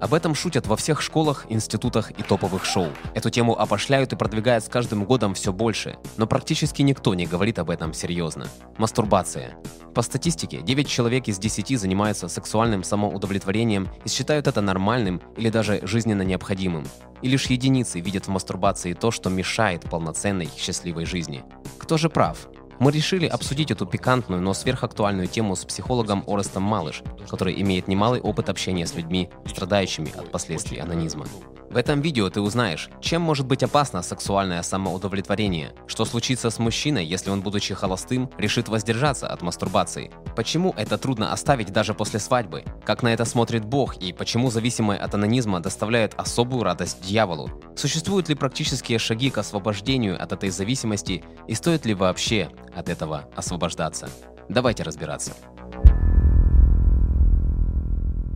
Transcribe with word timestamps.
Об 0.00 0.14
этом 0.14 0.34
шутят 0.34 0.66
во 0.66 0.76
всех 0.76 1.02
школах, 1.02 1.46
институтах 1.48 2.12
и 2.12 2.22
топовых 2.22 2.64
шоу. 2.64 2.88
Эту 3.14 3.30
тему 3.30 3.58
опошляют 3.58 4.12
и 4.12 4.16
продвигают 4.16 4.64
с 4.64 4.68
каждым 4.68 5.04
годом 5.04 5.34
все 5.34 5.52
больше, 5.52 5.96
но 6.16 6.26
практически 6.26 6.82
никто 6.82 7.14
не 7.14 7.26
говорит 7.26 7.58
об 7.58 7.68
этом 7.68 7.92
серьезно. 7.92 8.46
Мастурбация. 8.78 9.56
По 9.94 10.02
статистике, 10.02 10.62
9 10.62 10.88
человек 10.88 11.28
из 11.28 11.38
10 11.38 11.78
занимаются 11.78 12.28
сексуальным 12.28 12.84
самоудовлетворением 12.84 13.88
и 14.04 14.08
считают 14.08 14.46
это 14.46 14.60
нормальным 14.60 15.20
или 15.36 15.50
даже 15.50 15.80
жизненно 15.86 16.22
необходимым. 16.22 16.84
И 17.20 17.28
лишь 17.28 17.46
единицы 17.46 18.00
видят 18.00 18.26
в 18.26 18.30
мастурбации 18.30 18.94
то, 18.94 19.10
что 19.10 19.30
мешает 19.30 19.82
полноценной, 19.82 20.48
счастливой 20.56 21.06
жизни. 21.06 21.44
Кто 21.78 21.96
же 21.96 22.08
прав? 22.08 22.48
Мы 22.78 22.90
решили 22.90 23.26
обсудить 23.26 23.70
эту 23.70 23.86
пикантную, 23.86 24.42
но 24.42 24.54
сверхактуальную 24.54 25.28
тему 25.28 25.56
с 25.56 25.64
психологом 25.64 26.24
Орестом 26.26 26.62
Малыш, 26.62 27.02
который 27.28 27.60
имеет 27.60 27.88
немалый 27.88 28.20
опыт 28.20 28.48
общения 28.48 28.86
с 28.86 28.94
людьми, 28.94 29.30
страдающими 29.46 30.12
от 30.16 30.30
последствий 30.30 30.78
анонизма. 30.78 31.26
В 31.72 31.76
этом 31.78 32.02
видео 32.02 32.28
ты 32.28 32.42
узнаешь, 32.42 32.90
чем 33.00 33.22
может 33.22 33.46
быть 33.46 33.62
опасно 33.62 34.02
сексуальное 34.02 34.62
самоудовлетворение, 34.62 35.72
что 35.86 36.04
случится 36.04 36.50
с 36.50 36.58
мужчиной, 36.58 37.06
если 37.06 37.30
он, 37.30 37.40
будучи 37.40 37.72
холостым, 37.72 38.30
решит 38.36 38.68
воздержаться 38.68 39.26
от 39.26 39.40
мастурбации, 39.40 40.10
почему 40.36 40.74
это 40.76 40.98
трудно 40.98 41.32
оставить 41.32 41.72
даже 41.72 41.94
после 41.94 42.20
свадьбы, 42.20 42.62
как 42.84 43.02
на 43.02 43.08
это 43.08 43.24
смотрит 43.24 43.64
Бог? 43.64 43.96
И 43.96 44.12
почему 44.12 44.50
зависимые 44.50 45.00
от 45.00 45.14
анонизма 45.14 45.60
доставляют 45.60 46.12
особую 46.18 46.62
радость 46.62 47.00
дьяволу, 47.00 47.50
существуют 47.74 48.28
ли 48.28 48.34
практические 48.34 48.98
шаги 48.98 49.30
к 49.30 49.38
освобождению 49.38 50.22
от 50.22 50.32
этой 50.32 50.50
зависимости? 50.50 51.24
И 51.48 51.54
стоит 51.54 51.86
ли 51.86 51.94
вообще 51.94 52.50
от 52.74 52.90
этого 52.90 53.30
освобождаться. 53.34 54.10
Давайте 54.48 54.82
разбираться. 54.82 55.32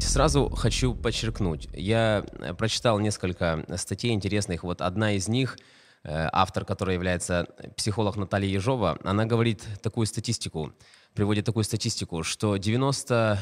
Сразу 0.00 0.48
хочу 0.50 0.95
подчеркнуть, 0.95 1.68
я 1.73 2.24
э, 2.38 2.55
прочитал 2.55 2.98
несколько 2.98 3.64
статей 3.77 4.12
интересных. 4.12 4.62
Вот 4.62 4.80
одна 4.80 5.12
из 5.12 5.28
них, 5.28 5.58
э, 6.05 6.28
автор, 6.33 6.64
который 6.64 6.94
является 6.94 7.47
психолог 7.77 8.17
Наталья 8.17 8.48
Ежова, 8.48 8.98
она 9.05 9.27
говорит 9.27 9.67
такую 9.83 10.06
статистику, 10.06 10.72
приводит 11.14 11.44
такую 11.44 11.64
статистику, 11.64 12.22
что 12.22 12.56
90% 12.56 13.39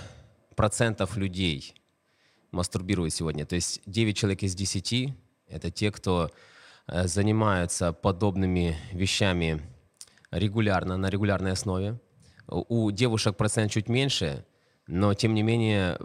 людей 1.17 1.75
мастурбируют 2.51 3.13
сегодня. 3.13 3.45
То 3.47 3.57
есть 3.57 3.81
9 3.87 4.17
человек 4.17 4.43
из 4.43 4.55
10— 4.55 5.15
это 5.49 5.71
те, 5.71 5.91
кто 5.91 6.31
э, 6.87 7.07
занимаются 7.07 7.93
подобными 7.93 8.77
вещами 8.93 9.61
регулярно, 10.31 10.97
на 10.97 11.11
регулярной 11.11 11.53
основе. 11.53 12.01
У 12.47 12.91
девушек 12.91 13.37
процент 13.37 13.71
чуть 13.71 13.89
меньше, 13.89 14.45
но 14.87 15.15
тем 15.15 15.35
не 15.35 15.43
менее 15.43 15.99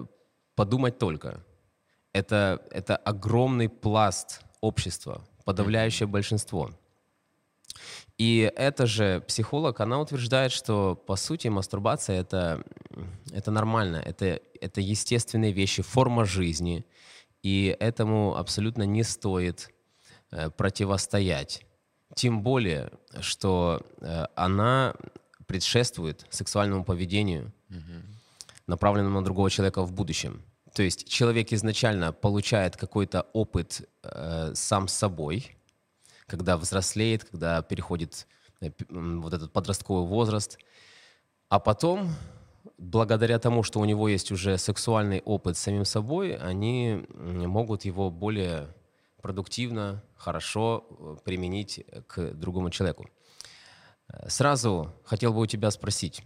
подумать 0.60 1.00
только. 1.00 1.42
Это, 2.12 2.62
это 2.72 2.98
огромный 2.98 3.70
пласт 3.70 4.42
общества, 4.62 5.22
подавляющее 5.46 6.06
большинство. 6.08 6.72
И 8.18 8.52
эта 8.58 8.86
же 8.86 9.22
психолог, 9.22 9.80
она 9.80 10.02
утверждает, 10.02 10.52
что 10.52 10.96
по 10.96 11.16
сути 11.16 11.48
мастурбация 11.48 12.20
это, 12.20 12.62
это 13.32 13.52
нормально, 13.52 14.04
это, 14.06 14.42
это 14.60 14.82
естественные 14.82 15.54
вещи, 15.54 15.82
форма 15.82 16.26
жизни, 16.26 16.86
и 17.42 17.78
этому 17.80 18.36
абсолютно 18.36 18.84
не 18.84 19.04
стоит 19.04 19.70
э, 20.32 20.50
противостоять. 20.50 21.66
Тем 22.16 22.44
более, 22.44 22.92
что 23.22 23.82
э, 24.02 24.26
она 24.36 24.94
предшествует 25.48 26.26
сексуальному 26.30 26.84
поведению, 26.84 27.54
угу. 27.70 28.04
направленному 28.68 29.20
на 29.20 29.24
другого 29.24 29.50
человека 29.50 29.84
в 29.84 29.94
будущем. 29.94 30.44
То 30.80 30.84
есть 30.84 31.10
человек 31.10 31.52
изначально 31.52 32.14
получает 32.14 32.78
какой-то 32.78 33.24
опыт 33.34 33.90
э, 34.02 34.54
сам 34.56 34.88
собой, 34.88 35.58
когда 36.26 36.56
взрослеет, 36.56 37.26
когда 37.26 37.62
переходит 37.62 38.26
э, 38.62 38.72
вот 38.88 39.34
этот 39.34 39.52
подростковый 39.52 40.08
возраст, 40.08 40.58
а 41.50 41.60
потом, 41.60 42.08
благодаря 42.78 43.40
тому, 43.40 43.62
что 43.62 43.82
у 43.82 43.84
него 43.84 44.08
есть 44.08 44.32
уже 44.32 44.58
сексуальный 44.58 45.20
опыт 45.26 45.58
с 45.58 45.60
самим 45.60 45.84
собой, 45.84 46.38
они 46.38 47.06
могут 47.14 47.84
его 47.84 48.10
более 48.10 48.74
продуктивно, 49.22 50.02
хорошо 50.16 50.88
э, 50.90 51.18
применить 51.26 51.86
к 52.08 52.32
другому 52.32 52.70
человеку. 52.70 53.10
Э, 54.08 54.30
сразу 54.30 54.94
хотел 55.04 55.34
бы 55.34 55.42
у 55.42 55.46
тебя 55.46 55.72
спросить, 55.72 56.24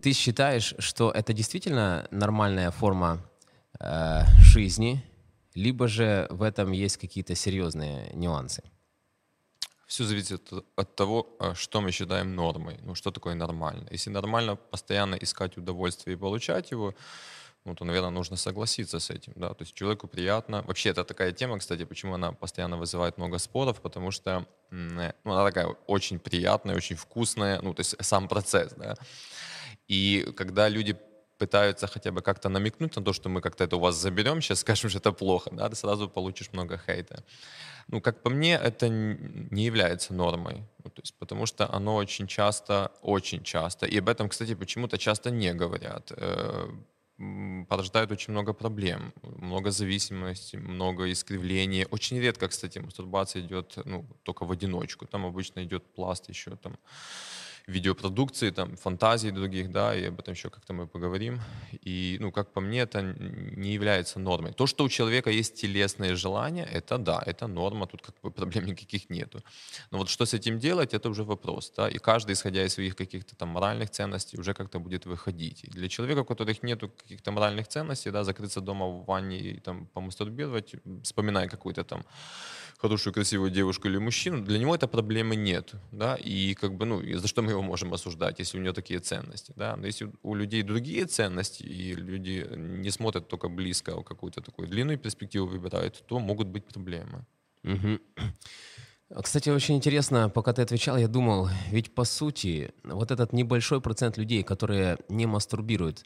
ты 0.00 0.12
считаешь, 0.12 0.74
что 0.78 1.10
это 1.10 1.32
действительно 1.32 2.06
нормальная 2.10 2.70
форма 2.70 3.18
э, 3.78 4.22
жизни, 4.42 5.04
либо 5.54 5.88
же 5.88 6.26
в 6.30 6.42
этом 6.42 6.72
есть 6.72 6.96
какие-то 6.96 7.34
серьезные 7.34 8.10
нюансы? 8.14 8.62
Все 9.86 10.04
зависит 10.04 10.52
от 10.76 10.96
того, 10.96 11.26
а, 11.40 11.54
что 11.54 11.80
мы 11.80 11.90
считаем 11.90 12.36
нормой. 12.36 12.78
Ну, 12.82 12.94
что 12.94 13.10
такое 13.10 13.34
нормально. 13.34 13.88
Если 13.90 14.08
нормально 14.08 14.54
постоянно 14.54 15.16
искать 15.16 15.56
удовольствие 15.56 16.16
и 16.16 16.18
получать 16.18 16.70
его, 16.70 16.94
ну, 17.64 17.74
то, 17.74 17.84
наверное, 17.84 18.10
нужно 18.10 18.36
согласиться 18.36 19.00
с 19.00 19.10
этим, 19.10 19.32
да, 19.36 19.48
то 19.48 19.62
есть 19.64 19.74
человеку 19.74 20.06
приятно. 20.06 20.62
Вообще, 20.62 20.90
это 20.90 21.04
такая 21.04 21.32
тема, 21.32 21.58
кстати, 21.58 21.84
почему 21.84 22.14
она 22.14 22.32
постоянно 22.32 22.78
вызывает 22.78 23.18
много 23.18 23.38
споров, 23.38 23.80
потому 23.80 24.12
что, 24.12 24.46
ну, 24.70 25.12
она 25.24 25.44
такая 25.44 25.66
очень 25.86 26.20
приятная, 26.20 26.76
очень 26.76 26.96
вкусная, 26.96 27.60
ну, 27.60 27.74
то 27.74 27.80
есть 27.80 27.96
сам 28.00 28.28
процесс, 28.28 28.72
да. 28.76 28.96
И 29.90 30.24
когда 30.36 30.68
люди 30.68 30.96
пытаются 31.36 31.86
хотя 31.86 32.12
бы 32.12 32.22
как-то 32.22 32.48
намекнуть 32.48 32.96
на 32.96 33.02
то, 33.02 33.12
что 33.12 33.28
мы 33.28 33.40
как-то 33.40 33.64
это 33.64 33.76
у 33.76 33.80
вас 33.80 33.96
заберем, 33.96 34.40
сейчас 34.40 34.60
скажем, 34.64 34.90
что 34.90 34.98
это 34.98 35.12
плохо, 35.12 35.50
да, 35.52 35.68
ты 35.68 35.74
сразу 35.74 36.08
получишь 36.08 36.52
много 36.52 36.78
хейта. 36.86 37.24
Ну, 37.88 38.00
как 38.00 38.22
по 38.22 38.30
мне, 38.30 38.54
это 38.54 38.88
не 38.88 39.64
является 39.64 40.14
нормой, 40.14 40.62
ну, 40.84 40.90
то 40.90 41.02
есть, 41.02 41.14
потому 41.18 41.46
что 41.46 41.74
оно 41.74 41.96
очень 41.96 42.26
часто, 42.26 42.92
очень 43.02 43.42
часто, 43.42 43.86
и 43.86 43.98
об 43.98 44.08
этом, 44.08 44.28
кстати, 44.28 44.54
почему-то 44.54 44.96
часто 44.96 45.30
не 45.30 45.54
говорят, 45.54 46.12
э, 46.16 46.68
порождает 47.68 48.12
очень 48.12 48.32
много 48.32 48.52
проблем, 48.52 49.12
много 49.22 49.70
зависимости, 49.70 50.56
много 50.56 51.10
искривлений. 51.10 51.86
Очень 51.90 52.20
редко, 52.20 52.48
кстати, 52.48 52.78
мастурбация 52.78 53.42
идет 53.42 53.78
ну, 53.84 54.04
только 54.22 54.46
в 54.46 54.50
одиночку. 54.52 55.06
Там 55.06 55.26
обычно 55.26 55.62
идет 55.62 55.82
пласт 55.94 56.28
еще 56.28 56.56
там 56.56 56.78
видеопродукции, 57.70 58.50
там, 58.50 58.76
фантазий 58.76 59.30
других, 59.30 59.70
да, 59.70 59.94
и 59.94 60.08
об 60.08 60.18
этом 60.20 60.34
еще 60.34 60.50
как-то 60.50 60.72
мы 60.72 60.86
поговорим. 60.86 61.40
И, 61.86 62.18
ну, 62.20 62.32
как 62.32 62.52
по 62.52 62.60
мне, 62.60 62.80
это 62.80 63.02
не 63.02 63.72
является 63.74 64.18
нормой. 64.18 64.52
То, 64.52 64.66
что 64.66 64.84
у 64.84 64.88
человека 64.88 65.30
есть 65.30 65.54
телесные 65.60 66.16
желания, 66.16 66.68
это 66.74 66.98
да, 66.98 67.22
это 67.26 67.46
норма, 67.46 67.86
тут 67.86 68.02
как 68.02 68.14
бы 68.22 68.30
проблем 68.36 68.66
никаких 68.66 69.10
нету. 69.10 69.40
Но 69.90 69.98
вот 69.98 70.08
что 70.08 70.26
с 70.26 70.34
этим 70.34 70.58
делать, 70.58 70.94
это 70.94 71.08
уже 71.08 71.24
вопрос, 71.24 71.72
да, 71.76 71.88
и 71.88 71.98
каждый, 71.98 72.32
исходя 72.32 72.64
из 72.64 72.72
своих 72.72 72.96
каких-то 72.96 73.36
там 73.36 73.48
моральных 73.48 73.90
ценностей, 73.90 74.40
уже 74.40 74.54
как-то 74.54 74.80
будет 74.80 75.06
выходить. 75.06 75.64
И 75.64 75.70
для 75.70 75.88
человека, 75.88 76.20
у 76.20 76.24
которых 76.24 76.62
нету 76.62 76.88
каких-то 76.88 77.32
моральных 77.32 77.68
ценностей, 77.68 78.10
да, 78.10 78.24
закрыться 78.24 78.60
дома 78.60 78.86
в 78.86 79.04
ванне 79.04 79.38
и 79.38 79.60
там 79.60 79.86
помастурбировать, 79.86 80.74
вспоминая 81.02 81.48
какую-то 81.48 81.84
там 81.84 82.04
хорошую, 82.80 83.12
красивую 83.12 83.50
девушку 83.50 83.88
или 83.88 83.98
мужчину, 83.98 84.42
для 84.42 84.58
него 84.58 84.74
этой 84.74 84.88
проблемы 84.88 85.36
нет, 85.36 85.74
да, 85.92 86.16
и 86.16 86.54
как 86.54 86.74
бы, 86.74 86.86
ну, 86.86 87.02
за 87.18 87.28
что 87.28 87.42
мы 87.42 87.50
его 87.50 87.62
можем 87.62 87.92
осуждать, 87.92 88.38
если 88.38 88.58
у 88.58 88.62
него 88.62 88.72
такие 88.72 89.00
ценности, 89.00 89.52
да, 89.56 89.76
но 89.76 89.86
если 89.86 90.10
у 90.22 90.34
людей 90.34 90.62
другие 90.62 91.04
ценности, 91.04 91.62
и 91.62 91.94
люди 91.94 92.46
не 92.56 92.90
смотрят 92.90 93.28
только 93.28 93.48
близко, 93.48 93.92
а 93.92 94.02
какую-то 94.02 94.40
такую 94.40 94.68
длинную 94.68 94.98
перспективу 94.98 95.46
выбирают, 95.46 96.04
то 96.06 96.18
могут 96.18 96.48
быть 96.48 96.64
проблемы. 96.64 97.26
Угу. 97.64 97.98
Кстати, 99.22 99.50
очень 99.50 99.76
интересно, 99.76 100.30
пока 100.30 100.52
ты 100.52 100.62
отвечал, 100.62 100.96
я 100.96 101.08
думал, 101.08 101.50
ведь 101.70 101.94
по 101.94 102.04
сути, 102.04 102.72
вот 102.84 103.10
этот 103.10 103.32
небольшой 103.32 103.80
процент 103.80 104.16
людей, 104.16 104.42
которые 104.42 104.98
не 105.08 105.26
мастурбируют, 105.26 106.04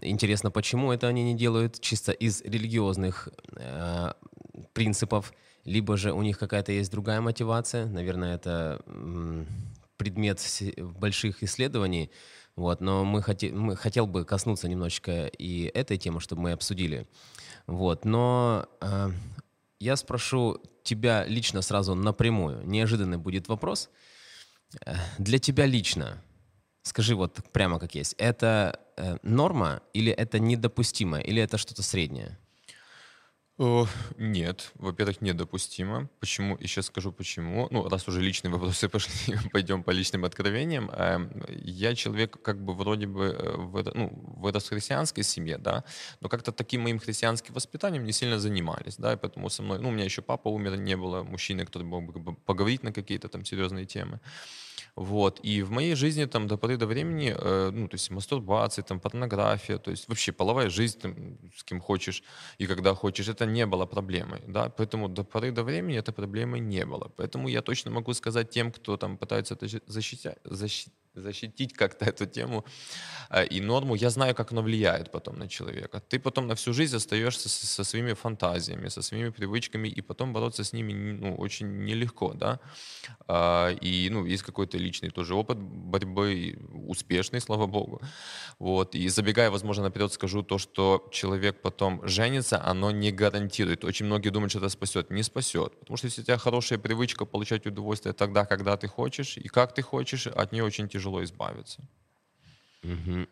интересно, 0.00 0.50
почему 0.50 0.92
это 0.92 1.06
они 1.08 1.22
не 1.22 1.34
делают 1.34 1.80
чисто 1.80 2.12
из 2.12 2.42
религиозных 2.42 3.28
э, 3.56 4.12
принципов, 4.72 5.32
либо 5.64 5.96
же 5.96 6.12
у 6.12 6.22
них 6.22 6.38
какая-то 6.38 6.72
есть 6.72 6.90
другая 6.90 7.20
мотивация, 7.20 7.86
наверное, 7.86 8.34
это 8.34 8.80
предмет 9.96 10.40
больших 10.78 11.42
исследований, 11.42 12.10
вот, 12.56 12.80
но 12.80 13.04
мы, 13.04 13.22
хоте, 13.22 13.50
мы 13.50 13.76
хотел 13.76 14.06
бы 14.06 14.24
коснуться 14.24 14.68
немножечко 14.68 15.26
и 15.26 15.70
этой 15.74 15.96
темы, 15.96 16.20
чтобы 16.20 16.42
мы 16.42 16.52
обсудили. 16.52 17.08
Вот, 17.66 18.04
но 18.04 18.66
э, 18.80 19.10
я 19.80 19.96
спрошу 19.96 20.60
тебя 20.82 21.24
лично 21.24 21.62
сразу 21.62 21.94
напрямую. 21.94 22.66
Неожиданный 22.66 23.16
будет 23.16 23.48
вопрос. 23.48 23.88
Для 25.18 25.38
тебя 25.38 25.66
лично, 25.66 26.22
скажи 26.82 27.14
вот 27.14 27.38
прямо 27.52 27.78
как 27.78 27.94
есть, 27.94 28.14
это 28.18 28.80
э, 28.96 29.16
норма 29.22 29.82
или 29.92 30.12
это 30.12 30.38
недопустимо, 30.38 31.20
или 31.20 31.40
это 31.40 31.58
что-то 31.58 31.82
среднее? 31.82 32.38
Нет, 34.18 34.72
во-первых, 34.74 35.20
недопустимо. 35.20 36.08
Почему? 36.20 36.56
И 36.56 36.66
сейчас 36.66 36.86
скажу 36.86 37.12
почему. 37.12 37.68
Ну, 37.70 37.88
раз 37.88 38.08
уже 38.08 38.20
личные 38.20 38.50
вопросы 38.50 38.88
пошли, 38.88 39.36
пойдем 39.52 39.82
по 39.82 39.92
личным 39.92 40.24
откровениям. 40.24 40.90
Эм, 40.90 41.30
я 41.48 41.94
человек 41.94 42.42
как 42.42 42.64
бы 42.64 42.74
вроде 42.74 43.06
бы 43.06 43.24
э, 43.24 43.56
в, 43.56 43.92
ну, 43.94 44.10
вырос 44.36 44.64
в 44.64 44.68
христианской 44.70 45.22
семье, 45.22 45.58
да, 45.58 45.84
но 46.20 46.28
как-то 46.28 46.50
таким 46.50 46.82
моим 46.82 46.98
христианским 46.98 47.54
воспитанием 47.54 48.04
не 48.04 48.12
сильно 48.12 48.38
занимались, 48.40 48.96
да, 48.96 49.12
и 49.12 49.16
поэтому 49.16 49.48
со 49.48 49.62
мной, 49.62 49.78
ну, 49.78 49.88
у 49.88 49.92
меня 49.92 50.04
еще 50.04 50.22
папа 50.22 50.48
умер, 50.48 50.76
не 50.76 50.96
было 50.96 51.22
мужчины, 51.22 51.64
который 51.64 51.84
мог 51.84 52.12
бы 52.12 52.34
поговорить 52.34 52.82
на 52.82 52.92
какие-то 52.92 53.28
там 53.28 53.44
серьезные 53.44 53.86
темы. 53.86 54.18
Вот. 54.96 55.40
И 55.42 55.62
в 55.62 55.70
моей 55.70 55.94
жизни 55.94 56.26
там 56.26 56.46
до 56.46 56.58
поры 56.58 56.76
до 56.76 56.86
времени, 56.86 57.34
э, 57.36 57.70
ну, 57.72 57.88
то 57.88 57.94
есть 57.94 58.10
мастурбация, 58.10 58.82
там, 58.84 59.00
порнография, 59.00 59.78
то 59.78 59.90
есть 59.90 60.08
вообще 60.08 60.32
половая 60.32 60.68
жизнь 60.68 60.98
там, 61.00 61.38
с 61.56 61.64
кем 61.64 61.80
хочешь 61.80 62.22
и 62.58 62.66
когда 62.66 62.94
хочешь, 62.94 63.28
это 63.28 63.46
не 63.46 63.64
было 63.66 63.86
проблемой, 63.86 64.42
да, 64.46 64.68
поэтому 64.68 65.08
до 65.08 65.24
поры 65.24 65.50
до 65.50 65.62
времени 65.64 65.96
это 65.98 66.12
проблемой 66.12 66.60
не 66.60 66.84
было. 66.84 67.10
Поэтому 67.16 67.48
я 67.48 67.62
точно 67.62 67.90
могу 67.90 68.12
сказать 68.12 68.50
тем, 68.50 68.70
кто 68.70 68.96
там 68.98 69.16
пытается 69.16 69.54
это 69.54 69.66
защитить 69.86 70.34
защитить 71.14 71.72
как-то 71.74 72.04
эту 72.04 72.26
тему 72.26 72.64
э, 73.30 73.46
и 73.46 73.60
норму. 73.60 73.94
Я 73.94 74.10
знаю, 74.10 74.34
как 74.34 74.52
оно 74.52 74.62
влияет 74.62 75.10
потом 75.10 75.38
на 75.38 75.48
человека. 75.48 76.00
Ты 76.08 76.18
потом 76.18 76.46
на 76.46 76.54
всю 76.54 76.72
жизнь 76.72 76.96
остаешься 76.96 77.48
со, 77.48 77.66
со 77.66 77.84
своими 77.84 78.14
фантазиями, 78.14 78.88
со 78.88 79.02
своими 79.02 79.30
привычками, 79.30 79.88
и 79.88 80.00
потом 80.00 80.32
бороться 80.32 80.64
с 80.64 80.72
ними 80.72 80.92
ну, 80.92 81.34
очень 81.36 81.84
нелегко, 81.84 82.34
да. 82.34 82.60
А, 83.28 83.70
и, 83.70 84.08
ну, 84.10 84.24
есть 84.24 84.42
какой-то 84.42 84.78
личный 84.78 85.10
тоже 85.10 85.34
опыт 85.34 85.58
борьбы, 85.58 86.58
успешный, 86.88 87.40
слава 87.40 87.66
богу. 87.66 88.00
Вот. 88.58 88.94
И 88.94 89.08
забегая, 89.08 89.50
возможно, 89.50 89.84
наперед 89.84 90.12
скажу 90.12 90.42
то, 90.42 90.58
что 90.58 91.08
человек 91.12 91.62
потом 91.62 92.06
женится, 92.08 92.62
оно 92.64 92.90
не 92.90 93.12
гарантирует. 93.12 93.84
Очень 93.84 94.06
многие 94.06 94.30
думают, 94.30 94.52
что 94.52 94.58
это 94.58 94.68
спасет. 94.68 95.10
Не 95.10 95.22
спасет. 95.22 95.78
Потому 95.80 95.96
что 95.96 96.06
если 96.06 96.22
у 96.22 96.24
тебя 96.24 96.38
хорошая 96.38 96.78
привычка 96.78 97.26
получать 97.26 97.66
удовольствие 97.66 98.12
тогда, 98.12 98.44
когда 98.44 98.76
ты 98.76 98.88
хочешь, 98.88 99.36
и 99.36 99.48
как 99.48 99.74
ты 99.74 99.82
хочешь, 99.82 100.26
от 100.26 100.52
нее 100.52 100.64
очень 100.64 100.88
тяжело 100.88 101.01
тяжело 101.02 101.22
избавиться. 101.22 101.80
Угу. 102.84 103.26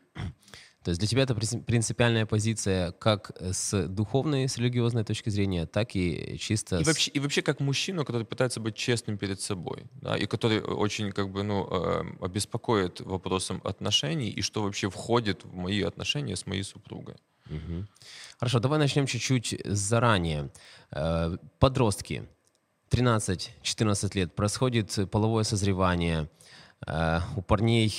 То 0.83 0.91
есть 0.91 1.01
для 1.01 1.09
тебя 1.09 1.23
это 1.23 1.35
принципиальная 1.35 2.25
позиция 2.25 2.93
как 2.93 3.33
с 3.39 3.87
духовной, 3.87 4.49
с 4.49 4.59
религиозной 4.59 5.05
точки 5.05 5.31
зрения, 5.31 5.67
так 5.67 5.95
и 5.95 6.39
чисто... 6.39 6.79
И, 6.79 6.85
с... 6.85 6.87
вообще, 6.87 7.11
и 7.11 7.21
вообще 7.21 7.43
как 7.43 7.61
мужчину, 7.61 8.05
который 8.05 8.25
пытается 8.25 8.61
быть 8.61 8.77
честным 8.77 9.19
перед 9.19 9.41
собой, 9.41 9.85
да, 10.01 10.17
и 10.17 10.27
который 10.27 10.61
очень 10.63 11.13
как 11.13 11.29
бы, 11.29 11.43
ну, 11.43 11.69
э, 11.71 12.05
обеспокоит 12.23 13.01
вопросом 13.01 13.61
отношений, 13.65 14.31
и 14.31 14.43
что 14.43 14.63
вообще 14.63 14.89
входит 14.89 15.45
в 15.45 15.55
мои 15.55 15.83
отношения 15.83 16.35
с 16.35 16.47
моей 16.47 16.65
супругой. 16.65 17.17
Угу. 17.51 17.87
Хорошо, 18.39 18.59
давай 18.59 18.79
начнем 18.79 19.07
чуть-чуть 19.07 19.61
заранее. 19.65 20.51
Э, 20.93 21.37
подростки, 21.59 22.27
13-14 22.91 24.17
лет, 24.17 24.35
происходит 24.35 25.11
половое 25.11 25.45
созревание– 25.45 26.31
у 26.87 27.43
парней 27.43 27.95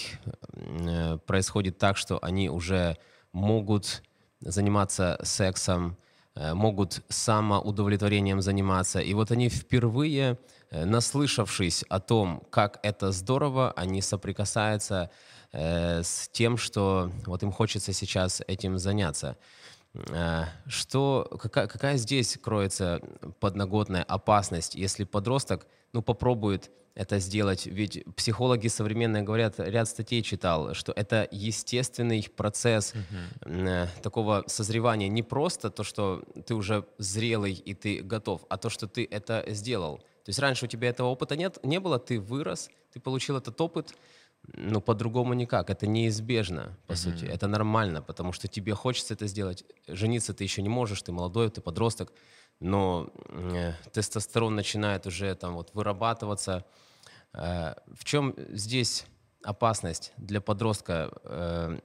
э, 0.54 1.18
происходит 1.26 1.78
так, 1.78 1.98
что 1.98 2.20
они 2.22 2.50
уже 2.50 2.98
могут 3.32 4.02
заниматься 4.40 5.20
сексом, 5.24 5.98
э, 6.36 6.54
могут 6.54 7.02
самоудовлетворением 7.08 8.42
заниматься. 8.42 9.00
И 9.00 9.14
вот 9.14 9.32
они 9.32 9.50
впервые, 9.50 10.40
наслышавшись 10.72 11.84
о 11.90 12.00
том, 12.00 12.44
как 12.50 12.80
это 12.82 13.12
здорово, 13.12 13.72
они 13.76 14.02
соприкасаются 14.02 15.12
с 15.54 16.30
тем, 16.32 16.56
что 16.56 17.12
вот 17.26 17.44
им 17.44 17.52
хочется 17.52 17.92
сейчас 17.92 18.42
этим 18.48 18.78
заняться. 18.78 19.38
Что, 20.66 21.30
какая, 21.42 21.68
какая 21.68 21.98
здесь 21.98 22.40
кроется 22.42 23.02
подноготная 23.42 24.04
опасность, 24.04 24.76
если 24.76 25.04
подросток 25.04 25.68
ну, 25.92 26.02
попробует 26.02 26.72
это 26.96 27.20
сделать. 27.20 27.66
Ведь 27.66 28.04
психологи 28.16 28.68
современные 28.68 29.24
говорят, 29.24 29.60
ряд 29.60 29.88
статей 29.88 30.22
читал, 30.22 30.74
что 30.74 30.92
это 30.92 31.28
естественный 31.32 32.28
процесс 32.36 32.94
uh-huh. 33.44 33.88
такого 34.02 34.44
созревания. 34.48 35.08
Не 35.08 35.24
просто 35.24 35.70
то, 35.70 35.84
что 35.84 36.24
ты 36.46 36.54
уже 36.54 36.86
зрелый 36.98 37.54
и 37.54 37.74
ты 37.74 38.02
готов, 38.02 38.42
а 38.50 38.58
то, 38.58 38.70
что 38.70 38.88
ты 38.88 39.08
это 39.10 39.44
сделал. 39.48 39.98
То 39.98 40.30
есть 40.30 40.40
раньше 40.40 40.66
у 40.66 40.68
тебя 40.68 40.90
этого 40.90 41.08
опыта 41.08 41.36
нет, 41.36 41.58
не 41.64 41.80
было, 41.80 41.98
ты 41.98 42.20
вырос, 42.20 42.70
ты 42.94 43.00
получил 43.00 43.38
этот 43.38 43.60
опыт, 43.60 43.96
но 44.54 44.82
по-другому 44.82 45.34
никак. 45.34 45.70
Это 45.70 45.88
неизбежно, 45.88 46.78
по 46.88 46.94
uh-huh. 46.94 46.96
сути. 46.96 47.26
Это 47.26 47.48
нормально, 47.48 48.02
потому 48.02 48.34
что 48.34 48.48
тебе 48.48 48.74
хочется 48.74 49.14
это 49.14 49.28
сделать. 49.28 49.64
Жениться 49.88 50.34
ты 50.34 50.44
еще 50.44 50.62
не 50.62 50.70
можешь, 50.70 51.02
ты 51.02 51.12
молодой, 51.12 51.50
ты 51.50 51.62
подросток 51.62 52.12
но 52.62 53.10
э, 53.28 53.74
тестостерон 53.92 54.56
начинает 54.56 55.08
уже 55.08 55.36
там 55.36 55.56
вот 55.56 55.72
вырабатываться. 55.74 56.64
Э, 57.34 57.74
в 57.88 58.06
чем 58.06 58.36
здесь 58.50 59.06
опасность 59.44 60.14
для 60.18 60.40
подростка? 60.42 61.12
Э, 61.24 61.80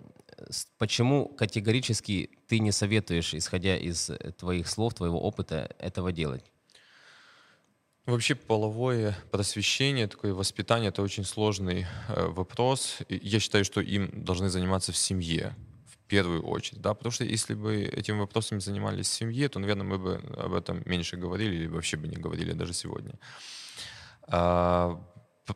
почему 0.79 1.29
категорически 1.29 2.31
ты 2.47 2.59
не 2.59 2.73
советуешь, 2.73 3.35
исходя 3.35 3.77
из 3.77 4.11
твоих 4.39 4.69
слов, 4.69 4.95
твоего 4.95 5.21
опыта, 5.21 5.75
этого 5.79 6.13
делать? 6.13 6.45
Вообще 8.05 8.35
половое 8.35 9.17
просвещение, 9.33 10.07
такое 10.07 10.33
воспитание– 10.33 10.89
это 10.91 11.03
очень 11.03 11.25
сложный 11.25 11.87
вопрос. 12.09 12.99
Я 13.09 13.41
считаю, 13.41 13.65
что 13.65 13.81
им 13.81 14.25
должны 14.25 14.49
заниматься 14.49 14.93
в 14.93 14.97
семье 14.97 15.57
первую 16.07 16.43
очередь, 16.43 16.81
да, 16.83 16.95
потому 16.95 17.13
что 17.13 17.25
если 17.25 17.55
бы 17.55 17.85
этими 17.85 18.19
вопросами 18.19 18.61
занимались 18.61 19.09
в 19.09 19.13
семье, 19.13 19.49
то, 19.49 19.59
наверное, 19.59 19.85
мы 19.85 19.99
бы 19.99 20.21
об 20.37 20.53
этом 20.55 20.83
меньше 20.87 21.17
говорили 21.17 21.55
или 21.57 21.67
вообще 21.69 21.97
бы 21.97 22.09
не 22.09 22.17
говорили 22.17 22.53
даже 22.53 22.73
сегодня. 22.73 23.13
А, 24.29 25.01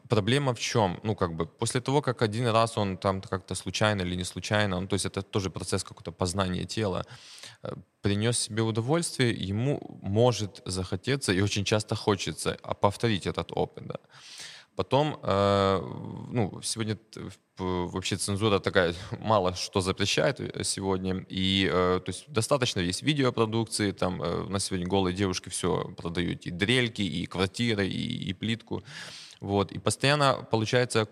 проблема 0.08 0.52
в 0.54 0.60
чем? 0.60 1.00
Ну, 1.02 1.14
как 1.14 1.34
бы, 1.34 1.46
после 1.46 1.80
того, 1.80 2.02
как 2.02 2.22
один 2.22 2.46
раз 2.48 2.78
он 2.78 2.96
там 2.96 3.20
как-то 3.20 3.54
случайно 3.54 4.02
или 4.02 4.16
не 4.16 4.24
случайно, 4.24 4.80
ну, 4.80 4.86
то 4.86 4.94
есть 4.94 5.06
это 5.06 5.22
тоже 5.22 5.50
процесс 5.50 5.82
какого-то 5.82 6.12
познания 6.12 6.64
тела, 6.64 7.04
э, 7.62 7.72
принес 8.02 8.38
себе 8.38 8.62
удовольствие, 8.62 9.48
ему 9.48 10.00
может 10.02 10.62
захотеться 10.66 11.32
и 11.32 11.42
очень 11.42 11.64
часто 11.64 11.94
хочется 11.94 12.58
повторить 12.80 13.26
этот 13.26 13.52
опыт, 13.52 13.86
да. 13.86 13.96
Потом, 14.80 15.20
э, 15.22 15.80
ну, 16.30 16.58
сегодня 16.62 16.96
вообще 17.58 18.16
цензура 18.16 18.60
такая 18.60 18.94
мало 19.20 19.54
что 19.54 19.82
запрещает 19.82 20.40
э, 20.40 20.64
сегодня. 20.64 21.26
И 21.28 21.68
э, 21.70 22.00
то 22.02 22.08
есть 22.10 22.24
достаточно 22.28 22.80
есть 22.80 23.02
видеопродукции, 23.02 23.92
там 23.92 24.22
э, 24.22 24.44
на 24.48 24.58
сегодня 24.58 24.86
голые 24.86 25.14
девушки 25.14 25.50
все 25.50 25.92
продают, 25.98 26.46
и 26.46 26.50
дрельки, 26.50 27.02
и 27.02 27.26
квартиры, 27.26 27.86
и, 27.86 28.30
и 28.30 28.32
плитку. 28.32 28.82
Вот. 29.40 29.70
И 29.70 29.78
постоянно 29.78 30.48
получается 30.50 31.06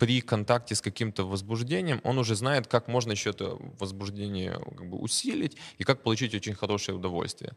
при 0.00 0.22
контакте 0.22 0.74
с 0.74 0.80
каким-то 0.80 1.28
возбуждением, 1.28 2.00
он 2.04 2.18
уже 2.18 2.34
знает, 2.34 2.66
как 2.66 2.88
можно 2.88 3.12
еще 3.12 3.30
это 3.30 3.58
возбуждение 3.78 4.52
как 4.52 4.88
бы, 4.88 4.96
усилить 4.96 5.58
и 5.76 5.84
как 5.84 6.02
получить 6.02 6.34
очень 6.34 6.54
хорошее 6.54 6.96
удовольствие. 6.96 7.52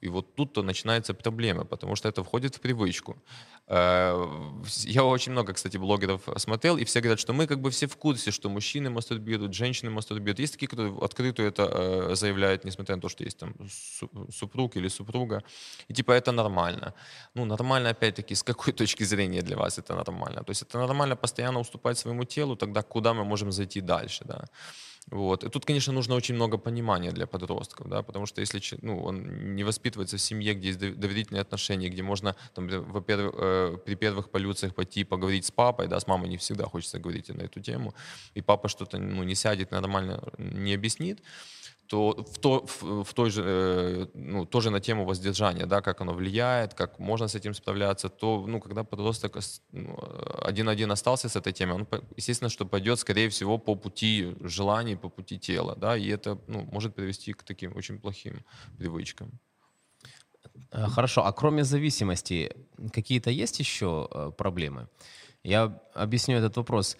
И 0.00 0.08
вот 0.08 0.34
тут-то 0.34 0.62
начинается 0.62 1.14
проблема, 1.14 1.64
потому 1.64 1.96
что 1.96 2.08
это 2.08 2.22
входит 2.22 2.54
в 2.54 2.60
привычку. 2.60 3.16
Э, 3.66 4.14
я 4.84 5.04
очень 5.04 5.32
много, 5.32 5.52
кстати, 5.52 5.76
блогеров 5.76 6.28
смотрел, 6.36 6.76
и 6.76 6.84
все 6.84 7.00
говорят, 7.00 7.18
что 7.18 7.32
мы 7.32 7.46
как 7.46 7.60
бы 7.60 7.70
все 7.70 7.86
в 7.86 7.96
курсе, 7.96 8.30
что 8.30 8.48
мужчины 8.48 8.90
мастурбируют, 8.90 9.54
женщины 9.54 9.90
мастурбируют. 9.90 10.38
Есть 10.38 10.52
такие, 10.52 10.68
которые 10.68 10.96
открыто 11.00 11.42
это 11.42 11.62
э, 11.62 12.14
заявляют, 12.14 12.64
несмотря 12.64 12.96
на 12.96 13.02
то, 13.02 13.08
что 13.08 13.24
есть 13.24 13.38
там 13.38 13.54
супруг 14.30 14.76
или 14.76 14.88
супруга. 14.88 15.42
И 15.88 15.94
типа 15.94 16.12
это 16.12 16.32
нормально. 16.32 16.94
Ну, 17.34 17.44
нормально, 17.44 17.90
опять-таки, 17.90 18.34
с 18.34 18.42
какой 18.42 18.72
точки 18.82 19.04
зрения 19.04 19.42
для 19.42 19.56
вас 19.56 19.78
это 19.78 19.94
нормально? 19.94 20.44
То 20.44 20.50
есть 20.50 20.62
это 20.62 20.78
нормально 20.78 21.16
постоянно 21.16 21.58
уступать 21.60 21.77
своему 21.98 22.24
телу, 22.24 22.56
тогда 22.56 22.82
куда 22.82 23.14
мы 23.14 23.24
можем 23.24 23.52
зайти 23.52 23.80
дальше, 23.80 24.24
да? 24.24 24.44
Вот. 25.10 25.44
И 25.44 25.48
тут, 25.48 25.64
конечно, 25.64 25.92
нужно 25.92 26.14
очень 26.14 26.34
много 26.34 26.58
понимания 26.58 27.12
для 27.12 27.26
подростков, 27.26 27.88
да, 27.88 28.02
потому 28.02 28.26
что 28.26 28.40
если 28.40 28.60
ну, 28.82 29.02
он 29.02 29.54
не 29.56 29.64
воспитывается 29.64 30.16
в 30.16 30.20
семье, 30.20 30.54
где 30.54 30.68
есть 30.68 30.78
доверительные 30.78 31.40
отношения, 31.40 31.88
где 31.88 32.02
можно, 32.02 32.36
там, 32.54 32.68
во-первых, 32.68 33.34
э, 33.38 33.78
при 33.86 33.94
первых 33.94 34.30
полюциях 34.30 34.74
пойти 34.74 35.04
поговорить 35.04 35.46
с 35.46 35.50
папой, 35.50 35.88
да, 35.88 35.98
с 35.98 36.06
мамой 36.06 36.28
не 36.28 36.36
всегда 36.36 36.66
хочется 36.66 36.98
говорить 36.98 37.28
на 37.30 37.42
эту 37.42 37.60
тему, 37.60 37.94
и 38.34 38.42
папа 38.42 38.68
что-то 38.68 38.98
ну, 38.98 39.22
не 39.22 39.34
сядет 39.34 39.70
нормально, 39.70 40.22
не 40.36 40.74
объяснит, 40.74 41.22
то 41.88 42.12
в, 42.12 42.38
то, 42.38 42.66
в, 42.66 43.02
в 43.02 43.14
той 43.14 43.30
же, 43.30 43.42
э, 43.46 44.06
ну, 44.14 44.44
тоже 44.44 44.70
на 44.70 44.80
тему 44.80 45.04
воздержания, 45.04 45.66
да, 45.66 45.80
как 45.80 46.00
оно 46.00 46.12
влияет, 46.12 46.74
как 46.74 46.98
можно 46.98 47.28
с 47.28 47.34
этим 47.34 47.54
справляться, 47.54 48.08
то, 48.08 48.44
ну, 48.46 48.60
когда 48.60 48.84
подросток 48.84 49.38
ну, 49.72 49.98
один-один 50.42 50.92
остался 50.92 51.28
с 51.28 51.36
этой 51.36 51.52
темой, 51.52 51.74
он, 51.74 51.88
естественно, 52.16 52.50
что 52.50 52.66
пойдет, 52.66 52.98
скорее 52.98 53.28
всего, 53.28 53.58
по 53.58 53.74
пути 53.74 54.36
желаний, 54.40 54.96
по 54.96 55.08
пути 55.08 55.38
тела, 55.38 55.74
да, 55.76 55.96
и 55.96 56.08
это, 56.08 56.38
ну, 56.46 56.68
может 56.72 56.94
привести 56.94 57.32
к 57.32 57.42
таким 57.42 57.76
очень 57.76 57.98
плохим 57.98 58.44
привычкам. 58.78 59.30
Э, 60.72 60.86
хорошо, 60.88 61.24
а 61.24 61.32
кроме 61.32 61.64
зависимости, 61.64 62.52
какие-то 62.92 63.30
есть 63.30 63.60
еще 63.60 64.08
э, 64.10 64.32
проблемы? 64.36 64.88
Я 65.42 65.80
объясню 65.94 66.36
этот 66.36 66.56
вопрос. 66.56 66.96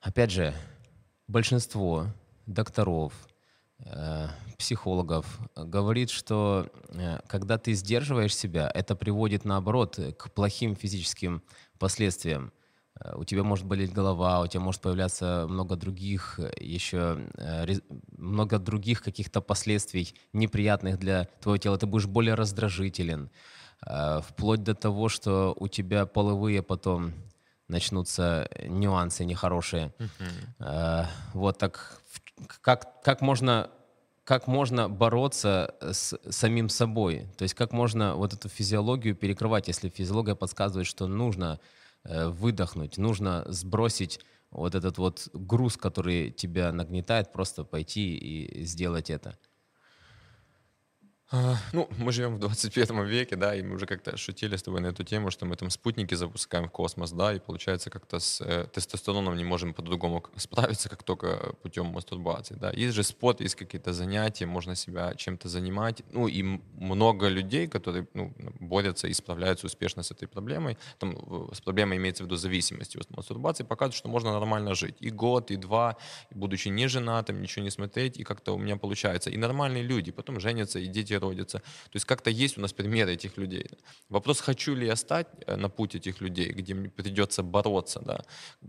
Опять 0.00 0.30
же, 0.30 0.52
большинство 1.28 2.06
докторов, 2.46 3.12
психологов 4.60 5.40
говорит, 5.56 6.10
что 6.10 6.68
э, 6.90 7.18
когда 7.26 7.56
ты 7.56 7.72
сдерживаешь 7.72 8.36
себя, 8.36 8.70
это 8.74 8.94
приводит 8.94 9.44
наоборот 9.46 9.98
к 10.18 10.30
плохим 10.30 10.76
физическим 10.76 11.42
последствиям. 11.78 12.52
Э, 13.00 13.14
у 13.16 13.24
тебя 13.24 13.42
может 13.42 13.64
болеть 13.64 13.92
голова, 13.92 14.40
у 14.42 14.46
тебя 14.46 14.60
может 14.60 14.82
появляться 14.82 15.46
много 15.48 15.76
других 15.76 16.38
еще 16.60 17.18
много 18.18 18.58
других 18.58 19.02
каких-то 19.02 19.40
последствий 19.40 20.14
неприятных 20.34 20.98
для 20.98 21.24
твоего 21.40 21.56
тела. 21.56 21.78
Ты 21.78 21.86
будешь 21.86 22.06
более 22.06 22.34
раздражителен, 22.34 23.30
вплоть 24.22 24.62
до 24.62 24.74
того, 24.74 25.08
что 25.08 25.56
у 25.58 25.68
тебя 25.68 26.04
половые 26.04 26.62
потом 26.62 27.14
начнутся 27.68 28.46
нюансы 28.68 29.24
нехорошие. 29.24 29.92
Вот 31.32 31.58
так 31.58 32.02
как, 32.62 33.02
как 33.02 33.20
можно 33.20 33.70
как 34.24 34.46
можно 34.46 34.88
бороться 34.88 35.74
с 35.80 36.16
самим 36.30 36.68
собой? 36.68 37.26
То 37.36 37.42
есть 37.42 37.54
как 37.54 37.72
можно 37.72 38.14
вот 38.14 38.32
эту 38.32 38.48
физиологию 38.48 39.16
перекрывать, 39.16 39.66
если 39.66 39.88
физиология 39.88 40.36
подсказывает, 40.36 40.86
что 40.86 41.08
нужно 41.08 41.58
э, 42.04 42.28
выдохнуть, 42.28 42.96
нужно 42.96 43.44
сбросить 43.48 44.20
вот 44.52 44.76
этот 44.76 44.98
вот 44.98 45.28
груз, 45.32 45.76
который 45.76 46.30
тебя 46.30 46.70
нагнетает, 46.70 47.32
просто 47.32 47.64
пойти 47.64 48.16
и 48.16 48.64
сделать 48.64 49.10
это? 49.10 49.36
А, 51.32 51.56
ну, 51.72 51.88
мы 51.98 52.10
живем 52.10 52.34
в 52.34 52.38
21 52.40 53.04
веке, 53.04 53.36
да, 53.36 53.54
и 53.54 53.62
мы 53.62 53.76
уже 53.76 53.86
как-то 53.86 54.16
шутили 54.16 54.56
с 54.56 54.64
тобой 54.64 54.80
на 54.80 54.88
эту 54.88 55.04
тему, 55.04 55.30
что 55.30 55.46
мы 55.46 55.54
там 55.54 55.70
спутники 55.70 56.16
запускаем 56.16 56.66
в 56.66 56.72
космос, 56.72 57.12
да, 57.12 57.32
и 57.32 57.38
получается 57.38 57.88
как-то 57.88 58.18
с 58.18 58.40
э, 58.40 58.66
тестостероном 58.72 59.36
не 59.36 59.44
можем 59.44 59.72
по-другому 59.72 60.24
справиться, 60.36 60.88
как 60.88 61.04
только 61.04 61.54
путем 61.62 61.86
мастурбации, 61.86 62.54
да. 62.54 62.72
Есть 62.72 62.96
же 62.96 63.04
спорт, 63.04 63.40
есть 63.40 63.54
какие-то 63.54 63.92
занятия, 63.92 64.46
можно 64.46 64.74
себя 64.74 65.14
чем-то 65.14 65.48
занимать, 65.48 66.02
ну, 66.12 66.26
и 66.26 66.42
много 66.74 67.28
людей, 67.28 67.68
которые, 67.68 68.08
ну, 68.14 68.32
борются 68.58 69.06
и 69.06 69.14
справляются 69.14 69.66
успешно 69.66 70.02
с 70.02 70.10
этой 70.10 70.26
проблемой, 70.26 70.78
там, 70.98 71.16
с 71.54 71.60
проблемой 71.60 71.98
имеется 71.98 72.24
в 72.24 72.26
виду 72.26 72.36
зависимости 72.36 72.98
от 72.98 73.08
мастурбации, 73.16 73.62
показывают, 73.62 73.94
что 73.94 74.08
можно 74.08 74.32
нормально 74.32 74.74
жить 74.74 74.96
и 74.98 75.10
год, 75.10 75.52
и 75.52 75.56
два, 75.56 75.96
будучи 76.32 76.70
не 76.70 76.88
женатым, 76.88 77.40
ничего 77.40 77.62
не 77.62 77.70
смотреть, 77.70 78.18
и 78.18 78.24
как-то 78.24 78.56
у 78.56 78.58
меня 78.58 78.76
получается. 78.76 79.30
И 79.30 79.36
нормальные 79.36 79.84
люди 79.84 80.10
потом 80.10 80.40
женятся, 80.40 80.80
и 80.80 80.86
дети 80.86 81.19
родится. 81.20 81.58
То 81.58 81.96
есть 81.96 82.06
как-то 82.06 82.30
есть 82.30 82.58
у 82.58 82.60
нас 82.60 82.72
примеры 82.72 83.12
этих 83.12 83.36
людей. 83.36 83.66
Вопрос, 84.08 84.40
хочу 84.40 84.74
ли 84.74 84.86
я 84.86 84.96
стать 84.96 85.28
э, 85.46 85.56
на 85.56 85.68
путь 85.68 85.94
этих 85.94 86.20
людей, 86.20 86.52
где 86.52 86.74
мне 86.74 86.88
придется 86.88 87.42
бороться, 87.42 88.00
да, 88.00 88.24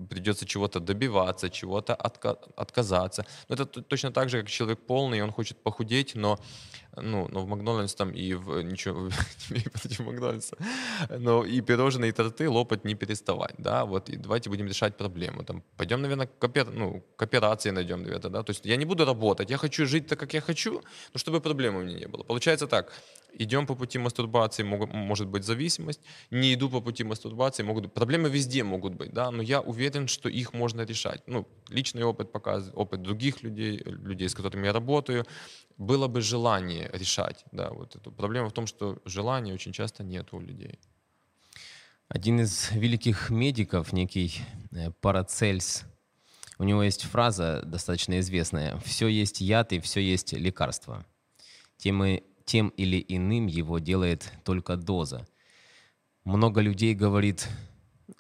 придется 0.10 0.46
чего-то 0.46 0.80
добиваться, 0.80 1.50
чего-то 1.50 1.94
отка- 1.94 2.38
отказаться. 2.56 3.26
Но 3.50 3.56
это 3.56 3.66
точно 3.66 4.12
так 4.12 4.30
же, 4.30 4.42
как 4.42 4.50
человек 4.50 4.80
полный, 4.88 5.24
он 5.24 5.32
хочет 5.32 5.58
похудеть, 5.64 6.16
но 6.16 6.40
ну, 6.98 7.28
но 7.30 7.42
в 7.42 7.48
Макдональдс 7.48 7.96
там 7.96 8.12
и 8.12 8.34
в 8.34 8.62
ничего 8.62 9.10
не 9.50 9.62
против 9.62 10.00
Макдональдса, 10.00 10.58
но 11.10 11.46
и 11.46 11.62
пирожные, 11.62 12.10
и 12.10 12.12
торты 12.12 12.50
лопать 12.50 12.86
не 12.86 12.96
переставать, 12.96 13.56
да, 13.58 13.86
вот, 13.86 14.10
и 14.10 14.18
давайте 14.18 14.50
будем 14.50 14.68
решать 14.68 14.98
проблему, 14.98 15.44
там, 15.44 15.64
пойдем, 15.78 16.02
наверное, 16.02 16.28
к, 16.28 16.44
опер, 16.44 16.70
ну, 16.72 17.04
к 17.16 17.24
операции 17.24 17.72
найдем, 17.72 18.04
наверное, 18.04 18.32
да, 18.32 18.44
то 18.44 18.52
есть 18.52 18.66
я 18.66 18.76
не 18.76 18.86
буду 18.86 19.06
работать, 19.06 19.50
я 19.50 19.58
хочу 19.58 19.86
жить 19.86 20.08
так, 20.08 20.20
как 20.20 20.34
я 20.34 20.42
хочу, 20.42 20.82
но 21.14 21.20
чтобы 21.20 21.40
проблем 21.40 21.76
у 21.76 21.82
меня 21.82 22.00
не 22.00 22.08
было. 22.08 22.24
Получается 22.24 22.68
так, 22.68 22.94
идем 23.34 23.66
по 23.66 23.76
пути 23.76 24.00
мастурбации, 24.00 24.64
мог, 24.64 24.92
может 24.94 25.28
быть 25.28 25.44
зависимость, 25.44 26.02
не 26.32 26.54
иду 26.54 26.70
по 26.70 26.82
пути 26.82 27.04
мастурбации, 27.04 27.64
могут 27.64 27.84
быть, 27.84 27.94
проблемы 27.94 28.30
везде 28.30 28.64
могут 28.64 28.96
быть, 28.96 29.14
да, 29.14 29.32
но 29.32 29.42
я 29.42 29.62
уверен, 29.62 30.08
что 30.08 30.30
их 30.30 30.54
можно 30.54 30.82
решать. 30.82 31.24
Ну, 31.28 31.48
личный 31.70 32.04
опыт 32.04 32.32
показывает, 32.32 32.78
опыт 32.78 33.02
других 33.02 33.44
людей, 33.44 33.82
людей, 33.86 34.28
с 34.30 34.36
которыми 34.36 34.68
я 34.68 34.74
работаю, 34.74 35.26
было 35.78 36.08
бы 36.08 36.22
желание 36.22 36.90
решать, 36.94 37.46
да, 37.52 37.70
вот 37.72 37.96
эту 37.96 38.12
проблему 38.12 38.50
в 38.50 38.54
том, 38.54 38.68
что 38.68 39.00
желания 39.06 39.54
очень 39.54 39.72
часто 39.72 40.04
нет 40.04 40.34
у 40.34 40.40
людей. 40.40 40.80
Один 42.08 42.42
из 42.42 42.72
великих 42.72 43.30
медиков, 43.30 43.94
некий 43.94 44.42
э, 44.72 44.92
Парацельс, 45.00 45.86
у 46.58 46.64
него 46.64 46.84
есть 46.84 47.04
фраза 47.04 47.64
достаточно 47.66 48.20
известная 48.20 48.78
«все 48.86 49.08
есть 49.08 49.42
яд 49.42 49.72
и 49.74 49.80
все 49.80 50.02
есть 50.02 50.34
лекарство». 50.34 51.06
Тем, 51.78 52.04
и, 52.04 52.22
тем 52.52 52.70
или 52.70 53.04
иным 53.08 53.48
его 53.48 53.80
делает 53.80 54.32
только 54.44 54.76
доза. 54.76 55.28
Много 56.24 56.62
людей 56.62 56.94
говорит, 56.94 57.48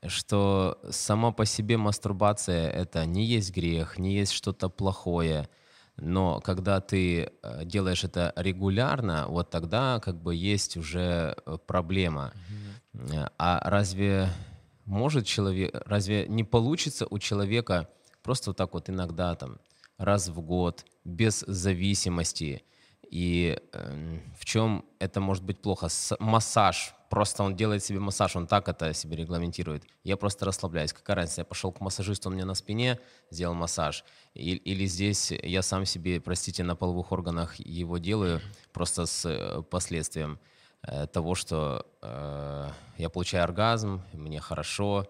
что 0.07 0.79
сама 0.89 1.31
по 1.31 1.45
себе 1.45 1.77
мастурбация— 1.77 2.69
это 2.81 3.05
не 3.05 3.25
есть 3.25 3.55
грех, 3.55 3.99
не 3.99 4.13
есть 4.15 4.31
что-то 4.31 4.69
плохое— 4.69 5.49
но 5.97 6.39
когда 6.39 6.81
ты 6.81 7.31
э, 7.43 7.65
делаешь 7.65 8.03
это 8.03 8.33
регулярно, 8.35 9.27
вот 9.27 9.51
тогда 9.51 9.99
как 9.99 10.15
бы 10.19 10.33
есть 10.33 10.77
уже 10.77 11.35
э, 11.45 11.57
проблема. 11.67 12.33
Mm-hmm. 12.93 13.31
А 13.37 13.69
разве 13.69 14.29
может 14.85 15.27
человек, 15.27 15.71
разве 15.85 16.25
не 16.27 16.43
получится 16.43 17.05
у 17.09 17.19
человека 17.19 17.87
просто 18.23 18.49
вот 18.49 18.57
так 18.57 18.73
вот 18.73 18.89
иногда 18.89 19.35
там 19.35 19.59
раз 19.97 20.29
в 20.29 20.41
год 20.41 20.85
без 21.03 21.41
зависимости 21.47 22.63
и 23.09 23.57
э, 23.73 24.19
в 24.37 24.45
чем 24.45 24.85
это 24.99 25.19
может 25.19 25.43
быть 25.43 25.61
плохо? 25.61 25.89
С- 25.89 26.15
массаж 26.19 26.93
просто 27.11 27.43
он 27.43 27.55
делает 27.55 27.83
себе 27.83 27.99
массаж, 27.99 28.35
он 28.37 28.47
так 28.47 28.69
это 28.69 28.93
себе 28.93 29.17
регламентирует. 29.17 29.83
Я 30.03 30.15
просто 30.15 30.45
расслабляюсь. 30.45 30.93
Какая 30.93 31.17
разница, 31.17 31.41
я 31.41 31.45
пошел 31.45 31.71
к 31.73 31.81
массажисту, 31.81 32.29
он 32.29 32.35
мне 32.35 32.45
на 32.45 32.55
спине 32.55 32.99
сделал 33.29 33.53
массаж. 33.53 34.05
И, 34.33 34.55
или 34.55 34.85
здесь 34.85 35.31
я 35.31 35.61
сам 35.61 35.85
себе, 35.85 36.21
простите, 36.21 36.63
на 36.63 36.75
половых 36.75 37.11
органах 37.11 37.55
его 37.59 37.97
делаю, 37.97 38.39
просто 38.71 39.05
с 39.05 39.25
э, 39.25 39.61
последствием 39.69 40.39
э, 40.83 41.05
того, 41.07 41.35
что 41.35 41.85
э, 42.01 42.69
я 42.97 43.09
получаю 43.09 43.43
оргазм, 43.43 44.01
мне 44.13 44.39
хорошо. 44.39 45.05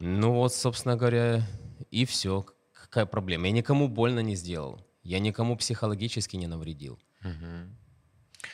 Ну 0.00 0.32
вот, 0.32 0.52
собственно 0.52 0.96
говоря, 0.96 1.46
и 1.92 2.04
все. 2.04 2.44
Какая 2.72 3.06
проблема? 3.06 3.46
Я 3.46 3.52
никому 3.52 3.86
больно 3.86 4.20
не 4.20 4.34
сделал. 4.34 4.80
Я 5.02 5.18
никому 5.18 5.56
психологически 5.56 6.36
не 6.36 6.46
навредил. 6.46 6.98
Угу. 7.24 8.48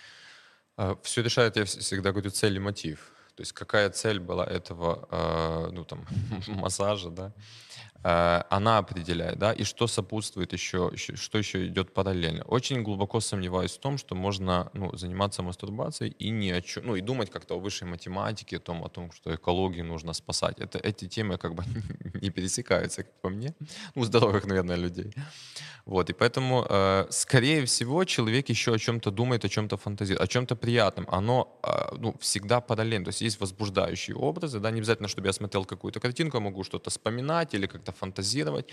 А, 0.77 0.99
Все 1.03 1.23
решает, 1.23 1.57
я 1.57 1.65
всегда 1.65 2.13
говорю, 2.13 2.31
цель 2.31 2.57
и 2.57 2.61
мотив. 2.61 3.13
То 3.35 3.43
есть 3.43 3.53
какая 3.53 3.91
цель 3.91 4.19
была 4.19 4.45
этого 4.45 5.07
а, 5.11 5.71
ну, 5.71 5.85
там, 5.85 6.07
массажа, 6.49 7.11
да? 7.11 7.33
Э, 8.05 8.43
она 8.51 8.79
определяет, 8.79 9.39
да, 9.39 9.53
и 9.53 9.65
что 9.65 9.87
сопутствует 9.87 10.53
еще, 10.53 10.93
что 10.97 11.39
еще 11.39 11.67
идет 11.67 11.93
параллельно. 11.93 12.45
Очень 12.45 12.83
глубоко 12.83 13.21
сомневаюсь 13.21 13.73
в 13.73 13.81
том, 13.81 13.99
что 13.99 14.15
можно 14.15 14.71
ну, 14.73 14.97
заниматься 14.97 15.43
мастурбацией 15.43 16.13
и 16.13 16.31
не 16.31 16.53
о 16.53 16.61
чем, 16.63 16.87
ну 16.87 16.97
и 16.97 17.01
думать 17.01 17.31
как-то 17.31 17.55
о 17.55 17.59
высшей 17.59 17.89
математике, 17.89 18.57
о 18.57 18.61
том, 18.61 18.85
о 18.85 18.89
том, 18.89 19.11
что 19.13 19.35
экологию 19.35 19.85
нужно 19.85 20.13
спасать. 20.13 20.61
Это, 20.61 20.79
эти 20.79 21.09
темы 21.09 21.39
как 21.39 21.55
бы 21.55 21.65
не 22.23 22.31
пересекаются, 22.31 23.03
как 23.03 23.21
по 23.21 23.31
мне, 23.31 23.55
у 23.95 24.05
здоровых, 24.05 24.47
наверное, 24.47 24.77
людей. 24.77 25.13
Вот, 25.85 26.11
и 26.11 26.13
поэтому, 26.13 26.67
э, 26.69 27.07
скорее 27.11 27.65
всего, 27.65 28.05
человек 28.05 28.51
еще 28.51 28.75
о 28.75 28.79
чем-то 28.79 29.11
думает, 29.11 29.45
о 29.45 29.49
чем-то 29.49 29.77
фантазирует, 29.77 30.23
о 30.23 30.27
чем-то 30.27 30.55
приятном. 30.55 31.07
Оно 31.11 31.59
э, 31.63 31.97
ну, 31.99 32.15
всегда 32.21 32.61
параллельно. 32.61 33.07
То 33.07 33.09
есть 33.09 33.23
есть 33.23 33.41
возбуждающие 33.41 34.15
образы, 34.15 34.61
да, 34.61 34.71
не 34.71 34.81
обязательно, 34.81 35.09
чтобы 35.09 35.29
я 35.29 35.33
смотрел 35.33 35.65
какую-то 35.65 35.99
картинку, 35.99 36.37
я 36.37 36.43
могу 36.43 36.63
что-то 36.63 36.91
вспоминать 36.91 37.55
или 37.55 37.67
как-то 37.69 37.93
фантазировать. 37.93 38.69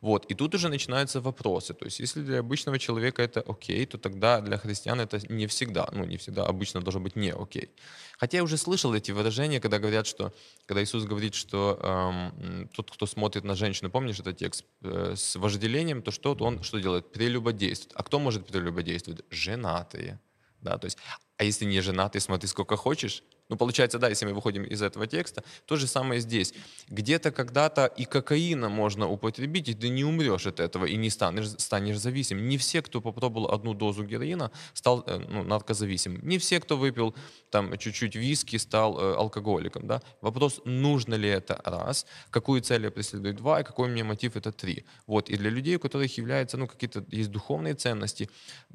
Вот. 0.00 0.26
И 0.26 0.34
тут 0.34 0.54
уже 0.54 0.68
начинаются 0.68 1.20
вопросы. 1.20 1.74
То 1.74 1.84
есть 1.84 2.00
если 2.00 2.22
для 2.22 2.40
обычного 2.40 2.78
человека 2.78 3.22
это 3.22 3.40
окей, 3.40 3.86
то 3.86 3.98
тогда 3.98 4.40
для 4.40 4.56
христиан 4.56 5.00
это 5.00 5.20
не 5.28 5.46
всегда, 5.46 5.88
ну 5.92 6.04
не 6.04 6.16
всегда, 6.16 6.46
обычно 6.46 6.80
должно 6.80 7.00
быть 7.00 7.16
не 7.16 7.30
окей. 7.30 7.70
Хотя 8.18 8.38
я 8.38 8.44
уже 8.44 8.56
слышал 8.56 8.94
эти 8.94 9.12
выражения, 9.12 9.60
когда 9.60 9.78
говорят, 9.78 10.06
что, 10.06 10.32
когда 10.66 10.82
Иисус 10.82 11.04
говорит, 11.04 11.34
что 11.34 11.78
эм, 11.82 12.68
тот, 12.68 12.90
кто 12.90 13.06
смотрит 13.06 13.44
на 13.44 13.54
женщину, 13.54 13.90
помнишь 13.90 14.20
этот 14.20 14.36
текст, 14.36 14.64
э, 14.82 15.14
с 15.16 15.36
вожделением, 15.36 16.02
то 16.02 16.10
что 16.10 16.36
он 16.40 16.62
что 16.62 16.80
делает? 16.80 17.12
Прелюбодействует. 17.12 17.92
А 17.94 18.02
кто 18.02 18.18
может 18.18 18.46
прелюбодействовать? 18.46 19.24
Женатые. 19.30 20.18
Да, 20.60 20.78
то 20.78 20.86
есть, 20.86 20.98
а 21.36 21.44
если 21.44 21.64
не 21.64 21.80
женатый, 21.80 22.20
смотри 22.20 22.48
сколько 22.48 22.76
хочешь, 22.76 23.22
ну, 23.48 23.56
получается, 23.56 23.98
да, 23.98 24.08
если 24.08 24.26
мы 24.26 24.34
выходим 24.34 24.64
из 24.64 24.82
этого 24.82 25.06
текста, 25.06 25.42
то 25.64 25.76
же 25.76 25.86
самое 25.86 26.20
здесь. 26.20 26.52
Где-то 26.88 27.30
когда-то 27.30 27.86
и 27.86 28.04
кокаина 28.04 28.68
можно 28.68 29.08
употребить, 29.08 29.68
и 29.68 29.74
ты 29.74 29.88
не 29.88 30.04
умрешь 30.04 30.46
от 30.46 30.60
этого, 30.60 30.84
и 30.84 30.96
не 30.96 31.10
станешь, 31.10 31.48
станешь 31.58 31.98
зависим. 31.98 32.48
Не 32.48 32.58
все, 32.58 32.82
кто 32.82 33.00
попробовал 33.00 33.50
одну 33.50 33.74
дозу 33.74 34.04
героина, 34.04 34.50
стал 34.74 35.02
э, 35.06 35.18
ну, 35.18 35.42
наркозависимым. 35.44 36.20
Не 36.22 36.38
все, 36.38 36.60
кто 36.60 36.76
выпил 36.76 37.14
там 37.50 37.76
чуть-чуть 37.78 38.16
виски, 38.16 38.56
стал 38.56 38.98
э, 38.98 39.14
алкоголиком. 39.14 39.86
Да? 39.86 40.02
Вопрос, 40.20 40.60
нужно 40.64 41.14
ли 41.14 41.28
это, 41.28 41.60
раз, 41.64 42.06
какую 42.30 42.60
цель 42.60 42.84
я 42.84 42.90
преследую, 42.90 43.34
два, 43.34 43.60
и 43.60 43.64
какой 43.64 43.88
у 43.88 43.90
меня 43.90 44.04
мотив, 44.04 44.36
это 44.36 44.52
три. 44.52 44.84
Вот. 45.06 45.30
И 45.30 45.36
для 45.36 45.50
людей, 45.50 45.76
у 45.76 45.80
которых 45.80 46.18
являются, 46.18 46.58
ну, 46.58 46.66
какие-то 46.66 47.04
есть 47.08 47.30
духовные 47.30 47.74
ценности, 47.74 48.28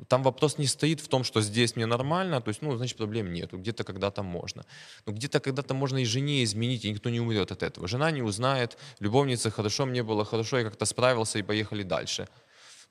там 0.08 0.24
вопрос 0.24 0.58
не 0.58 0.66
стоит 0.66 1.00
в 1.00 1.08
том, 1.08 1.24
что 1.24 1.42
здесь 1.42 1.76
мне 1.76 1.86
нормально, 1.86 2.42
то 2.42 2.50
есть, 2.50 2.62
ну, 2.64 2.76
значит, 2.76 2.98
проблем 2.98 3.32
нету, 3.32 3.58
где-то 3.58 3.84
когда-то 3.84 4.24
можно. 4.24 4.63
Но 5.06 5.14
где-то 5.14 5.40
когда-то 5.40 5.74
можно 5.74 5.98
и 5.98 6.06
жене 6.06 6.44
изменить, 6.44 6.86
и 6.86 6.92
никто 6.92 7.10
не 7.10 7.20
умрет 7.20 7.52
от 7.52 7.64
этого. 7.64 7.88
Жена 7.88 8.12
не 8.12 8.22
узнает, 8.22 8.78
любовница 9.00 9.52
хорошо, 9.52 9.86
мне 9.86 10.04
было 10.04 10.26
хорошо, 10.26 10.60
я 10.60 10.64
как-то 10.64 10.86
справился 10.86 11.40
и 11.40 11.44
поехали 11.44 11.84
дальше. 11.84 12.28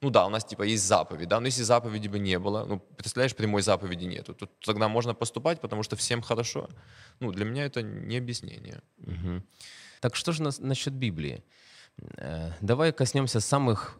ну 0.01 0.11
да, 0.11 0.27
у 0.27 0.31
нас 0.31 0.45
типа 0.45 0.63
есть 0.63 0.85
заповедь, 0.85 1.29
да, 1.29 1.41
но 1.41 1.47
если 1.47 1.63
заповеди 1.63 2.09
бы 2.09 2.19
не 2.19 2.39
было, 2.39 2.65
ну, 2.65 2.79
представляешь, 2.97 3.35
прямой 3.37 3.63
заповеди 3.63 4.05
нету, 4.05 4.35
то 4.35 4.49
тогда 4.65 4.89
можно 4.89 5.15
поступать, 5.15 5.61
потому 5.61 5.83
что 5.83 5.97
всем 5.97 6.23
хорошо. 6.23 6.69
Ну, 7.21 7.33
для 7.33 7.45
меня 7.45 7.65
это 7.65 7.83
не 7.83 8.19
объяснение. 8.19 8.81
Угу. 8.99 9.43
Так 10.01 10.17
что 10.17 10.33
же 10.33 10.43
насчет 10.43 10.93
Библии? 10.93 11.45
Э, 12.17 12.51
давай 12.61 12.93
коснемся 12.93 13.41
самых 13.41 13.99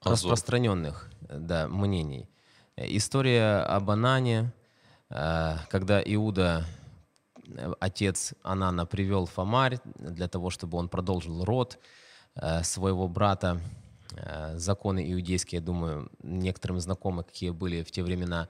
Азов. 0.00 0.30
распространенных 0.30 1.10
да, 1.20 1.68
мнений. 1.68 2.28
История 2.76 3.62
об 3.62 3.90
Анане, 3.90 4.52
э, 5.10 5.56
когда 5.68 6.02
Иуда, 6.02 6.64
э, 6.64 6.85
отец 7.80 8.34
Анана, 8.42 8.86
привел 8.86 9.26
Фомарь 9.26 9.78
для 9.96 10.28
того, 10.28 10.50
чтобы 10.50 10.78
он 10.78 10.88
продолжил 10.88 11.44
род 11.44 11.78
своего 12.62 13.08
брата. 13.08 13.60
Законы 14.54 15.12
иудейские, 15.12 15.60
я 15.60 15.64
думаю, 15.64 16.10
некоторым 16.22 16.80
знакомы, 16.80 17.24
какие 17.24 17.50
были 17.50 17.82
в 17.82 17.90
те 17.90 18.02
времена. 18.02 18.48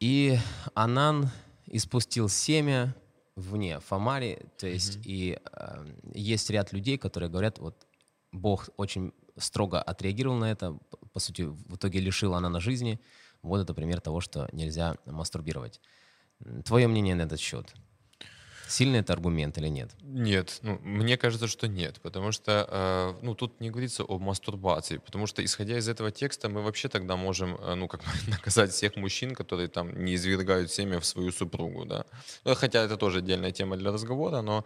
И 0.00 0.38
Анан 0.74 1.30
испустил 1.66 2.28
семя, 2.28 2.94
вне 3.36 3.80
Фомари, 3.80 4.46
то 4.58 4.66
есть 4.66 4.96
mm-hmm. 4.96 5.02
и 5.04 5.38
э, 5.52 5.86
есть 6.14 6.50
ряд 6.50 6.72
людей, 6.72 6.96
которые 6.96 7.28
говорят, 7.30 7.58
вот 7.58 7.86
Бог 8.32 8.70
очень 8.76 9.12
строго 9.36 9.80
отреагировал 9.80 10.36
на 10.36 10.50
это, 10.50 10.78
по 11.12 11.20
сути, 11.20 11.42
в 11.42 11.76
итоге 11.76 12.00
лишил 12.00 12.34
она 12.34 12.48
на 12.48 12.60
жизни. 12.60 12.98
Вот 13.42 13.60
это 13.60 13.74
пример 13.74 14.00
того, 14.00 14.20
что 14.20 14.48
нельзя 14.52 14.96
мастурбировать. 15.04 15.80
Твое 16.64 16.88
мнение 16.88 17.14
на 17.14 17.22
этот 17.22 17.38
счет? 17.38 17.74
Сильный 18.68 19.00
это 19.00 19.12
аргумент 19.12 19.58
или 19.58 19.68
нет? 19.68 19.90
Нет, 20.02 20.58
ну, 20.62 20.78
мне 20.82 21.16
кажется, 21.16 21.46
что 21.46 21.68
нет, 21.68 22.00
потому 22.02 22.32
что 22.32 22.66
э, 22.68 23.14
ну, 23.22 23.34
тут 23.34 23.60
не 23.60 23.70
говорится 23.70 24.04
о 24.04 24.18
мастурбации, 24.18 24.98
потому 24.98 25.26
что, 25.26 25.44
исходя 25.44 25.78
из 25.78 25.88
этого 25.88 26.10
текста, 26.10 26.48
мы 26.48 26.62
вообще 26.62 26.88
тогда 26.88 27.16
можем, 27.16 27.56
э, 27.56 27.74
ну, 27.74 27.88
как 27.88 28.00
наказать 28.26 28.72
всех 28.72 28.96
мужчин, 28.96 29.34
которые 29.34 29.68
там 29.68 30.04
не 30.04 30.14
извергают 30.14 30.70
семя 30.72 30.98
в 30.98 31.04
свою 31.04 31.32
супругу, 31.32 31.84
да. 31.84 32.04
Ну, 32.44 32.54
хотя 32.54 32.82
это 32.82 32.96
тоже 32.96 33.18
отдельная 33.18 33.52
тема 33.52 33.76
для 33.76 33.92
разговора, 33.92 34.42
но 34.42 34.64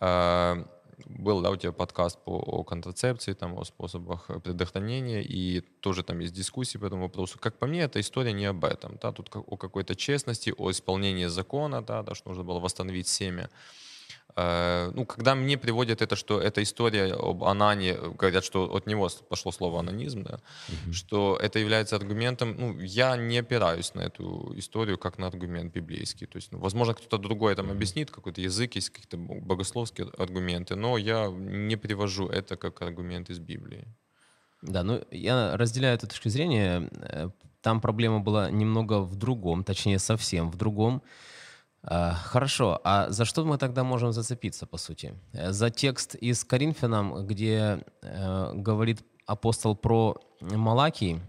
э, 0.00 0.64
был, 1.06 1.40
да, 1.42 1.50
у 1.50 1.56
тебя 1.56 1.72
подкаст 1.72 2.18
по 2.24 2.38
о 2.38 2.64
контрацепции, 2.64 3.32
там, 3.32 3.58
о 3.58 3.64
способах 3.64 4.30
предохранения, 4.42 5.22
и 5.22 5.60
тоже 5.80 6.02
там 6.02 6.18
есть 6.20 6.34
дискуссии 6.34 6.78
по 6.78 6.86
этому 6.86 7.02
вопросу. 7.02 7.38
Как 7.38 7.58
по 7.58 7.66
мне, 7.66 7.82
эта 7.82 8.00
история 8.00 8.32
не 8.32 8.46
об 8.46 8.64
этом, 8.64 8.98
да, 9.00 9.12
тут 9.12 9.30
о 9.34 9.56
какой-то 9.56 9.94
честности, 9.94 10.54
о 10.56 10.70
исполнении 10.70 11.26
закона, 11.26 11.82
да, 11.82 12.02
да, 12.02 12.14
что 12.14 12.28
нужно 12.28 12.44
было 12.44 12.60
восстановить 12.60 13.08
семя. 13.08 13.50
Э, 14.36 14.90
ну, 14.94 15.04
когда 15.04 15.34
мне 15.34 15.58
приводят 15.58 16.00
это, 16.02 16.16
что 16.16 16.40
эта 16.40 16.62
история 16.62 17.14
об 17.14 17.44
Анане, 17.44 17.94
говорят, 17.94 18.44
что 18.44 18.74
от 18.74 18.86
него 18.86 19.08
пошло 19.28 19.52
слово 19.52 19.80
анонизм, 19.80 20.22
да, 20.22 20.40
угу. 20.68 20.92
что 20.92 21.38
это 21.40 21.58
является 21.58 21.96
аргументом, 21.96 22.56
ну, 22.58 22.80
я 22.80 23.16
не 23.16 23.38
опираюсь 23.38 23.94
на 23.94 24.00
эту 24.00 24.52
историю 24.56 24.98
как 24.98 25.18
на 25.18 25.26
аргумент 25.26 25.74
библейский. 25.74 26.26
То 26.26 26.36
есть, 26.36 26.52
ну, 26.52 26.58
возможно, 26.58 26.94
кто-то 26.94 27.18
другой 27.18 27.54
там 27.54 27.70
объяснит, 27.70 28.10
какой-то 28.10 28.40
язык, 28.40 28.74
есть 28.74 28.90
какие-то 28.90 29.16
богословские 29.16 30.08
аргументы, 30.18 30.76
но 30.76 30.96
я 30.96 31.28
не 31.28 31.76
привожу 31.76 32.28
это 32.28 32.56
как 32.56 32.82
аргумент 32.82 33.30
из 33.30 33.38
Библии. 33.38 33.86
Да, 34.62 34.84
ну, 34.84 35.02
я 35.10 35.56
разделяю 35.56 35.96
эту 35.96 36.06
точку 36.06 36.30
зрения. 36.30 36.88
Э, 37.00 37.30
там 37.60 37.80
проблема 37.80 38.20
была 38.20 38.50
немного 38.50 39.00
в 39.00 39.16
другом, 39.16 39.64
точнее, 39.64 39.98
совсем 39.98 40.50
в 40.50 40.56
другом. 40.56 41.02
А, 41.84 42.14
хорошо, 42.14 42.80
а 42.84 43.10
за 43.10 43.24
что 43.24 43.44
мы 43.44 43.58
тогда 43.58 43.82
можем 43.82 44.12
зацепиться, 44.12 44.66
по 44.66 44.76
сути? 44.76 45.14
Э, 45.32 45.52
за 45.52 45.70
текст 45.70 46.14
из 46.14 46.44
Коринфянам, 46.44 47.26
где 47.26 47.84
э, 48.02 48.52
говорит 48.54 49.04
апостол 49.26 49.74
про 49.74 50.16
Малакий, 50.40 51.20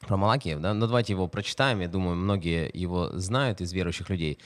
про 0.00 0.16
Малакиев, 0.16 0.60
да? 0.60 0.72
Ну, 0.72 0.86
давайте 0.86 1.12
его 1.12 1.28
прочитаем, 1.28 1.80
я 1.80 1.88
думаю, 1.88 2.16
многие 2.16 2.70
его 2.72 3.10
знают 3.18 3.60
из 3.60 3.72
верующих 3.72 4.08
людей. 4.08 4.38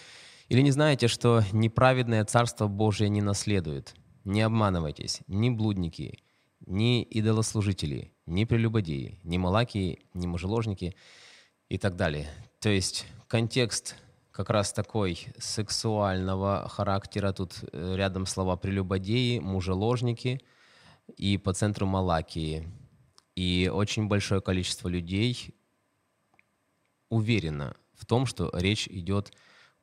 Или 0.49 0.61
не 0.63 0.73
знаете, 0.73 1.09
что 1.09 1.45
неправедное 1.53 2.25
Царство 2.25 2.67
Божие 2.67 3.09
не 3.09 3.23
наследует? 3.23 3.95
Не 4.25 4.43
обманывайтесь, 4.43 5.21
ни 5.29 5.51
блудники, 5.51 6.19
ни 6.67 7.03
идолослужители, 7.03 8.13
ни 8.27 8.45
прелюбодеи, 8.45 9.21
ни 9.23 9.39
малакии, 9.39 10.01
ни 10.15 10.27
мужеложники 10.27 10.97
и 11.69 11.79
так 11.79 11.97
далее. 11.97 12.29
То 12.61 12.71
есть 12.71 13.07
контекст 13.29 13.97
как 14.39 14.51
раз 14.51 14.73
такой 14.73 15.27
сексуального 15.37 16.69
характера. 16.69 17.33
Тут 17.33 17.59
э, 17.73 17.97
рядом 17.97 18.25
слова 18.25 18.57
прелюбодеи, 18.57 19.41
мужеложники 19.41 20.41
и 21.17 21.37
по 21.39 21.53
центру 21.53 21.87
Малакии. 21.87 22.69
И 23.35 23.69
очень 23.69 24.07
большое 24.07 24.41
количество 24.41 24.87
людей 24.87 25.57
уверено 27.09 27.75
в 27.95 28.07
том, 28.07 28.27
что 28.27 28.49
речь 28.53 28.87
идет 28.87 29.33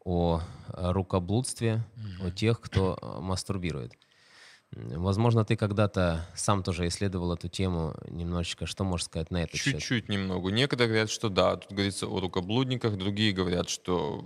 о 0.06 0.41
рукоблудстве, 0.70 1.84
mm-hmm. 1.98 2.28
о 2.28 2.32
тех, 2.32 2.62
кто 2.62 2.98
э, 3.02 3.20
мастурбирует. 3.20 3.98
Возможно, 4.71 5.45
ты 5.45 5.56
когда-то 5.56 6.28
сам 6.36 6.62
тоже 6.62 6.88
исследовал 6.88 7.34
эту 7.34 7.47
тему 7.47 7.95
немножечко. 8.10 8.65
Что 8.65 8.84
можешь 8.84 9.06
сказать 9.06 9.32
на 9.32 9.43
это? 9.43 9.58
Чуть-чуть 9.58 10.10
немного. 10.10 10.49
Некоторые 10.49 10.89
говорят, 10.89 11.10
что 11.10 11.30
да, 11.30 11.56
тут 11.56 11.71
говорится 11.71 12.08
о 12.08 12.19
рукоблудниках, 12.19 12.97
другие 12.97 13.32
говорят, 13.32 13.69
что 13.69 14.25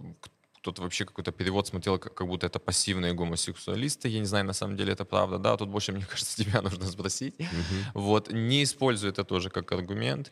кто-то 0.59 0.81
вообще 0.81 1.05
какой-то 1.05 1.31
перевод 1.31 1.67
смотрел, 1.67 1.97
как, 1.99 2.13
как 2.13 2.27
будто 2.27 2.45
это 2.45 2.59
пассивные 2.59 3.13
гомосексуалисты. 3.13 4.09
Я 4.09 4.19
не 4.19 4.25
знаю, 4.25 4.45
на 4.45 4.53
самом 4.53 4.75
деле 4.75 4.93
это 4.93 5.05
правда. 5.05 5.37
Да, 5.37 5.55
тут 5.55 5.69
больше, 5.69 5.91
мне 5.93 6.05
кажется, 6.05 6.43
тебя 6.43 6.61
нужно 6.61 6.85
спросить. 6.85 7.35
Uh-huh. 7.39 7.45
Вот, 7.93 8.31
не 8.31 8.63
используй 8.63 9.09
это 9.09 9.23
тоже 9.23 9.49
как 9.49 9.71
аргумент. 9.71 10.31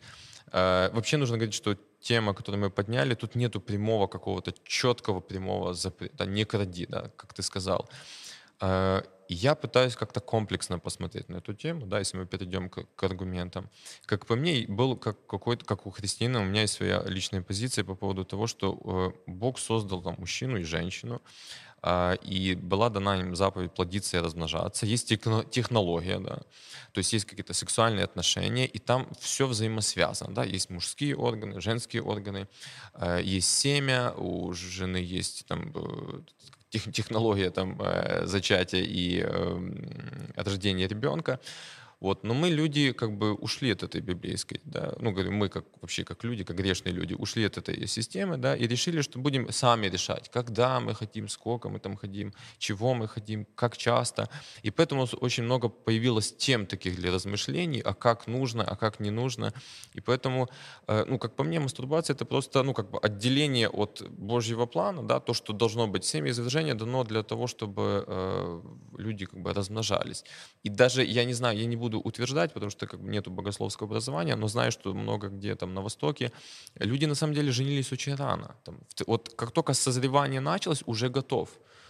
Э, 0.52 0.90
вообще 0.92 1.16
нужно 1.16 1.36
говорить, 1.36 1.54
что 1.54 1.76
тема, 2.00 2.34
которую 2.34 2.60
мы 2.60 2.70
подняли, 2.70 3.14
тут 3.14 3.34
нету 3.36 3.60
прямого 3.60 4.06
какого-то 4.06 4.52
четкого 4.64 5.20
прямого 5.20 5.74
запрета. 5.74 6.26
Не 6.26 6.44
кради, 6.44 6.86
да, 6.86 7.10
как 7.16 7.32
ты 7.34 7.42
сказал. 7.42 7.88
Э, 8.60 9.02
я 9.28 9.54
пытаюсь 9.54 9.94
как-то 9.96 10.20
комплексно 10.20 10.78
посмотреть 10.78 11.28
на 11.28 11.36
эту 11.36 11.54
тему, 11.54 11.86
да, 11.86 11.98
если 11.98 12.16
мы 12.16 12.26
перейдем 12.26 12.68
к, 12.68 12.86
к 12.96 13.02
аргументам. 13.02 13.68
Как 14.06 14.26
по 14.26 14.36
мне, 14.36 14.66
был 14.68 14.96
как 14.96 15.26
какой-то, 15.26 15.64
как 15.64 15.86
у 15.86 15.90
христианина, 15.90 16.40
у 16.40 16.44
меня 16.44 16.62
есть 16.62 16.74
своя 16.74 17.02
личная 17.04 17.42
позиция 17.42 17.84
по 17.84 17.94
поводу 17.94 18.24
того, 18.24 18.46
что 18.46 19.14
э, 19.26 19.30
Бог 19.30 19.58
создал 19.58 20.02
там 20.02 20.16
мужчину 20.18 20.56
и 20.56 20.62
женщину, 20.62 21.20
э, 21.82 22.16
и 22.22 22.54
была 22.54 22.88
дана 22.88 23.20
им 23.20 23.36
заповедь 23.36 23.74
плодиться 23.74 24.16
и 24.16 24.20
размножаться. 24.20 24.86
Есть 24.86 25.08
технология, 25.08 26.18
да, 26.18 26.40
то 26.92 26.98
есть 26.98 27.12
есть 27.12 27.26
какие-то 27.26 27.52
сексуальные 27.52 28.04
отношения, 28.04 28.66
и 28.66 28.78
там 28.78 29.08
все 29.20 29.46
взаимосвязано, 29.46 30.34
да, 30.34 30.44
есть 30.44 30.70
мужские 30.70 31.16
органы, 31.16 31.60
женские 31.60 32.02
органы, 32.02 32.48
э, 32.94 33.20
есть 33.22 33.50
семя, 33.50 34.12
у 34.16 34.52
жены 34.54 34.98
есть 34.98 35.46
там 35.46 35.72
э, 35.74 36.20
технология 36.70 37.50
там, 37.50 37.80
э, 37.80 38.26
зачатия 38.26 38.82
и 38.82 39.22
э, 39.24 39.58
от 40.36 40.46
рождения 40.46 40.86
ребенка. 40.86 41.40
Вот. 42.00 42.22
Но 42.24 42.34
мы, 42.34 42.48
люди, 42.50 42.92
как 42.92 43.16
бы 43.18 43.34
ушли 43.34 43.72
от 43.72 43.82
этой 43.82 44.00
библейской, 44.00 44.60
да, 44.64 44.94
ну, 45.00 45.10
говорю, 45.10 45.32
мы 45.32 45.48
как, 45.48 45.64
вообще 45.80 46.04
как 46.04 46.22
люди, 46.24 46.44
как 46.44 46.56
грешные 46.56 46.92
люди, 46.92 47.14
ушли 47.14 47.44
от 47.44 47.58
этой 47.58 47.86
системы, 47.88 48.36
да, 48.36 48.56
и 48.56 48.68
решили, 48.68 49.02
что 49.02 49.18
будем 49.18 49.50
сами 49.52 49.88
решать, 49.88 50.30
когда 50.30 50.78
мы 50.78 50.94
хотим, 50.94 51.28
сколько 51.28 51.68
мы 51.68 51.80
там 51.80 51.96
хотим, 51.96 52.32
чего 52.58 52.94
мы 52.94 53.08
хотим, 53.08 53.46
как 53.56 53.76
часто. 53.76 54.28
И 54.62 54.70
поэтому 54.70 55.08
очень 55.20 55.42
много 55.42 55.68
появилось 55.68 56.36
тем 56.36 56.66
таких 56.66 56.96
для 56.96 57.10
размышлений, 57.12 57.80
а 57.80 57.94
как 57.94 58.28
нужно, 58.28 58.62
а 58.62 58.76
как 58.76 59.00
не 59.00 59.10
нужно. 59.10 59.52
И 59.94 60.00
поэтому, 60.00 60.48
э, 60.86 61.04
ну, 61.08 61.18
как 61.18 61.34
по 61.34 61.42
мне, 61.42 61.58
мастурбация— 61.58 62.14
это 62.16 62.24
просто, 62.24 62.62
ну, 62.62 62.74
как 62.74 62.90
бы 62.90 62.98
отделение 62.98 63.68
от 63.68 64.02
Божьего 64.10 64.66
плана, 64.66 65.02
да, 65.02 65.18
то, 65.18 65.34
что 65.34 65.52
должно 65.52 65.88
быть. 65.88 66.04
Семя 66.04 66.30
извержения 66.30 66.74
дано 66.74 67.02
для 67.04 67.22
того, 67.22 67.48
чтобы 67.48 68.04
э, 68.06 68.62
люди 68.98 69.26
как 69.26 69.40
бы 69.40 69.52
размножались. 69.52 70.24
И 70.62 70.68
даже, 70.68 71.04
я 71.04 71.24
не 71.24 71.34
знаю, 71.34 71.58
я 71.58 71.66
не 71.66 71.76
буду 71.76 71.87
буду 71.88 72.00
утверждать, 72.00 72.52
потому 72.52 72.70
что 72.70 72.86
как 72.86 73.00
бы 73.00 73.08
нету 73.10 73.30
богословского 73.30 73.86
образования, 73.86 74.36
но 74.36 74.48
знаю, 74.48 74.72
что 74.72 74.94
много 74.94 75.28
где 75.28 75.54
там 75.54 75.74
на 75.74 75.82
Востоке 75.82 76.30
люди 76.80 77.06
на 77.06 77.14
самом 77.14 77.34
деле 77.34 77.52
женились 77.52 77.92
очень 77.92 78.14
рано. 78.14 78.54
Там, 78.64 78.78
вот 79.06 79.34
как 79.36 79.50
только 79.50 79.74
созревание 79.74 80.40
началось, 80.40 80.82
уже 80.86 81.08
готов. 81.08 81.48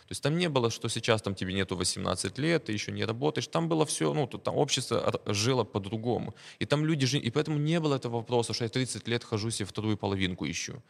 То 0.08 0.12
есть 0.12 0.22
там 0.22 0.38
не 0.38 0.48
было, 0.48 0.70
что 0.70 0.88
сейчас 0.88 1.22
там 1.22 1.34
тебе 1.34 1.52
нету 1.52 1.76
18 1.76 2.38
лет, 2.38 2.64
ты 2.64 2.72
еще 2.72 2.92
не 2.92 3.06
работаешь. 3.06 3.46
Там 3.48 3.68
было 3.68 3.84
все, 3.84 4.14
ну, 4.14 4.26
там 4.26 4.56
общество 4.56 5.20
жило 5.26 5.64
по-другому. 5.64 6.34
И 6.60 6.64
там 6.64 6.86
люди 6.86 7.06
жили, 7.06 7.26
и 7.26 7.30
поэтому 7.30 7.58
не 7.58 7.80
было 7.80 7.96
этого 7.96 8.16
вопроса, 8.16 8.54
что 8.54 8.64
я 8.64 8.70
30 8.70 9.08
лет 9.08 9.24
хожу 9.24 9.50
себе 9.50 9.66
вторую 9.66 9.96
половинку 9.96 10.46
ищу. 10.46 10.82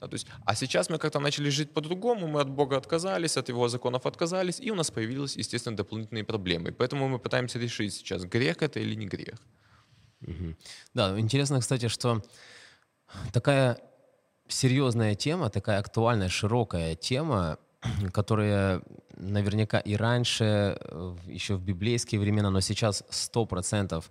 Да, 0.00 0.08
то 0.08 0.14
есть, 0.14 0.26
а 0.44 0.54
сейчас 0.54 0.90
мы 0.90 0.98
как-то 0.98 1.20
начали 1.20 1.50
жить 1.50 1.72
по-другому, 1.72 2.26
мы 2.26 2.40
от 2.40 2.50
Бога 2.50 2.76
отказались, 2.76 3.36
от 3.36 3.48
Его 3.48 3.68
законов 3.68 4.06
отказались, 4.06 4.60
и 4.60 4.70
у 4.70 4.74
нас 4.74 4.90
появились, 4.90 5.36
естественно, 5.36 5.76
дополнительные 5.76 6.24
проблемы. 6.24 6.72
Поэтому 6.72 7.08
мы 7.08 7.18
пытаемся 7.18 7.58
решить 7.58 7.94
сейчас, 7.94 8.24
грех 8.24 8.62
это 8.62 8.80
или 8.80 8.94
не 8.94 9.06
грех. 9.06 9.38
Угу. 10.22 10.56
Да, 10.94 11.18
интересно, 11.18 11.60
кстати, 11.60 11.88
что 11.88 12.22
такая 13.32 13.78
серьезная 14.48 15.14
тема, 15.14 15.50
такая 15.50 15.78
актуальная, 15.78 16.28
широкая 16.28 16.94
тема, 16.94 17.58
которая 18.12 18.82
наверняка 19.16 19.78
и 19.78 19.96
раньше, 19.96 20.78
еще 21.26 21.54
в 21.54 21.62
библейские 21.62 22.20
времена, 22.20 22.50
но 22.50 22.60
сейчас 22.60 23.04
100% 23.10 24.04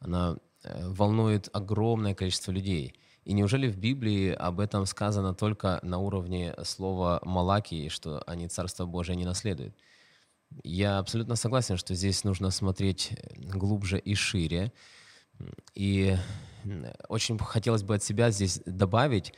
она 0.00 0.36
волнует 0.64 1.48
огромное 1.52 2.14
количество 2.14 2.52
людей. 2.52 2.94
И 3.24 3.32
неужели 3.32 3.68
в 3.68 3.78
Библии 3.78 4.30
об 4.32 4.60
этом 4.60 4.84
сказано 4.86 5.34
только 5.34 5.80
на 5.82 5.98
уровне 5.98 6.54
слова 6.62 7.20
«малаки», 7.24 7.88
что 7.88 8.22
они 8.26 8.48
Царство 8.48 8.84
Божие 8.84 9.16
не 9.16 9.24
наследуют? 9.24 9.74
Я 10.62 10.98
абсолютно 10.98 11.34
согласен, 11.34 11.76
что 11.76 11.94
здесь 11.94 12.22
нужно 12.24 12.50
смотреть 12.50 13.18
глубже 13.36 13.98
и 13.98 14.14
шире. 14.14 14.72
И 15.74 16.16
очень 17.08 17.38
хотелось 17.38 17.82
бы 17.82 17.94
от 17.94 18.02
себя 18.02 18.30
здесь 18.30 18.60
добавить, 18.66 19.32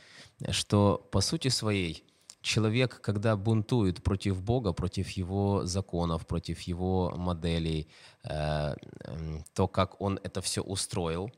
что 0.51 1.07
по 1.11 1.21
сути 1.21 1.47
своей 1.47 2.03
человек, 2.41 3.01
когда 3.01 3.35
бунтует 3.35 4.03
против 4.03 4.41
Бога, 4.41 4.73
против 4.73 5.09
Его 5.11 5.65
законов, 5.65 6.27
против 6.27 6.61
Его 6.61 7.11
моделей, 7.15 7.87
э, 8.23 8.75
то, 9.53 9.67
как 9.67 9.99
Он 10.01 10.19
это 10.23 10.41
все 10.41 10.61
устроил, 10.61 11.31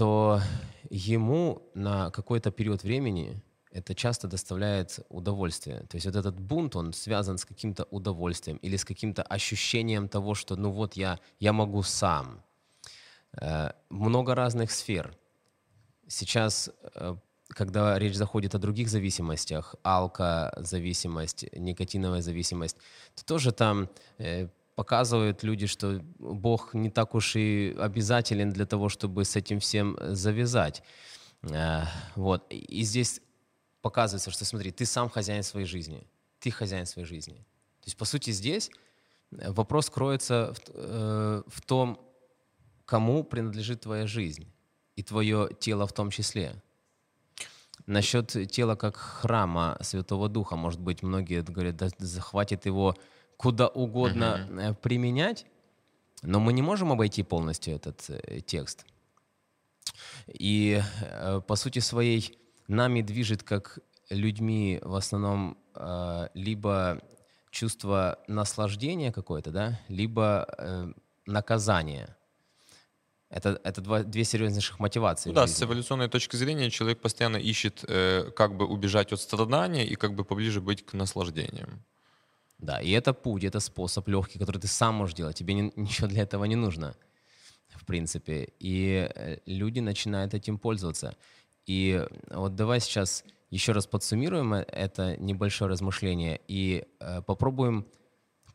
то 0.00 0.40
ему 0.88 1.70
на 1.74 2.10
какой-то 2.10 2.50
период 2.50 2.84
времени 2.84 3.42
это 3.70 3.94
часто 3.94 4.28
доставляет 4.28 5.00
удовольствие. 5.10 5.80
То 5.90 5.96
есть 5.96 6.06
вот 6.06 6.16
этот 6.16 6.40
бунт, 6.40 6.74
он 6.74 6.94
связан 6.94 7.36
с 7.36 7.44
каким-то 7.44 7.84
удовольствием 7.90 8.56
или 8.62 8.76
с 8.76 8.84
каким-то 8.86 9.22
ощущением 9.22 10.08
того, 10.08 10.34
что 10.34 10.56
ну 10.56 10.70
вот 10.70 10.96
я, 10.96 11.18
я 11.38 11.52
могу 11.52 11.82
сам. 11.82 12.42
Э, 13.42 13.72
много 13.90 14.34
разных 14.34 14.70
сфер. 14.70 15.14
Сейчас, 16.08 16.70
э, 16.94 17.16
когда 17.48 17.98
речь 17.98 18.16
заходит 18.16 18.54
о 18.54 18.58
других 18.58 18.88
зависимостях, 18.88 19.74
алкозависимость, 19.82 21.44
никотиновая 21.52 22.22
зависимость, 22.22 22.78
то 23.14 23.24
тоже 23.26 23.52
там 23.52 23.90
э, 24.16 24.48
показывают 24.80 25.42
люди, 25.42 25.66
что 25.66 26.00
Бог 26.18 26.72
не 26.72 26.88
так 26.88 27.14
уж 27.14 27.36
и 27.36 27.76
обязателен 27.78 28.50
для 28.50 28.64
того, 28.64 28.88
чтобы 28.88 29.26
с 29.26 29.36
этим 29.36 29.58
всем 29.58 29.98
завязать. 30.00 30.82
Вот. 32.16 32.46
И 32.50 32.82
здесь 32.84 33.20
показывается, 33.82 34.30
что 34.30 34.46
смотри, 34.46 34.70
ты 34.70 34.86
сам 34.86 35.10
хозяин 35.10 35.42
своей 35.42 35.66
жизни, 35.66 36.06
ты 36.38 36.50
хозяин 36.50 36.86
своей 36.86 37.06
жизни. 37.06 37.34
То 37.80 37.88
есть, 37.88 37.98
по 37.98 38.06
сути, 38.06 38.30
здесь 38.30 38.70
вопрос 39.30 39.90
кроется 39.90 40.54
в, 40.54 41.44
в 41.46 41.60
том, 41.66 42.00
кому 42.86 43.22
принадлежит 43.22 43.82
твоя 43.82 44.06
жизнь 44.06 44.46
и 44.96 45.02
твое 45.02 45.50
тело 45.60 45.86
в 45.86 45.92
том 45.92 46.10
числе. 46.10 46.54
Насчет 47.84 48.28
тела 48.50 48.76
как 48.76 48.96
храма 48.96 49.76
Святого 49.82 50.30
Духа, 50.30 50.56
может 50.56 50.80
быть, 50.80 51.02
многие 51.02 51.42
говорят, 51.42 51.76
да 51.76 51.88
захватит 51.98 52.64
его 52.64 52.96
куда 53.40 53.68
угодно 53.68 54.46
uh-huh. 54.50 54.74
применять, 54.74 55.46
но 56.20 56.40
мы 56.40 56.52
не 56.52 56.60
можем 56.60 56.92
обойти 56.92 57.22
полностью 57.22 57.74
этот 57.74 58.04
э, 58.10 58.40
текст. 58.42 58.84
И 60.26 60.82
э, 61.00 61.40
по 61.46 61.56
сути 61.56 61.78
своей 61.78 62.38
нами 62.68 63.00
движет 63.00 63.42
как 63.42 63.78
людьми 64.10 64.78
в 64.82 64.94
основном 64.94 65.56
либо 66.34 67.00
чувство 67.50 68.18
наслаждения 68.28 69.12
какое-то, 69.12 69.50
да, 69.50 69.80
либо 69.88 70.92
наказание. 71.26 72.16
Это, 73.30 73.60
это 73.62 73.80
два, 73.80 74.02
две 74.02 74.24
серьезнейших 74.24 74.80
мотивации. 74.80 75.30
Ну, 75.30 75.36
да, 75.36 75.46
с 75.46 75.62
эволюционной 75.62 76.08
точки 76.08 76.36
зрения 76.36 76.68
человек 76.68 77.00
постоянно 77.00 77.36
ищет, 77.36 77.84
э, 77.88 78.30
как 78.36 78.56
бы 78.56 78.66
убежать 78.66 79.12
от 79.12 79.20
страдания 79.20 79.86
и 79.86 79.94
как 79.94 80.14
бы 80.14 80.24
поближе 80.24 80.60
быть 80.60 80.84
к 80.84 80.92
наслаждениям. 80.92 81.82
Да, 82.60 82.80
и 82.80 82.90
это 82.90 83.14
путь, 83.14 83.44
это 83.44 83.58
способ 83.58 84.06
легкий, 84.08 84.38
который 84.38 84.58
ты 84.58 84.68
сам 84.68 84.94
можешь 84.94 85.14
делать. 85.14 85.36
Тебе 85.36 85.54
не, 85.54 85.72
ничего 85.76 86.08
для 86.08 86.22
этого 86.22 86.44
не 86.44 86.56
нужно, 86.56 86.94
в 87.68 87.84
принципе. 87.86 88.52
И 88.58 89.10
э, 89.14 89.38
люди 89.46 89.80
начинают 89.80 90.34
этим 90.34 90.58
пользоваться. 90.58 91.16
И 91.66 92.06
вот 92.28 92.54
давай 92.56 92.80
сейчас 92.80 93.24
еще 93.48 93.72
раз 93.72 93.86
подсуммируем 93.86 94.54
э, 94.54 94.62
это 94.62 95.16
небольшое 95.16 95.70
размышление 95.70 96.40
и 96.48 96.84
э, 97.00 97.22
попробуем 97.22 97.86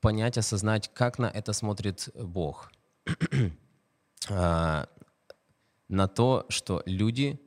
понять, 0.02 0.38
осознать, 0.38 0.91
как 0.94 1.18
на 1.18 1.26
это 1.26 1.52
смотрит 1.54 2.10
Бог. 2.15 2.72
А, 4.28 4.88
на 5.88 6.08
то, 6.08 6.48
что 6.50 6.82
люди 6.88 7.39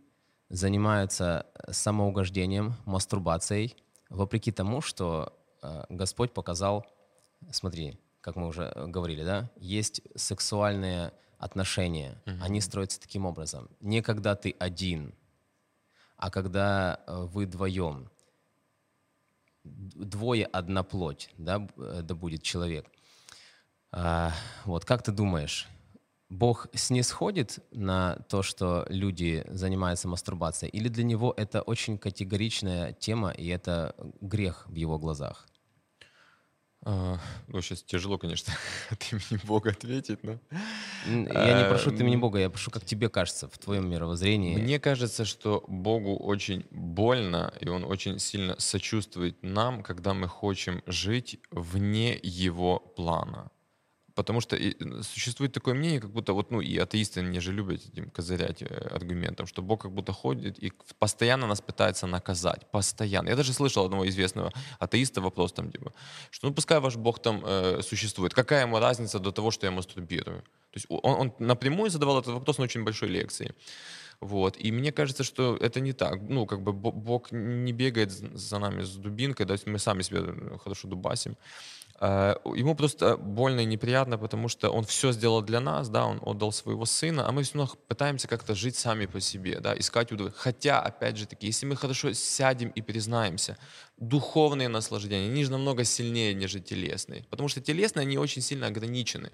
занимаются 0.49 1.47
самоугождением, 1.69 2.75
мастурбацией, 2.85 3.75
вопреки 4.11 4.53
тому, 4.53 4.81
что 4.81 5.38
Господь 5.89 6.33
показал, 6.33 6.87
смотри, 7.51 7.99
как 8.21 8.37
мы 8.37 8.49
уже 8.49 8.73
говорили, 8.87 9.25
да, 9.25 9.51
есть 9.57 10.03
сексуальные 10.15 11.13
отношения, 11.39 12.21
mm-hmm. 12.27 12.39
они 12.43 12.61
строятся 12.61 13.01
таким 13.01 13.27
образом. 13.27 13.69
Не 13.81 14.03
когда 14.03 14.35
ты 14.35 14.55
один, 14.59 15.15
а 16.17 16.31
когда 16.31 17.01
э, 17.07 17.27
вы 17.33 17.47
вдвоем. 17.47 18.11
Двое 19.65 20.47
одна 20.47 20.83
плоть, 20.83 21.31
да, 21.37 21.69
да 21.77 22.15
будет 22.15 22.43
человек. 22.43 22.87
А, 23.93 24.33
вот 24.65 24.85
как 24.85 25.03
ты 25.03 25.13
думаешь, 25.13 25.69
Бог 26.31 26.69
снисходит 26.75 27.59
на 27.71 28.17
то, 28.29 28.43
что 28.43 28.87
люди 28.89 29.45
занимаются 29.49 30.09
мастурбацией, 30.09 30.71
или 30.71 30.89
для 30.89 31.05
него 31.05 31.35
это 31.37 31.63
очень 31.63 31.99
категоричная 31.99 32.93
тема, 32.93 33.31
и 33.31 33.47
это 33.49 33.95
грех 34.21 34.67
в 34.69 34.75
его 34.75 34.99
глазах? 34.99 35.48
А, 36.85 37.19
ну, 37.49 37.61
сейчас 37.61 37.83
тяжело, 37.83 38.19
конечно, 38.19 38.53
от 38.91 39.13
имени 39.13 39.41
Бога 39.45 39.71
ответить, 39.71 40.23
но... 40.23 40.39
Я 41.07 41.63
не 41.63 41.69
прошу 41.69 41.91
от 41.91 42.01
имени 42.01 42.17
Бога, 42.17 42.39
я 42.39 42.51
прошу, 42.51 42.71
как 42.71 42.85
тебе 42.85 43.09
кажется, 43.09 43.49
в 43.49 43.59
твоем 43.59 43.91
мировоззрении. 43.91 44.57
Мне 44.57 44.79
кажется, 44.79 45.25
что 45.25 45.65
Богу 45.67 46.17
очень 46.17 46.67
больно, 46.71 47.53
и 47.61 47.69
Он 47.69 47.85
очень 47.85 48.19
сильно 48.19 48.55
сочувствует 48.59 49.43
нам, 49.43 49.83
когда 49.83 50.15
мы 50.15 50.29
хотим 50.29 50.83
жить 50.87 51.41
вне 51.51 52.19
Его 52.23 52.79
плана. 52.79 53.51
Потому 54.19 54.41
что 54.41 54.59
существует 55.03 55.53
такое 55.53 55.75
мнение, 55.75 56.01
как 56.01 56.11
будто 56.11 56.33
вот, 56.33 56.51
ну, 56.51 56.61
и 56.61 56.77
атеисты 56.77 57.23
не 57.23 57.39
же 57.41 57.53
любят 57.53 57.81
этим 57.87 58.11
козырять 58.11 58.63
э, 58.63 58.67
аргументом, 58.97 59.47
что 59.47 59.63
Бог 59.63 59.83
как 59.83 59.93
будто 59.93 60.13
ходит 60.13 60.59
и 60.59 60.73
постоянно 60.99 61.47
нас 61.47 61.61
пытается 61.61 62.09
наказать, 62.09 62.69
постоянно. 62.73 63.29
Я 63.29 63.37
даже 63.37 63.53
слышал 63.53 63.85
одного 63.85 64.09
известного 64.09 64.53
атеиста 64.81 65.21
вопрос 65.21 65.53
там, 65.53 65.71
типа, 65.71 65.93
что 66.31 66.49
ну 66.49 66.55
пускай 66.55 66.81
ваш 66.81 66.97
Бог 66.97 67.23
там 67.23 67.45
э, 67.47 67.81
существует, 67.83 68.35
какая 68.35 68.63
ему 68.63 68.81
разница 68.81 69.21
до 69.21 69.31
того, 69.31 69.53
что 69.53 69.67
я 69.67 69.71
мастурбирую? 69.71 70.43
То 70.43 70.77
есть 70.77 70.87
он, 70.89 71.21
он 71.21 71.33
напрямую 71.39 71.91
задавал 71.91 72.19
этот 72.19 72.35
вопрос 72.35 72.59
на 72.59 72.65
очень 72.65 72.83
большой 72.83 73.11
лекции. 73.11 73.55
Вот. 74.21 74.57
И 74.59 74.73
мне 74.73 74.91
кажется, 74.91 75.23
что 75.23 75.57
это 75.61 75.79
не 75.81 75.93
так. 75.93 76.21
Ну, 76.29 76.47
как 76.47 76.61
бы 76.61 76.73
Бог 76.73 77.31
не 77.31 77.73
бегает 77.73 78.11
за 78.11 78.59
нами 78.59 78.83
с 78.83 78.97
дубинкой, 78.97 79.47
да, 79.47 79.55
мы 79.67 79.79
сами 79.79 80.03
себя 80.03 80.21
э, 80.23 80.59
хорошо 80.65 80.89
дубасим. 80.89 81.37
Э, 82.01 82.37
ему 82.55 82.75
просто 82.75 83.17
больно 83.17 83.61
и 83.61 83.65
неприятно, 83.65 84.19
потому 84.19 84.49
что 84.49 84.71
он 84.71 84.85
все 84.85 85.13
сделал 85.13 85.43
для 85.43 85.61
нас, 85.61 85.89
да, 85.89 86.07
он 86.07 86.21
отдал 86.23 86.53
своего 86.53 86.85
сына, 86.85 87.29
а 87.29 87.33
мы 87.33 87.43
все 87.43 87.59
равно 87.59 87.75
пытаемся 87.89 88.29
как-то 88.29 88.55
жить 88.55 88.77
сами 88.77 89.07
по 89.07 89.21
себе, 89.21 89.59
да, 89.61 89.77
искать 89.77 90.13
удовольствие. 90.13 90.43
Хотя, 90.43 90.81
опять 90.81 91.17
же 91.17 91.27
таки, 91.27 91.47
если 91.47 91.67
мы 91.67 91.77
хорошо 91.77 92.13
сядем 92.13 92.69
и 92.69 92.83
признаемся, 92.83 93.59
духовные 93.97 94.69
наслаждения, 94.69 95.29
они 95.29 95.45
же 95.45 95.51
намного 95.51 95.85
сильнее, 95.85 96.35
нежели 96.35 96.63
телесные, 96.63 97.25
потому 97.31 97.49
что 97.49 97.61
телесные, 97.61 98.03
они 98.03 98.17
очень 98.17 98.43
сильно 98.43 98.69
ограничены. 98.69 99.33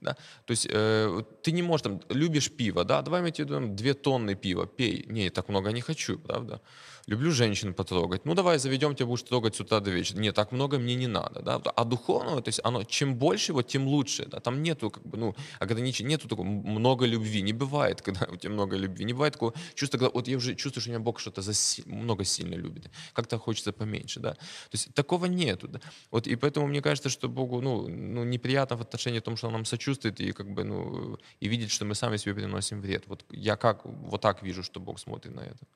Да? 0.00 0.14
То 0.44 0.50
есть 0.50 0.66
э, 0.70 1.22
ты 1.42 1.52
не 1.52 1.62
можешь, 1.62 1.82
там, 1.82 2.00
любишь 2.10 2.50
пиво, 2.50 2.84
да, 2.84 3.02
давай 3.02 3.22
мы 3.22 3.30
тебе 3.30 3.48
даем 3.48 3.76
две 3.76 3.94
тонны 3.94 4.34
пива, 4.34 4.66
пей. 4.66 5.04
Не, 5.08 5.30
так 5.30 5.48
много 5.48 5.72
не 5.72 5.80
хочу, 5.80 6.18
правда? 6.18 6.60
люблю 7.08 7.32
женщин 7.32 7.74
потрогать. 7.74 8.26
Ну, 8.26 8.34
давай 8.34 8.58
заведем, 8.58 8.94
тебя 8.94 9.06
будешь 9.06 9.22
трогать 9.22 9.56
с 9.56 9.60
утра 9.60 9.80
до 9.80 9.90
вечера. 9.90 10.20
Нет, 10.20 10.34
так 10.34 10.52
много 10.52 10.78
мне 10.78 10.94
не 10.94 11.06
надо, 11.06 11.40
да. 11.40 11.54
А 11.76 11.84
духовного, 11.84 12.42
то 12.42 12.48
есть 12.50 12.60
оно, 12.64 12.84
чем 12.84 13.14
больше 13.14 13.52
его, 13.52 13.62
тем 13.62 13.86
лучше, 13.86 14.26
да. 14.26 14.40
Там 14.40 14.62
нету, 14.62 14.90
как 14.90 15.06
бы, 15.06 15.16
ну, 15.16 15.34
ограничений, 15.58 16.10
нету 16.10 16.28
такого 16.28 16.46
много 16.46 17.06
любви. 17.06 17.42
Не 17.42 17.54
бывает, 17.54 18.02
когда 18.08 18.26
у 18.30 18.36
тебя 18.36 18.52
много 18.52 18.76
любви. 18.76 19.04
Не 19.04 19.14
бывает 19.14 19.32
такого 19.32 19.54
чувства, 19.74 19.98
когда 19.98 20.10
вот 20.14 20.28
я 20.28 20.36
уже 20.36 20.54
чувствую, 20.54 20.82
что 20.82 20.90
меня 20.90 21.00
Бог 21.00 21.18
что-то 21.18 21.42
за 21.42 21.52
много 21.86 22.24
сильно 22.24 22.54
любит. 22.54 22.90
Как-то 23.14 23.38
хочется 23.38 23.72
поменьше, 23.72 24.20
да. 24.20 24.32
То 24.32 24.74
есть 24.74 24.94
такого 24.94 25.26
нету, 25.26 25.68
да. 25.68 25.80
Вот 26.10 26.26
и 26.26 26.36
поэтому 26.36 26.66
мне 26.66 26.82
кажется, 26.82 27.08
что 27.08 27.28
Богу, 27.28 27.62
ну, 27.62 27.88
ну 27.88 28.24
неприятно 28.24 28.76
в 28.76 28.82
отношении 28.82 29.20
том, 29.20 29.36
что 29.36 29.46
Он 29.46 29.54
нам 29.54 29.64
сочувствует 29.64 29.87
и 29.92 30.32
как 30.32 30.52
бы, 30.52 30.64
ну, 30.64 31.18
и 31.40 31.48
видит, 31.48 31.70
что 31.70 31.84
мы 31.84 31.94
сами 31.94 32.16
себе 32.16 32.34
приносим 32.34 32.80
вред. 32.80 33.04
Вот 33.06 33.24
я 33.30 33.56
как, 33.56 33.84
вот 33.84 34.20
так 34.20 34.42
вижу, 34.42 34.62
что 34.62 34.80
Бог 34.80 34.98
смотрит 34.98 35.34
на 35.34 35.40
это. 35.40 35.66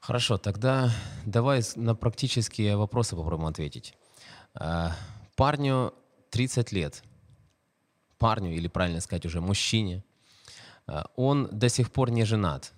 Хорошо, 0.00 0.38
тогда 0.38 0.90
давай 1.26 1.62
на 1.76 1.94
практические 1.94 2.76
вопросы 2.76 3.16
попробуем 3.16 3.48
ответить. 3.48 3.94
А, 4.54 4.96
парню 5.36 5.92
30 6.30 6.72
лет, 6.72 7.04
парню, 8.18 8.52
или 8.54 8.68
правильно 8.68 9.00
сказать 9.00 9.26
уже 9.26 9.40
мужчине, 9.40 10.02
а, 10.86 11.06
он 11.16 11.48
до 11.52 11.68
сих 11.68 11.92
пор 11.92 12.10
не 12.10 12.24
женат. 12.24 12.72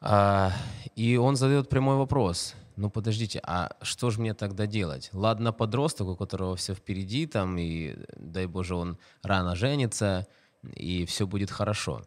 А, 0.00 0.52
и 0.96 1.16
он 1.16 1.36
задает 1.36 1.68
прямой 1.68 1.96
вопрос. 1.96 2.54
Ну 2.76 2.90
подождите, 2.90 3.40
а 3.44 3.76
что 3.82 4.10
же 4.10 4.20
мне 4.20 4.34
тогда 4.34 4.66
делать? 4.66 5.10
Ладно, 5.12 5.52
подросток, 5.52 6.08
у 6.08 6.16
которого 6.16 6.56
все 6.56 6.74
впереди, 6.74 7.26
там, 7.26 7.58
и 7.58 7.94
дай 8.16 8.46
боже, 8.46 8.74
он 8.74 8.98
рано 9.22 9.54
женится, 9.54 10.26
и 10.74 11.04
все 11.06 11.26
будет 11.26 11.50
хорошо. 11.50 12.02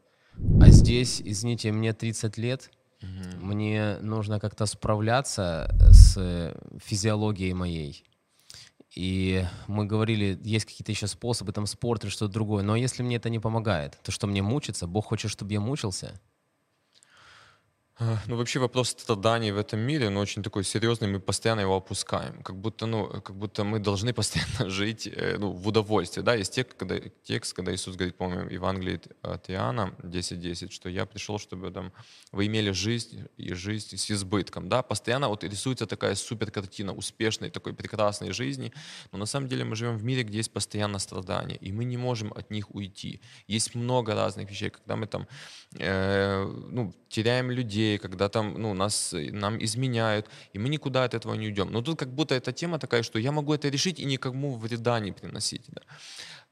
А 0.62 0.70
здесь, 0.70 1.22
извините, 1.24 1.72
мне 1.72 1.94
30 1.94 2.38
лет, 2.38 2.72
угу. 3.02 3.46
мне 3.46 3.98
нужно 4.02 4.40
как-то 4.40 4.66
справляться 4.66 5.74
с 5.92 6.54
физиологией 6.84 7.54
моей. 7.54 8.04
И 8.96 9.46
мы 9.68 9.86
говорили, 9.86 10.40
есть 10.44 10.66
какие-то 10.66 10.92
еще 10.92 11.08
способы, 11.08 11.52
там 11.52 11.66
спорт 11.66 12.04
или 12.04 12.12
что-то 12.12 12.34
другое. 12.34 12.64
Но 12.64 12.76
если 12.76 13.04
мне 13.04 13.18
это 13.18 13.30
не 13.30 13.40
помогает, 13.40 14.00
то 14.04 14.12
что 14.12 14.26
мне 14.26 14.42
мучиться? 14.42 14.88
Бог 14.88 15.06
хочет, 15.06 15.30
чтобы 15.32 15.52
я 15.52 15.60
мучился? 15.60 16.20
Ну, 18.00 18.36
вообще 18.36 18.60
вопрос 18.60 18.90
страданий 18.90 19.52
в 19.52 19.58
этом 19.58 19.80
мире, 19.80 20.10
ну, 20.10 20.20
очень 20.20 20.44
такой 20.44 20.66
серьезный, 20.66 21.08
мы 21.08 21.22
постоянно 21.22 21.62
его 21.62 21.78
опускаем. 21.78 22.44
Как 22.44 22.58
будто, 22.58 22.88
ну, 22.88 23.08
как 23.08 23.34
будто 23.38 23.64
мы 23.64 23.80
должны 23.80 24.14
постоянно 24.14 24.70
жить 24.70 25.08
э, 25.08 25.38
ну, 25.40 25.52
в 25.52 25.66
удовольствии. 25.66 26.22
Да, 26.22 26.36
есть 26.36 26.54
текст, 26.54 26.74
когда, 26.78 27.00
текст, 27.24 27.54
когда 27.54 27.74
Иисус 27.74 27.96
говорит, 27.96 28.18
по-моему, 28.18 28.50
Евангелие 28.50 29.00
от 29.22 29.50
Иоанна 29.50 29.94
10.10, 30.04 30.72
что 30.72 30.90
я 30.90 31.06
пришел, 31.06 31.40
чтобы 31.40 31.72
там, 31.72 31.94
вы 32.34 32.48
имели 32.48 32.72
жизнь 32.72 33.28
и 33.38 33.54
жизнь 33.54 33.96
с 33.96 34.12
избытком. 34.12 34.68
Да, 34.68 34.82
постоянно 34.82 35.30
вот 35.30 35.46
рисуется 35.46 35.86
такая 35.86 36.16
супер 36.16 36.52
картина 36.52 36.94
успешной, 36.94 37.50
такой 37.50 37.74
прекрасной 37.74 38.34
жизни, 38.34 38.74
но 39.14 39.20
на 39.20 39.26
самом 39.26 39.48
деле 39.48 39.64
мы 39.64 39.78
живем 39.78 39.98
в 39.98 40.04
мире, 40.04 40.24
где 40.24 40.40
есть 40.40 40.52
постоянно 40.52 41.00
страдания, 41.00 41.56
и 41.56 41.72
мы 41.72 41.86
не 41.86 41.96
можем 41.96 42.34
от 42.34 42.52
них 42.52 42.76
уйти. 42.76 43.22
Есть 43.48 43.74
много 43.74 44.16
разных 44.16 44.50
вещей, 44.50 44.70
когда 44.70 44.98
мы 44.98 45.08
там, 45.08 45.28
э, 45.80 46.44
ну, 46.44 46.94
теряем 47.08 47.52
людей, 47.52 47.85
когда 48.02 48.30
там, 48.30 48.62
ну, 48.62 48.74
нас, 48.74 49.14
нам 49.14 49.64
изменяют, 49.64 50.26
и 50.54 50.60
мы 50.60 50.70
никуда 50.70 51.04
от 51.04 51.14
этого 51.14 51.36
не 51.36 51.48
уйдем. 51.48 51.72
Но 51.72 51.82
тут 51.82 52.00
как 52.00 52.10
будто 52.10 52.36
эта 52.36 52.52
тема 52.52 52.80
такая, 52.80 53.04
что 53.04 53.20
я 53.20 53.32
могу 53.32 53.54
это 53.54 53.70
решить 53.70 54.00
и 54.00 54.06
никому 54.06 54.56
вреда 54.56 55.00
не 55.00 55.12
приносить. 55.12 55.66
Да. 55.68 55.82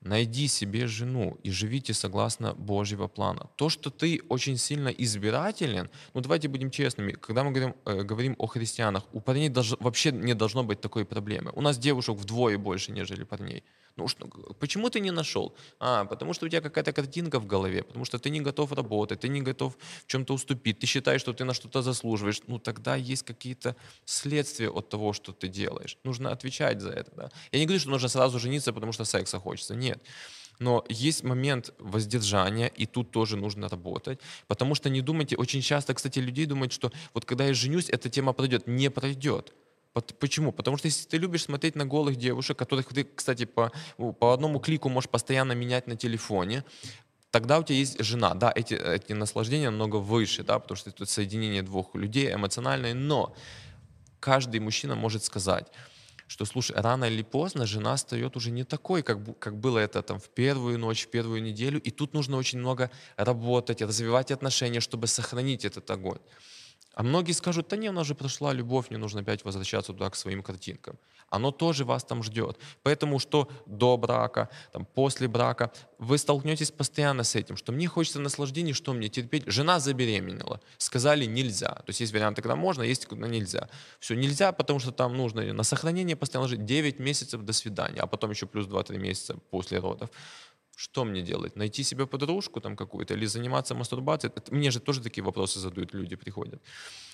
Найди 0.01 0.47
себе 0.47 0.87
жену 0.87 1.37
и 1.43 1.51
живите 1.51 1.93
согласно 1.93 2.53
Божьего 2.53 3.07
плана. 3.07 3.47
То, 3.55 3.69
что 3.69 3.89
ты 3.89 4.21
очень 4.29 4.57
сильно 4.57 4.89
избирателен, 4.89 5.89
ну 6.13 6.21
давайте 6.21 6.49
будем 6.49 6.71
честными, 6.71 7.13
когда 7.13 7.43
мы 7.43 7.51
говорим, 7.51 7.75
э, 7.85 8.03
говорим 8.03 8.35
о 8.37 8.47
христианах, 8.47 9.03
у 9.13 9.21
парней 9.21 9.49
даже, 9.49 9.77
вообще 9.79 10.11
не 10.11 10.33
должно 10.33 10.63
быть 10.63 10.81
такой 10.81 11.05
проблемы. 11.05 11.51
У 11.55 11.61
нас 11.61 11.77
девушек 11.77 12.17
вдвое 12.17 12.57
больше, 12.57 12.91
нежели 12.91 13.23
парней. 13.23 13.63
Ну, 13.95 14.07
что, 14.07 14.27
почему 14.59 14.89
ты 14.89 14.99
не 14.99 15.11
нашел? 15.11 15.55
А, 15.79 16.05
потому 16.05 16.33
что 16.33 16.47
у 16.47 16.49
тебя 16.49 16.61
какая-то 16.61 16.93
картинка 16.93 17.39
в 17.39 17.45
голове, 17.45 17.83
потому 17.83 18.05
что 18.05 18.17
ты 18.17 18.31
не 18.31 18.41
готов 18.41 18.71
работать, 18.71 19.19
ты 19.19 19.27
не 19.27 19.41
готов 19.41 19.77
в 20.03 20.07
чем-то 20.07 20.33
уступить, 20.33 20.79
ты 20.79 20.87
считаешь, 20.87 21.21
что 21.21 21.33
ты 21.33 21.43
на 21.43 21.53
что-то 21.53 21.83
заслуживаешь. 21.83 22.41
Ну, 22.47 22.57
тогда 22.57 22.95
есть 22.95 23.23
какие-то 23.23 23.75
следствия 24.05 24.69
от 24.69 24.89
того, 24.89 25.13
что 25.13 25.31
ты 25.31 25.47
делаешь. 25.47 25.97
Нужно 26.03 26.31
отвечать 26.31 26.81
за 26.81 26.89
это. 26.89 27.11
Да? 27.15 27.29
Я 27.51 27.59
не 27.59 27.65
говорю, 27.65 27.79
что 27.79 27.91
нужно 27.91 28.09
сразу 28.09 28.39
жениться, 28.39 28.73
потому 28.73 28.93
что 28.93 29.05
секса 29.05 29.39
хочется. 29.39 29.75
Нет. 29.75 30.01
Но 30.59 30.83
есть 30.89 31.23
момент 31.23 31.73
воздержания, 31.77 32.67
и 32.67 32.85
тут 32.85 33.11
тоже 33.11 33.37
нужно 33.37 33.69
работать, 33.69 34.19
потому 34.47 34.75
что 34.75 34.89
не 34.89 35.01
думайте, 35.01 35.35
очень 35.35 35.61
часто, 35.61 35.93
кстати, 35.93 36.19
людей 36.19 36.45
думают, 36.45 36.73
что 36.73 36.91
вот 37.13 37.25
когда 37.25 37.45
я 37.45 37.53
женюсь, 37.53 37.89
эта 37.89 38.09
тема 38.09 38.33
пройдет. 38.33 38.67
Не 38.67 38.89
пройдет. 38.89 39.53
Почему? 39.93 40.51
Потому 40.51 40.77
что 40.77 40.87
если 40.87 41.07
ты 41.07 41.17
любишь 41.17 41.43
смотреть 41.43 41.75
на 41.75 41.85
голых 41.85 42.15
девушек, 42.15 42.57
которых 42.57 42.87
ты, 42.87 43.03
кстати, 43.03 43.45
по, 43.45 43.71
по 44.19 44.33
одному 44.33 44.59
клику 44.59 44.89
можешь 44.89 45.09
постоянно 45.09 45.53
менять 45.53 45.87
на 45.87 45.95
телефоне, 45.95 46.63
тогда 47.29 47.59
у 47.59 47.63
тебя 47.63 47.77
есть 47.77 48.03
жена. 48.03 48.33
Да, 48.33 48.51
эти, 48.55 48.73
эти 48.73 49.13
наслаждения 49.13 49.69
намного 49.69 49.97
выше, 49.97 50.43
да, 50.43 50.57
потому 50.57 50.77
что 50.77 50.89
это 50.89 51.05
соединение 51.05 51.61
двух 51.61 51.93
людей 51.95 52.33
эмоциональное, 52.33 52.93
но 52.93 53.35
каждый 54.19 54.59
мужчина 54.59 54.95
может 54.95 55.23
сказать, 55.23 55.67
что, 56.27 56.45
слушай, 56.45 56.75
рано 56.75 57.05
или 57.05 57.21
поздно 57.21 57.65
жена 57.67 57.97
стает 57.97 58.35
уже 58.35 58.49
не 58.49 58.63
такой, 58.63 59.03
как, 59.03 59.39
как 59.39 59.59
было 59.59 59.77
это 59.77 60.01
там 60.01 60.19
в 60.19 60.29
первую 60.29 60.79
ночь, 60.79 61.05
в 61.05 61.09
первую 61.09 61.43
неделю, 61.43 61.79
и 61.79 61.91
тут 61.91 62.13
нужно 62.13 62.37
очень 62.37 62.59
много 62.59 62.89
работать, 63.17 63.81
развивать 63.81 64.31
отношения, 64.31 64.79
чтобы 64.79 65.07
сохранить 65.07 65.65
этот 65.65 65.89
огонь. 65.91 66.19
А 66.93 67.03
многие 67.03 67.31
скажут, 67.31 67.67
да 67.69 67.77
не, 67.77 67.89
у 67.89 67.91
нас 67.91 68.05
же 68.05 68.13
прошла 68.13 68.53
любовь, 68.53 68.91
не 68.91 68.97
нужно 68.97 69.21
опять 69.21 69.43
возвращаться 69.43 69.93
туда 69.93 70.09
к 70.09 70.15
своим 70.15 70.43
картинкам. 70.43 70.97
Оно 71.29 71.51
тоже 71.51 71.85
вас 71.85 72.03
там 72.03 72.21
ждет. 72.21 72.59
Поэтому 72.83 73.17
что 73.17 73.49
до 73.65 73.97
брака, 73.97 74.49
там, 74.71 74.85
после 74.85 75.27
брака, 75.27 75.71
вы 75.97 76.19
столкнетесь 76.19 76.69
постоянно 76.69 77.23
с 77.23 77.33
этим, 77.35 77.57
что 77.57 77.71
мне 77.71 77.87
хочется 77.87 78.19
наслаждения, 78.19 78.73
что 78.73 78.93
мне 78.93 79.09
терпеть. 79.09 79.43
Жена 79.47 79.79
забеременела, 79.79 80.61
сказали 80.77 81.25
нельзя. 81.25 81.69
То 81.69 81.85
есть 81.87 82.01
есть 82.01 82.13
варианты, 82.13 82.43
когда 82.43 82.55
можно, 82.55 82.83
есть 82.83 83.07
когда 83.07 83.27
нельзя. 83.27 83.69
Все, 83.99 84.13
нельзя, 84.13 84.51
потому 84.51 84.77
что 84.79 84.91
там 84.91 85.17
нужно 85.17 85.51
на 85.53 85.63
сохранение 85.63 86.15
постоянно 86.15 86.47
жить 86.47 86.65
9 86.65 86.99
месяцев 86.99 87.41
до 87.41 87.53
свидания, 87.53 88.01
а 88.01 88.07
потом 88.07 88.29
еще 88.29 88.45
плюс 88.45 88.67
2-3 88.67 88.97
месяца 88.97 89.35
после 89.49 89.79
родов 89.79 90.11
что 90.75 91.05
мне 91.05 91.21
делать? 91.21 91.55
Найти 91.55 91.83
себе 91.83 92.05
подружку 92.07 92.61
там 92.61 92.75
какую-то 92.75 93.13
или 93.13 93.25
заниматься 93.25 93.75
мастурбацией? 93.75 94.33
Это, 94.35 94.53
мне 94.53 94.71
же 94.71 94.79
тоже 94.79 95.01
такие 95.01 95.23
вопросы 95.23 95.59
задают 95.59 95.93
люди, 95.93 96.15
приходят. 96.15 96.61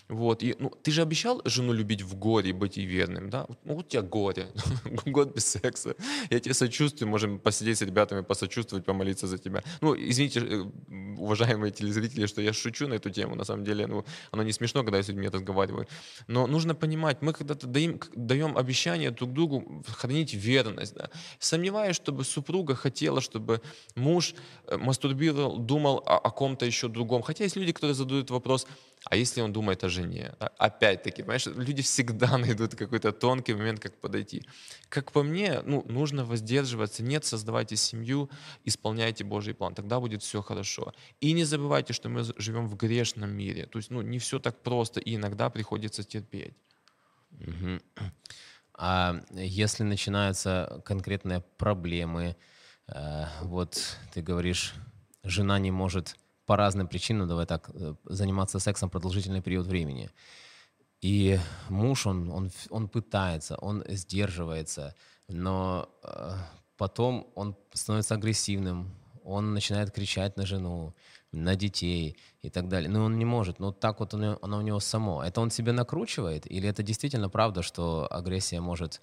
Вот, 0.10 0.42
и, 0.42 0.56
ну, 0.58 0.72
ты 0.82 0.90
же 0.90 1.04
обещал 1.04 1.40
жену 1.46 1.72
любить 1.72 2.02
в 2.02 2.16
горе 2.18 2.50
и 2.50 2.54
быть 2.54 2.78
ей 2.78 2.88
верным, 2.88 3.30
да? 3.30 3.46
Ну, 3.64 3.78
у 3.78 3.84
тебя 3.84 4.02
горе, 4.02 4.48
год 5.06 5.36
без 5.36 5.46
секса. 5.46 5.96
Я 6.32 6.40
тебе 6.40 6.56
сочувствую, 6.56 7.08
можем 7.10 7.38
посидеть 7.38 7.78
с 7.78 7.84
ребятами, 7.84 8.22
посочувствовать, 8.22 8.86
помолиться 8.86 9.28
за 9.28 9.38
тебя. 9.38 9.64
Ну, 9.82 9.96
извините, 9.96 10.40
э, 10.40 10.64
уважаемые 11.20 11.72
телезрители, 11.72 12.26
что 12.26 12.42
я 12.42 12.54
шучу 12.54 12.88
на 12.88 12.96
эту 12.96 13.12
тему. 13.12 13.36
На 13.36 13.44
самом 13.44 13.64
деле, 13.64 13.86
ну, 13.86 14.04
оно 14.32 14.42
не 14.42 14.52
смешно, 14.52 14.84
когда 14.84 14.98
я 14.98 15.04
с 15.04 15.10
людьми 15.10 15.28
разговариваю. 15.28 15.88
Но 16.28 16.48
нужно 16.48 16.74
понимать, 16.74 17.22
мы 17.22 17.32
когда-то 17.32 17.68
даем, 17.68 18.00
даем 18.16 18.58
обещание 18.58 19.12
друг 19.12 19.32
другу 19.32 19.84
хранить 19.88 20.34
верность, 20.34 20.96
да? 20.96 21.12
Сомневаюсь, 21.38 21.96
чтобы 21.96 22.24
супруга 22.24 22.74
хотела, 22.74 23.22
чтобы 23.22 23.62
муж 23.94 24.34
э, 24.66 24.76
мастурбировал, 24.78 25.60
думал 25.60 26.02
о, 26.04 26.18
о 26.18 26.32
ком-то 26.32 26.66
еще 26.66 26.88
другом. 26.88 27.22
Хотя 27.22 27.44
есть 27.44 27.56
люди, 27.56 27.74
которые 27.74 27.94
задают 27.94 28.32
вопрос, 28.32 28.66
а 29.06 29.16
если 29.16 29.42
он 29.42 29.54
думает 29.54 29.84
о 29.84 29.90
жене? 29.90 30.34
Опять-таки, 30.58 31.22
понимаешь, 31.22 31.46
люди 31.46 31.82
всегда 31.82 32.38
найдут 32.38 32.76
какой-то 32.76 33.12
тонкий 33.12 33.54
момент, 33.54 33.80
как 33.80 33.96
подойти. 33.96 34.46
Как 34.90 35.12
по 35.12 35.24
мне, 35.24 35.62
ну, 35.66 35.84
нужно 35.88 36.26
воздерживаться. 36.26 37.04
Нет, 37.04 37.24
создавайте 37.24 37.76
семью, 37.78 38.30
исполняйте 38.66 39.24
Божий 39.24 39.54
план. 39.54 39.74
Тогда 39.74 40.00
будет 40.00 40.22
все 40.22 40.42
хорошо. 40.42 40.94
И 41.22 41.32
не 41.32 41.46
забывайте, 41.46 41.94
что 41.94 42.10
мы 42.10 42.24
живем 42.38 42.68
в 42.68 42.76
грешном 42.76 43.30
мире. 43.32 43.66
То 43.68 43.80
есть, 43.80 43.90
ну, 43.90 44.02
не 44.02 44.20
все 44.20 44.40
так 44.40 44.62
просто, 44.64 45.00
и 45.00 45.16
иногда 45.16 45.50
приходится 45.50 46.04
терпеть. 46.04 46.54
Угу. 47.32 47.80
А 48.74 49.22
если 49.32 49.84
начинаются 49.84 50.82
конкретные 50.86 51.42
проблемы, 51.58 52.36
э, 52.88 53.26
вот 53.44 53.98
ты 54.14 54.22
говоришь, 54.22 54.74
жена 55.24 55.60
не 55.60 55.72
может 55.72 56.18
по 56.50 56.58
разным 56.58 56.88
причинам, 56.88 57.28
давай 57.28 57.46
так, 57.46 57.70
э, 57.74 57.94
заниматься 58.06 58.60
сексом 58.60 58.90
продолжительный 58.90 59.42
период 59.42 59.68
времени. 59.68 60.10
И 61.00 61.40
муж, 61.70 62.08
он, 62.08 62.32
он, 62.32 62.52
он 62.72 62.88
пытается, 62.88 63.56
он 63.62 63.84
сдерживается, 63.88 64.96
но 65.28 65.88
э, 66.04 66.34
потом 66.76 67.28
он 67.36 67.56
становится 67.74 68.16
агрессивным, 68.16 68.88
он 69.24 69.54
начинает 69.54 69.92
кричать 69.92 70.38
на 70.38 70.46
жену, 70.46 70.96
на 71.32 71.56
детей 71.56 72.18
и 72.42 72.50
так 72.50 72.68
далее. 72.68 72.90
Но 72.90 73.06
он 73.06 73.20
не 73.20 73.26
может. 73.26 73.60
Но 73.60 73.72
так 73.72 74.00
вот 74.00 74.16
оно, 74.16 74.40
оно 74.42 74.58
у 74.58 74.62
него 74.62 74.80
само. 74.80 75.24
Это 75.24 75.42
он 75.42 75.52
себе 75.52 75.72
накручивает? 75.72 76.52
Или 76.52 76.68
это 76.68 76.82
действительно 76.82 77.30
правда, 77.30 77.62
что 77.62 78.08
агрессия 78.10 78.60
может 78.60 79.02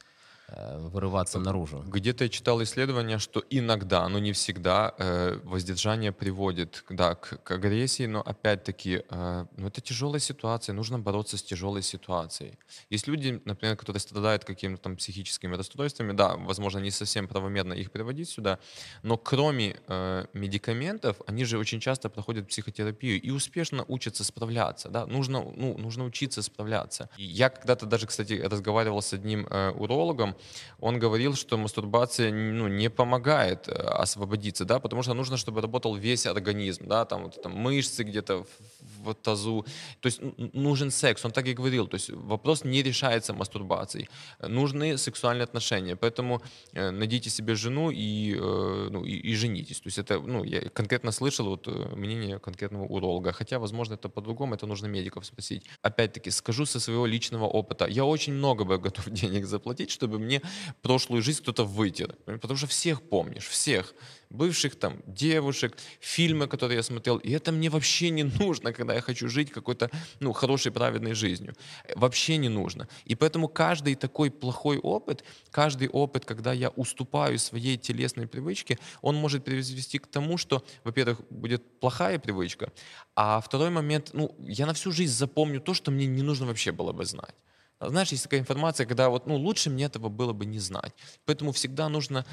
вырываться 0.48 1.40
наружу. 1.40 1.82
Где-то 1.86 2.24
я 2.24 2.30
читал 2.30 2.62
исследование, 2.62 3.18
что 3.18 3.42
иногда, 3.50 4.08
но 4.08 4.18
не 4.20 4.32
всегда, 4.32 4.94
э, 4.98 5.40
воздержание 5.42 6.12
приводит 6.12 6.84
да, 6.88 7.16
к, 7.16 7.42
к 7.42 7.50
агрессии, 7.50 8.06
но 8.06 8.20
опять-таки, 8.20 9.02
э, 9.08 9.46
ну, 9.56 9.66
это 9.66 9.80
тяжелая 9.80 10.20
ситуация, 10.20 10.72
нужно 10.72 10.98
бороться 10.98 11.36
с 11.36 11.42
тяжелой 11.42 11.82
ситуацией. 11.82 12.58
Есть 12.90 13.08
люди, 13.08 13.42
например, 13.44 13.76
которые 13.76 14.00
страдают 14.00 14.44
какими-то 14.44 14.82
там 14.82 14.96
психическими 14.96 15.56
расстройствами, 15.56 16.12
да, 16.12 16.36
возможно, 16.36 16.78
не 16.78 16.92
совсем 16.92 17.26
правомерно 17.26 17.72
их 17.72 17.90
приводить 17.90 18.28
сюда, 18.28 18.60
но 19.02 19.16
кроме 19.16 19.76
э, 19.88 20.26
медикаментов, 20.32 21.16
они 21.26 21.44
же 21.44 21.58
очень 21.58 21.80
часто 21.80 22.08
проходят 22.08 22.46
психотерапию 22.46 23.20
и 23.20 23.30
успешно 23.30 23.84
учатся 23.88 24.22
справляться, 24.22 24.88
да, 24.90 25.06
нужно, 25.06 25.42
ну, 25.42 25.76
нужно 25.76 26.04
учиться 26.04 26.40
справляться. 26.42 27.10
Я 27.16 27.50
когда-то 27.50 27.86
даже, 27.86 28.06
кстати, 28.06 28.34
разговаривал 28.34 29.02
с 29.02 29.12
одним 29.12 29.46
э, 29.48 29.70
урологом, 29.70 30.35
он 30.80 30.98
говорил, 30.98 31.34
что 31.34 31.56
мастурбация 31.56 32.32
ну, 32.32 32.68
не 32.68 32.90
помогает 32.90 33.68
э, 33.68 33.72
освободиться, 33.72 34.64
да, 34.64 34.78
потому 34.78 35.02
что 35.02 35.14
нужно, 35.14 35.36
чтобы 35.36 35.60
работал 35.60 35.94
весь 35.94 36.26
организм, 36.26 36.86
да, 36.86 37.04
там, 37.04 37.24
вот, 37.24 37.42
там 37.42 37.52
мышцы 37.52 38.04
где-то 38.04 38.44
в, 38.44 39.10
в 39.10 39.14
тазу, 39.14 39.64
то 40.00 40.06
есть 40.06 40.20
нужен 40.54 40.90
секс, 40.90 41.24
он 41.24 41.32
так 41.32 41.46
и 41.46 41.54
говорил, 41.54 41.86
то 41.86 41.96
есть 41.96 42.10
вопрос 42.10 42.64
не 42.64 42.82
решается 42.82 43.32
мастурбацией, 43.32 44.08
нужны 44.40 44.98
сексуальные 44.98 45.44
отношения, 45.44 45.96
поэтому 45.96 46.42
э, 46.72 46.90
найдите 46.90 47.30
себе 47.30 47.54
жену 47.54 47.90
и, 47.90 48.34
э, 48.34 48.88
ну, 48.90 49.04
и, 49.04 49.12
и 49.12 49.34
женитесь, 49.34 49.80
то 49.80 49.88
есть 49.88 49.98
это, 49.98 50.20
ну, 50.20 50.44
я 50.44 50.60
конкретно 50.68 51.12
слышал 51.12 51.46
вот 51.46 51.66
мнение 51.96 52.38
конкретного 52.38 52.84
уролога, 52.84 53.32
хотя, 53.32 53.58
возможно, 53.58 53.94
это 53.94 54.08
по-другому, 54.08 54.54
это 54.54 54.66
нужно 54.66 54.86
медиков 54.86 55.24
спросить. 55.26 55.64
Опять-таки, 55.82 56.30
скажу 56.30 56.66
со 56.66 56.80
своего 56.80 57.06
личного 57.06 57.44
опыта, 57.44 57.86
я 57.86 58.04
очень 58.04 58.34
много 58.34 58.64
бы 58.64 58.78
готов 58.78 59.10
денег 59.10 59.46
заплатить, 59.46 59.90
чтобы 59.90 60.18
мне 60.26 60.42
прошлую 60.82 61.22
жизнь 61.22 61.42
кто-то 61.42 61.64
вытер. 61.64 62.14
Потому 62.26 62.56
что 62.56 62.66
всех 62.66 63.02
помнишь, 63.02 63.46
всех 63.46 63.94
бывших 64.30 64.76
там 64.76 65.02
девушек, 65.06 65.76
фильмы, 66.00 66.46
которые 66.48 66.76
я 66.76 66.82
смотрел. 66.82 67.18
И 67.18 67.30
это 67.30 67.52
мне 67.52 67.70
вообще 67.70 68.10
не 68.10 68.24
нужно, 68.24 68.72
когда 68.72 68.94
я 68.94 69.00
хочу 69.00 69.28
жить 69.28 69.50
какой-то, 69.50 69.90
ну, 70.20 70.32
хорошей, 70.32 70.72
праведной 70.72 71.14
жизнью. 71.14 71.54
Вообще 71.94 72.36
не 72.36 72.48
нужно. 72.48 72.88
И 73.04 73.14
поэтому 73.14 73.48
каждый 73.48 73.94
такой 73.94 74.30
плохой 74.30 74.78
опыт, 74.78 75.24
каждый 75.50 75.88
опыт, 75.88 76.24
когда 76.24 76.52
я 76.52 76.70
уступаю 76.70 77.38
своей 77.38 77.78
телесной 77.78 78.26
привычке, 78.26 78.78
он 79.00 79.16
может 79.16 79.44
привести 79.44 79.98
к 79.98 80.06
тому, 80.06 80.38
что, 80.38 80.64
во-первых, 80.84 81.20
будет 81.30 81.80
плохая 81.80 82.18
привычка, 82.18 82.72
а 83.14 83.40
второй 83.40 83.70
момент, 83.70 84.10
ну, 84.12 84.34
я 84.40 84.66
на 84.66 84.74
всю 84.74 84.92
жизнь 84.92 85.12
запомню 85.12 85.60
то, 85.60 85.74
что 85.74 85.90
мне 85.90 86.06
не 86.06 86.22
нужно 86.22 86.46
вообще 86.46 86.72
было 86.72 86.92
бы 86.92 87.04
знать. 87.04 87.34
Знаешь, 87.80 88.10
есть 88.12 88.22
такая 88.22 88.40
информация, 88.40 88.86
когда 88.86 89.10
вот, 89.10 89.26
ну, 89.26 89.36
лучше 89.36 89.68
мне 89.68 89.84
этого 89.84 90.08
было 90.08 90.32
бы 90.32 90.46
не 90.46 90.58
знать. 90.58 90.94
Поэтому 91.26 91.52
всегда 91.52 91.88
нужно 91.88 92.24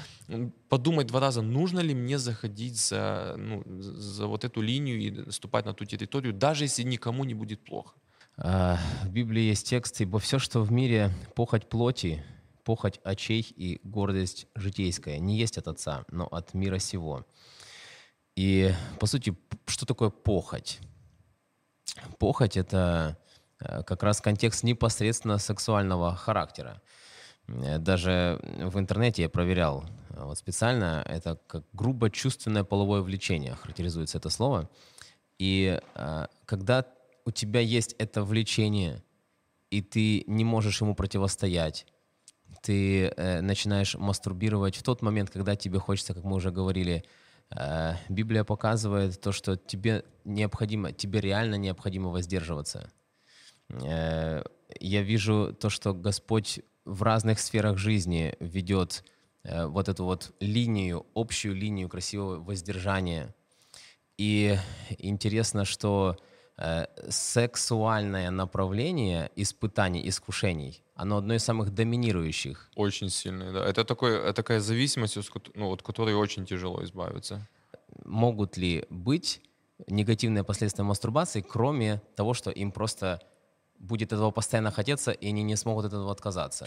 подумать 0.68 1.06
два 1.06 1.20
раза, 1.20 1.42
нужно 1.42 1.80
ли 1.80 1.94
мне 1.94 2.18
заходить 2.18 2.78
за, 2.78 3.34
ну, 3.36 3.62
за 3.66 4.26
вот 4.26 4.44
эту 4.44 4.62
линию 4.62 4.98
и 4.98 5.30
ступать 5.30 5.66
на 5.66 5.74
ту 5.74 5.84
территорию, 5.84 6.32
даже 6.32 6.64
если 6.64 6.82
никому 6.82 7.24
не 7.24 7.34
будет 7.34 7.62
плохо. 7.62 7.94
А, 8.36 8.78
в 9.02 9.10
Библии 9.10 9.42
есть 9.42 9.68
текст, 9.68 10.00
ибо 10.00 10.18
все, 10.18 10.38
что 10.38 10.62
в 10.62 10.72
мире 10.72 11.10
похоть 11.34 11.68
плоти, 11.68 12.24
похоть 12.64 12.98
очей 13.04 13.42
и 13.42 13.80
гордость 13.84 14.46
житейская, 14.54 15.18
не 15.18 15.36
есть 15.36 15.58
от 15.58 15.68
Отца, 15.68 16.04
но 16.10 16.26
от 16.26 16.54
мира 16.54 16.78
сего. 16.78 17.26
И, 18.34 18.72
по 18.98 19.06
сути, 19.06 19.36
что 19.66 19.84
такое 19.84 20.10
похоть? 20.10 20.80
Похоть— 22.18 22.56
это 22.56 23.18
как 23.86 24.02
раз 24.02 24.20
контекст 24.20 24.62
непосредственно 24.62 25.38
сексуального 25.38 26.14
характера. 26.14 26.80
Э, 27.46 27.78
даже 27.78 28.40
в 28.42 28.78
интернете 28.78 29.22
я 29.22 29.28
проверял 29.28 29.84
э, 30.10 30.24
вот 30.24 30.38
специально, 30.38 31.04
это 31.06 31.38
как 31.46 31.64
грубо 31.72 32.10
чувственное 32.10 32.64
половое 32.64 33.00
влечение, 33.02 33.54
характеризуется 33.54 34.18
это 34.18 34.30
слово. 34.30 34.68
И 35.38 35.80
когда 36.46 36.86
у 37.24 37.32
тебя 37.32 37.58
есть 37.58 37.96
это 37.98 38.22
влечение, 38.22 39.02
и 39.70 39.82
ты 39.82 40.22
не 40.28 40.44
можешь 40.44 40.80
ему 40.80 40.94
противостоять, 40.94 41.86
ты 42.62 43.12
начинаешь 43.42 43.96
мастурбировать 43.96 44.76
в 44.76 44.84
тот 44.84 45.02
момент, 45.02 45.30
когда 45.30 45.56
тебе 45.56 45.80
хочется, 45.80 46.14
как 46.14 46.22
мы 46.22 46.36
уже 46.36 46.52
говорили, 46.52 47.04
Библия 48.08 48.44
показывает 48.44 49.20
то, 49.20 49.32
что 49.32 49.56
тебе 49.56 50.04
необходимо, 50.24 50.92
тебе 50.92 51.20
реально 51.20 51.56
необходимо 51.56 52.10
воздерживаться– 52.10 52.88
Э, 53.03 53.03
я 53.70 55.02
вижу 55.02 55.54
то, 55.58 55.70
что 55.70 55.94
Господь 55.94 56.60
в 56.84 57.02
разных 57.02 57.40
сферах 57.40 57.78
жизни 57.78 58.34
ведет 58.40 59.04
э, 59.42 59.66
вот 59.66 59.88
эту 59.88 60.04
вот 60.04 60.34
линию, 60.40 61.06
общую 61.14 61.54
линию 61.54 61.88
красивого 61.88 62.40
воздержания. 62.40 63.34
И 64.18 64.56
интересно, 64.98 65.64
что 65.64 66.16
э, 66.56 66.86
сексуальное 67.08 68.30
направление 68.30 69.30
испытаний, 69.34 70.06
искушений, 70.08 70.82
оно 70.94 71.16
одно 71.16 71.34
из 71.34 71.42
самых 71.42 71.74
доминирующих. 71.74 72.70
Очень 72.76 73.10
сильное, 73.10 73.52
да. 73.52 73.64
Это 73.64 73.84
такой, 73.84 74.32
такая 74.34 74.60
зависимость, 74.60 75.18
ну, 75.54 75.72
от 75.72 75.82
которой 75.82 76.14
очень 76.14 76.46
тяжело 76.46 76.84
избавиться. 76.84 77.48
Могут 78.04 78.56
ли 78.56 78.84
быть 78.90 79.40
негативные 79.88 80.44
последствия 80.44 80.84
мастурбации, 80.84 81.40
кроме 81.40 82.00
того, 82.14 82.34
что 82.34 82.50
им 82.50 82.70
просто 82.70 83.20
будет 83.78 84.12
этого 84.12 84.30
постоянно 84.30 84.70
хотеться, 84.70 85.10
и 85.10 85.28
они 85.28 85.42
не 85.42 85.56
смогут 85.56 85.86
от 85.86 85.92
этого 85.92 86.10
отказаться. 86.10 86.66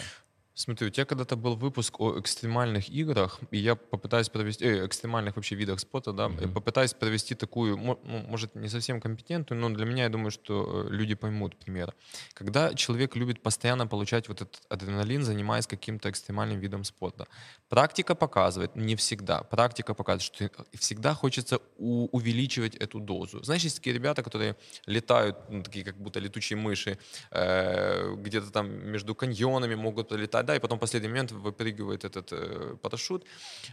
Смотри, 0.57 0.87
у 0.87 0.89
тебя 0.89 1.05
когда-то 1.05 1.35
был 1.35 1.55
выпуск 1.55 1.99
о 1.99 2.19
экстремальных 2.19 2.89
играх, 2.89 3.39
и 3.51 3.57
я 3.57 3.75
попытаюсь 3.75 4.29
провести, 4.29 4.65
э, 4.65 4.87
экстремальных 4.87 5.35
вообще 5.35 5.55
видах 5.55 5.79
спорта, 5.79 6.13
да, 6.13 6.25
mm-hmm. 6.25 6.51
попытаюсь 6.53 6.93
провести 6.95 7.35
такую, 7.35 7.77
ну, 7.77 7.99
может, 8.27 8.55
не 8.55 8.67
совсем 8.67 8.99
компетентную, 8.99 9.61
но 9.61 9.69
для 9.69 9.85
меня, 9.85 10.03
я 10.03 10.09
думаю, 10.09 10.31
что 10.31 10.87
э, 10.87 10.89
люди 10.89 11.13
поймут 11.13 11.55
пример. 11.55 11.93
Когда 12.33 12.73
человек 12.73 13.15
любит 13.15 13.43
постоянно 13.43 13.85
получать 13.85 14.29
вот 14.29 14.41
этот 14.41 14.59
адреналин, 14.69 15.23
занимаясь 15.23 15.67
каким-то 15.67 16.09
экстремальным 16.09 16.59
видом 16.59 16.83
спорта, 16.83 17.27
практика 17.69 18.15
показывает, 18.15 18.75
не 18.75 18.95
всегда, 18.95 19.43
практика 19.43 19.93
показывает, 19.93 20.23
что 20.23 20.49
всегда 20.73 21.13
хочется 21.13 21.59
у- 21.77 22.07
увеличивать 22.11 22.75
эту 22.75 22.99
дозу. 22.99 23.43
Знаешь, 23.43 23.63
есть 23.63 23.75
такие 23.75 23.93
ребята, 23.93 24.23
которые 24.23 24.55
летают, 24.87 25.35
ну, 25.49 25.61
такие 25.61 25.85
как 25.85 25.97
будто 25.97 26.19
летучие 26.19 26.57
мыши, 26.57 26.97
э, 27.29 28.15
где-то 28.15 28.49
там 28.51 28.91
между 28.91 29.13
каньонами 29.13 29.75
могут 29.75 30.07
пролетать, 30.07 30.46
да, 30.47 30.55
и 30.55 30.59
потом 30.59 30.77
в 30.77 30.81
последний 30.81 31.09
момент 31.09 31.31
выпрыгивает 31.31 32.05
этот 32.05 32.29
э, 32.31 32.75
парашют. 32.81 33.25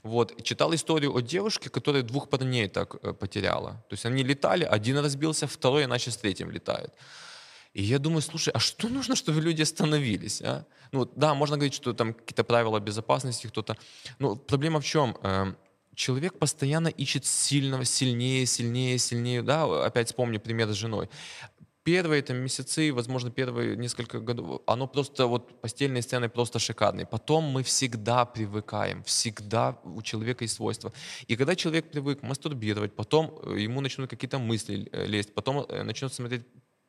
Вот. 0.03 0.43
Читал 0.43 0.75
историю 0.75 1.15
о 1.17 1.21
девушке, 1.21 1.71
которая 1.71 2.03
двух 2.03 2.29
парней 2.29 2.69
так 2.69 2.97
э, 3.03 3.13
потеряла. 3.13 3.71
То 3.89 3.95
есть 3.95 4.07
они 4.07 4.25
летали, 4.25 4.65
один 4.65 4.99
разбился, 4.99 5.47
второй 5.47 5.85
иначе 5.85 6.11
с 6.11 6.17
третьим 6.17 6.51
летает. 6.51 6.93
И 7.75 7.83
я 7.83 7.99
думаю, 7.99 8.23
слушай, 8.23 8.53
а 8.55 8.59
что 8.59 8.89
нужно, 8.89 9.17
чтобы 9.17 9.41
люди 9.41 9.63
остановились? 9.63 10.43
А? 10.43 10.65
Ну, 10.93 11.11
да, 11.17 11.35
можно 11.35 11.57
говорить, 11.57 11.75
что 11.75 11.93
там 11.93 12.15
какие-то 12.15 12.45
правила 12.45 12.81
безопасности, 12.81 13.49
кто-то... 13.49 13.77
Но 14.19 14.37
проблема 14.37 14.81
в 14.81 14.85
чем? 14.85 15.17
Эм, 15.23 15.57
человек 15.95 16.39
постоянно 16.39 16.89
ищет 16.89 17.25
сильного, 17.25 17.85
сильнее, 17.85 18.47
сильнее, 18.47 18.99
сильнее. 18.99 19.43
Да, 19.43 19.87
опять 19.87 20.09
вспомню 20.09 20.41
пример 20.41 20.69
с 20.69 20.77
женой 20.77 21.09
первые 21.85 22.23
там, 22.23 22.39
месяцы, 22.39 22.93
возможно, 22.93 23.31
первые 23.31 23.77
несколько 23.77 24.19
годов, 24.21 24.63
оно 24.67 24.87
просто, 24.87 25.27
вот 25.27 25.61
постельные 25.61 26.03
сцены 26.03 26.29
просто 26.29 26.59
шикарные. 26.59 27.07
Потом 27.07 27.45
мы 27.45 27.63
всегда 27.63 28.25
привыкаем, 28.25 29.03
всегда 29.05 29.79
у 29.85 30.03
человека 30.03 30.45
есть 30.45 30.55
свойства. 30.55 30.93
И 31.29 31.37
когда 31.37 31.55
человек 31.55 31.91
привык 31.91 32.23
мастурбировать, 32.23 32.95
потом 32.97 33.39
э, 33.43 33.61
ему 33.61 33.81
начнут 33.81 34.11
какие-то 34.11 34.39
мысли 34.39 34.89
э, 34.93 35.07
лезть, 35.07 35.35
потом 35.35 35.67
э, 35.69 35.83
начнет 35.83 36.13
смотреть 36.13 36.43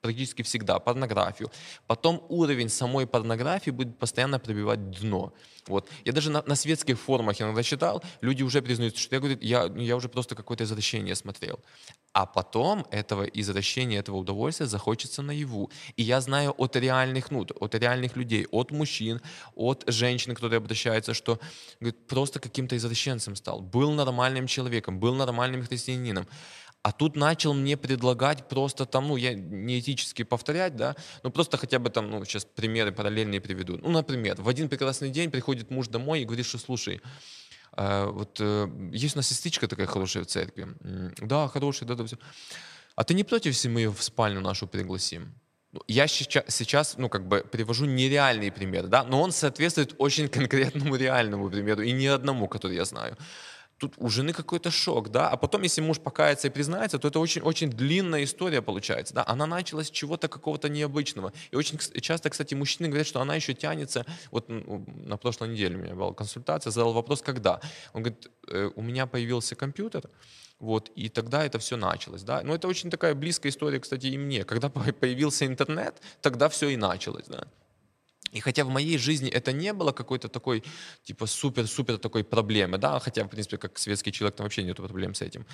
практически 0.05 0.43
всегда 0.43 0.79
порнографию. 0.79 1.51
Потом 1.87 2.23
уровень 2.29 2.69
самой 2.69 3.05
порнографии 3.05 3.71
будет 3.71 3.97
постоянно 3.97 4.39
пробивать 4.39 4.91
дно. 4.91 5.33
Вот. 5.67 5.89
Я 6.05 6.13
даже 6.13 6.29
на, 6.29 6.43
на 6.45 6.55
светских 6.55 6.99
форумах 6.99 7.41
иногда 7.41 7.63
читал, 7.63 8.03
люди 8.21 8.43
уже 8.43 8.61
признаются, 8.61 9.01
что 9.01 9.15
я, 9.15 9.19
говорю, 9.19 9.37
я, 9.41 9.71
я 9.75 9.95
уже 9.95 10.09
просто 10.09 10.35
какое-то 10.35 10.63
извращение 10.63 11.15
смотрел. 11.15 11.59
А 12.13 12.25
потом 12.25 12.85
этого 12.91 13.23
извращения, 13.23 13.99
этого 13.99 14.17
удовольствия 14.17 14.67
захочется 14.67 15.21
наяву. 15.21 15.71
И 15.97 16.03
я 16.03 16.21
знаю 16.21 16.53
от 16.57 16.75
реальных, 16.75 17.31
ну, 17.31 17.45
от 17.59 17.75
реальных 17.75 18.15
людей, 18.15 18.45
от 18.51 18.71
мужчин, 18.71 19.21
от 19.55 19.83
женщин, 19.87 20.35
которые 20.35 20.57
обращаются, 20.57 21.13
что 21.13 21.39
говорит, 21.79 22.07
просто 22.07 22.39
каким-то 22.39 22.77
извращенцем 22.77 23.35
стал. 23.35 23.61
Был 23.61 23.91
нормальным 23.91 24.47
человеком, 24.47 24.99
был 24.99 25.15
нормальным 25.15 25.65
христианином. 25.65 26.27
А 26.85 26.91
тут 26.91 27.15
начал 27.15 27.55
мне 27.55 27.77
предлагать 27.77 28.47
просто 28.47 28.85
там, 28.85 29.07
ну, 29.07 29.15
я 29.15 29.33
не 29.33 29.79
этически 29.79 30.21
повторять, 30.21 30.75
да, 30.75 30.95
но 31.23 31.31
просто 31.31 31.57
хотя 31.57 31.79
бы 31.79 31.89
там, 31.89 32.11
ну, 32.11 32.23
сейчас 32.25 32.45
примеры 32.45 32.91
параллельные 32.91 33.41
приведу. 33.41 33.79
Ну, 33.81 33.89
например, 33.89 34.39
в 34.39 34.47
один 34.47 34.69
прекрасный 34.69 35.09
день 35.09 35.31
приходит 35.31 35.71
муж 35.71 35.87
домой 35.87 36.21
и 36.21 36.25
говорит, 36.25 36.45
что, 36.45 36.59
слушай, 36.59 37.01
э, 37.75 38.05
вот 38.05 38.37
э, 38.39 38.67
есть 38.91 39.15
у 39.15 39.17
нас 39.17 39.27
сестричка 39.27 39.67
такая 39.67 39.87
хорошая 39.87 40.25
в 40.25 40.27
церкви. 40.27 40.67
Да, 41.21 41.47
хорошая, 41.47 41.89
да, 41.89 41.95
да, 41.95 42.05
все. 42.05 42.19
А 42.95 43.03
ты 43.03 43.15
не 43.15 43.23
против, 43.23 43.47
если 43.47 43.67
мы 43.67 43.79
ее 43.79 43.91
в 43.91 44.03
спальню 44.03 44.41
нашу 44.41 44.67
пригласим? 44.67 45.33
Ну, 45.71 45.81
я 45.87 46.05
сейчас, 46.05 46.97
ну, 46.97 47.09
как 47.09 47.27
бы 47.27 47.43
привожу 47.51 47.85
нереальный 47.85 48.51
пример, 48.51 48.85
да, 48.85 49.03
но 49.03 49.23
он 49.23 49.31
соответствует 49.31 49.95
очень 49.97 50.27
конкретному 50.29 50.97
реальному 50.97 51.49
примеру 51.49 51.81
и 51.81 51.91
ни 51.93 52.05
одному, 52.05 52.47
который 52.47 52.75
я 52.75 52.85
знаю 52.85 53.17
тут 53.77 53.93
у 53.97 54.09
жены 54.09 54.33
какой-то 54.33 54.71
шок, 54.71 55.09
да, 55.09 55.29
а 55.29 55.37
потом, 55.37 55.63
если 55.63 55.81
муж 55.81 55.99
покается 55.99 56.47
и 56.47 56.51
признается, 56.51 56.97
то 56.97 57.07
это 57.07 57.19
очень-очень 57.19 57.69
длинная 57.69 58.23
история 58.23 58.61
получается, 58.61 59.13
да, 59.13 59.23
она 59.27 59.45
началась 59.45 59.87
с 59.87 59.91
чего-то 59.91 60.27
какого-то 60.27 60.69
необычного, 60.69 61.33
и 61.51 61.55
очень 61.55 61.77
часто, 62.01 62.29
кстати, 62.29 62.55
мужчины 62.55 62.87
говорят, 62.87 63.07
что 63.07 63.21
она 63.21 63.35
еще 63.35 63.53
тянется, 63.53 64.05
вот 64.31 64.45
на 64.47 65.17
прошлой 65.17 65.49
неделе 65.49 65.75
у 65.75 65.79
меня 65.79 65.95
была 65.95 66.13
консультация, 66.13 66.71
задал 66.71 66.93
вопрос, 66.93 67.21
когда, 67.21 67.59
он 67.93 68.03
говорит, 68.03 68.29
«Э, 68.47 68.69
у 68.75 68.81
меня 68.81 69.07
появился 69.07 69.55
компьютер, 69.55 70.09
вот, 70.59 70.89
и 70.95 71.09
тогда 71.09 71.45
это 71.45 71.59
все 71.59 71.75
началось, 71.75 72.23
да, 72.23 72.41
но 72.43 72.55
это 72.55 72.67
очень 72.67 72.89
такая 72.89 73.13
близкая 73.13 73.51
история, 73.51 73.79
кстати, 73.79 74.07
и 74.07 74.17
мне, 74.17 74.45
когда 74.45 74.69
появился 74.99 75.45
интернет, 75.45 76.01
тогда 76.21 76.47
все 76.47 76.69
и 76.69 76.77
началось, 76.77 77.25
да, 77.27 77.47
и 78.35 78.41
хотя 78.41 78.65
в 78.65 78.69
моей 78.69 78.97
жизни 78.97 79.29
это 79.29 79.53
не 79.53 79.73
было 79.73 79.93
какой-то 79.93 80.27
такой, 80.27 80.63
типа, 81.03 81.25
супер-супер 81.25 81.97
такой 81.97 82.23
проблемы, 82.23 82.77
да, 82.77 82.99
хотя, 82.99 83.23
в 83.23 83.29
принципе, 83.29 83.57
как 83.57 83.79
светский 83.79 84.11
человек, 84.11 84.35
там 84.35 84.45
вообще 84.45 84.63
нет 84.63 84.77
проблем 84.77 85.13
с 85.13 85.21
этим, 85.21 85.45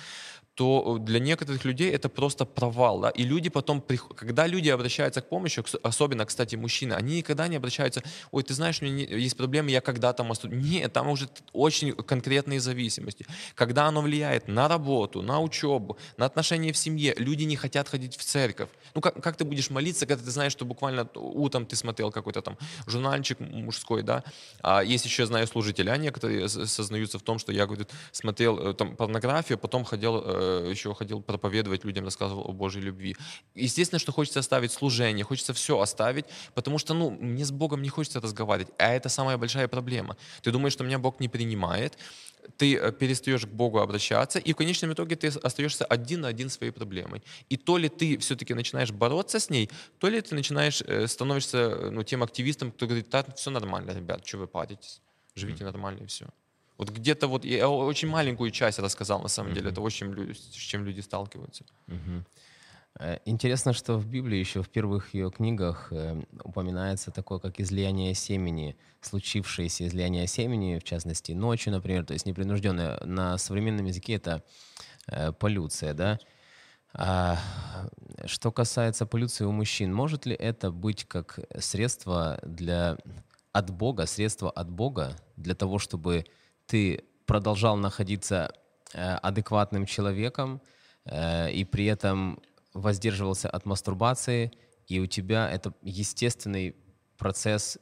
то 0.54 0.98
для 0.98 1.20
некоторых 1.20 1.64
людей 1.64 1.92
это 1.92 2.08
просто 2.08 2.44
провал, 2.44 3.00
да, 3.00 3.10
и 3.10 3.22
люди 3.22 3.50
потом, 3.50 3.80
когда 4.16 4.48
люди 4.48 4.68
обращаются 4.68 5.20
к 5.20 5.28
помощи, 5.28 5.62
особенно, 5.82 6.26
кстати, 6.26 6.56
мужчины, 6.56 6.94
они 6.94 7.18
никогда 7.18 7.48
не 7.48 7.56
обращаются, 7.56 8.02
ой, 8.32 8.42
ты 8.42 8.54
знаешь, 8.54 8.82
у 8.82 8.84
меня 8.84 9.16
есть 9.16 9.36
проблемы, 9.36 9.70
я 9.70 9.80
когда-то 9.80 10.24
масту... 10.24 10.48
Нет, 10.48 10.92
там 10.92 11.08
уже 11.08 11.28
очень 11.52 11.92
конкретные 11.92 12.60
зависимости. 12.60 13.26
Когда 13.54 13.86
оно 13.86 14.02
влияет 14.02 14.48
на 14.48 14.68
работу, 14.68 15.22
на 15.22 15.40
учебу, 15.40 15.96
на 16.16 16.26
отношения 16.26 16.72
в 16.72 16.76
семье, 16.76 17.14
люди 17.16 17.44
не 17.44 17.56
хотят 17.56 17.88
ходить 17.88 18.16
в 18.16 18.24
церковь. 18.24 18.68
Ну, 18.94 19.00
как, 19.00 19.22
как 19.22 19.36
ты 19.36 19.44
будешь 19.44 19.70
молиться, 19.70 20.06
когда 20.06 20.24
ты 20.24 20.30
знаешь, 20.30 20.52
что 20.52 20.64
буквально 20.64 21.08
утром 21.14 21.64
ты 21.64 21.76
смотрел 21.76 22.10
какой-то 22.10 22.42
там 22.42 22.58
журнальчик 22.86 23.40
мужской, 23.40 24.02
да. 24.02 24.24
А 24.62 24.82
есть 24.82 25.04
еще, 25.04 25.26
знаю, 25.26 25.46
служители, 25.46 25.90
а 25.90 25.96
некоторые 25.96 26.48
сознаются 26.48 27.18
в 27.18 27.22
том, 27.22 27.38
что 27.38 27.52
я, 27.52 27.66
говорит, 27.66 27.90
смотрел 28.12 28.58
э, 28.58 28.74
там 28.74 28.96
порнографию, 28.96 29.58
потом 29.58 29.84
ходил, 29.84 30.22
э, 30.24 30.68
еще 30.70 30.94
ходил 30.94 31.20
проповедовать 31.22 31.84
людям, 31.84 32.04
рассказывал 32.04 32.44
о 32.48 32.52
Божьей 32.52 32.82
любви. 32.82 33.16
Естественно, 33.54 33.98
что 33.98 34.12
хочется 34.12 34.40
оставить 34.40 34.72
служение, 34.72 35.24
хочется 35.24 35.52
все 35.52 35.78
оставить, 35.80 36.26
потому 36.54 36.78
что, 36.78 36.94
ну, 36.94 37.10
мне 37.10 37.44
с 37.44 37.50
Богом 37.50 37.82
не 37.82 37.88
хочется 37.88 38.20
разговаривать, 38.20 38.72
а 38.78 38.88
это 38.92 39.08
самая 39.08 39.36
большая 39.36 39.68
проблема. 39.68 40.16
Ты 40.42 40.50
думаешь, 40.50 40.72
что 40.72 40.84
меня 40.84 40.98
Бог 40.98 41.20
не 41.20 41.28
принимает, 41.28 41.98
ты 42.56 42.76
э, 42.76 42.92
перестаешь 42.92 43.46
к 43.46 43.48
Богу 43.48 43.78
обращаться, 43.78 44.38
и 44.38 44.52
в 44.52 44.56
конечном 44.56 44.92
итоге 44.92 45.16
ты 45.16 45.28
остаешься 45.28 45.84
один 45.84 46.20
на 46.20 46.28
один 46.28 46.50
своей 46.50 46.72
проблемой. 46.72 47.22
И 47.48 47.56
то 47.56 47.78
ли 47.78 47.88
ты 47.88 48.16
все-таки 48.18 48.54
начинаешь 48.54 48.90
бороться 48.90 49.38
с 49.38 49.50
ней, 49.50 49.70
то 49.98 50.08
ли 50.08 50.20
ты 50.20 50.34
начинаешь, 50.34 50.82
э, 50.82 51.06
становишься 51.06 51.58
э, 51.58 51.90
ну, 51.90 52.02
тем 52.02 52.22
активистом, 52.22 52.70
кто 52.70 52.86
говорит, 52.86 53.08
да, 53.10 53.24
все 53.36 53.50
нормально, 53.50 53.92
ребят, 53.92 54.26
что 54.26 54.38
вы 54.38 54.46
паритесь, 54.46 55.00
живите 55.34 55.64
mm-hmm. 55.64 55.72
нормально 55.72 56.02
и 56.02 56.06
все. 56.06 56.26
Вот 56.78 56.90
где-то 56.90 57.28
вот, 57.28 57.44
я 57.44 57.68
очень 57.68 58.08
маленькую 58.08 58.50
часть 58.50 58.78
рассказал, 58.78 59.22
на 59.22 59.28
самом 59.28 59.52
mm-hmm. 59.52 59.72
деле, 59.72 59.90
с 59.90 59.92
чем, 59.92 60.34
с 60.34 60.56
чем 60.56 60.84
люди 60.84 61.00
сталкиваются. 61.00 61.64
Mm-hmm. 61.88 62.22
Э, 62.98 63.18
интересно, 63.24 63.72
что 63.72 63.96
в 63.96 64.06
Библии 64.06 64.38
еще 64.38 64.62
в 64.62 64.68
первых 64.68 65.14
ее 65.14 65.30
книгах 65.30 65.88
э, 65.90 66.22
упоминается 66.44 67.10
такое, 67.10 67.38
как 67.38 67.60
излияние 67.60 68.14
семени, 68.14 68.76
случившееся 69.00 69.86
излияние 69.86 70.26
семени, 70.26 70.78
в 70.78 70.84
частности, 70.84 71.32
ночью, 71.32 71.72
например, 71.72 72.04
то 72.04 72.12
есть 72.12 72.26
непринужденное. 72.26 73.00
На 73.04 73.38
современном 73.38 73.86
языке 73.86 74.14
это 74.14 74.44
э, 75.06 75.32
полюция, 75.32 75.94
да? 75.94 76.18
А 76.94 77.38
что 78.26 78.52
касается 78.52 79.06
полюции 79.06 79.44
у 79.44 79.52
мужчин, 79.52 79.94
может 79.94 80.26
ли 80.26 80.34
это 80.34 80.70
быть 80.70 81.06
как 81.06 81.38
средство 81.58 82.38
для 82.42 82.98
от 83.52 83.70
Бога, 83.70 84.04
средство 84.04 84.50
от 84.50 84.68
Бога 84.70 85.16
для 85.36 85.54
того, 85.54 85.78
чтобы 85.78 86.26
ты 86.66 87.04
продолжал 87.24 87.78
находиться 87.78 88.52
адекватным 88.92 89.86
человеком 89.86 90.60
и 91.10 91.66
при 91.70 91.86
этом 91.86 92.42
воздерживался 92.74 93.48
от 93.48 93.64
мастурбации, 93.66 94.52
и 94.86 95.00
у 95.00 95.06
тебя 95.06 95.50
это 95.50 95.72
естественный 95.82 96.76
процесс 97.18 97.78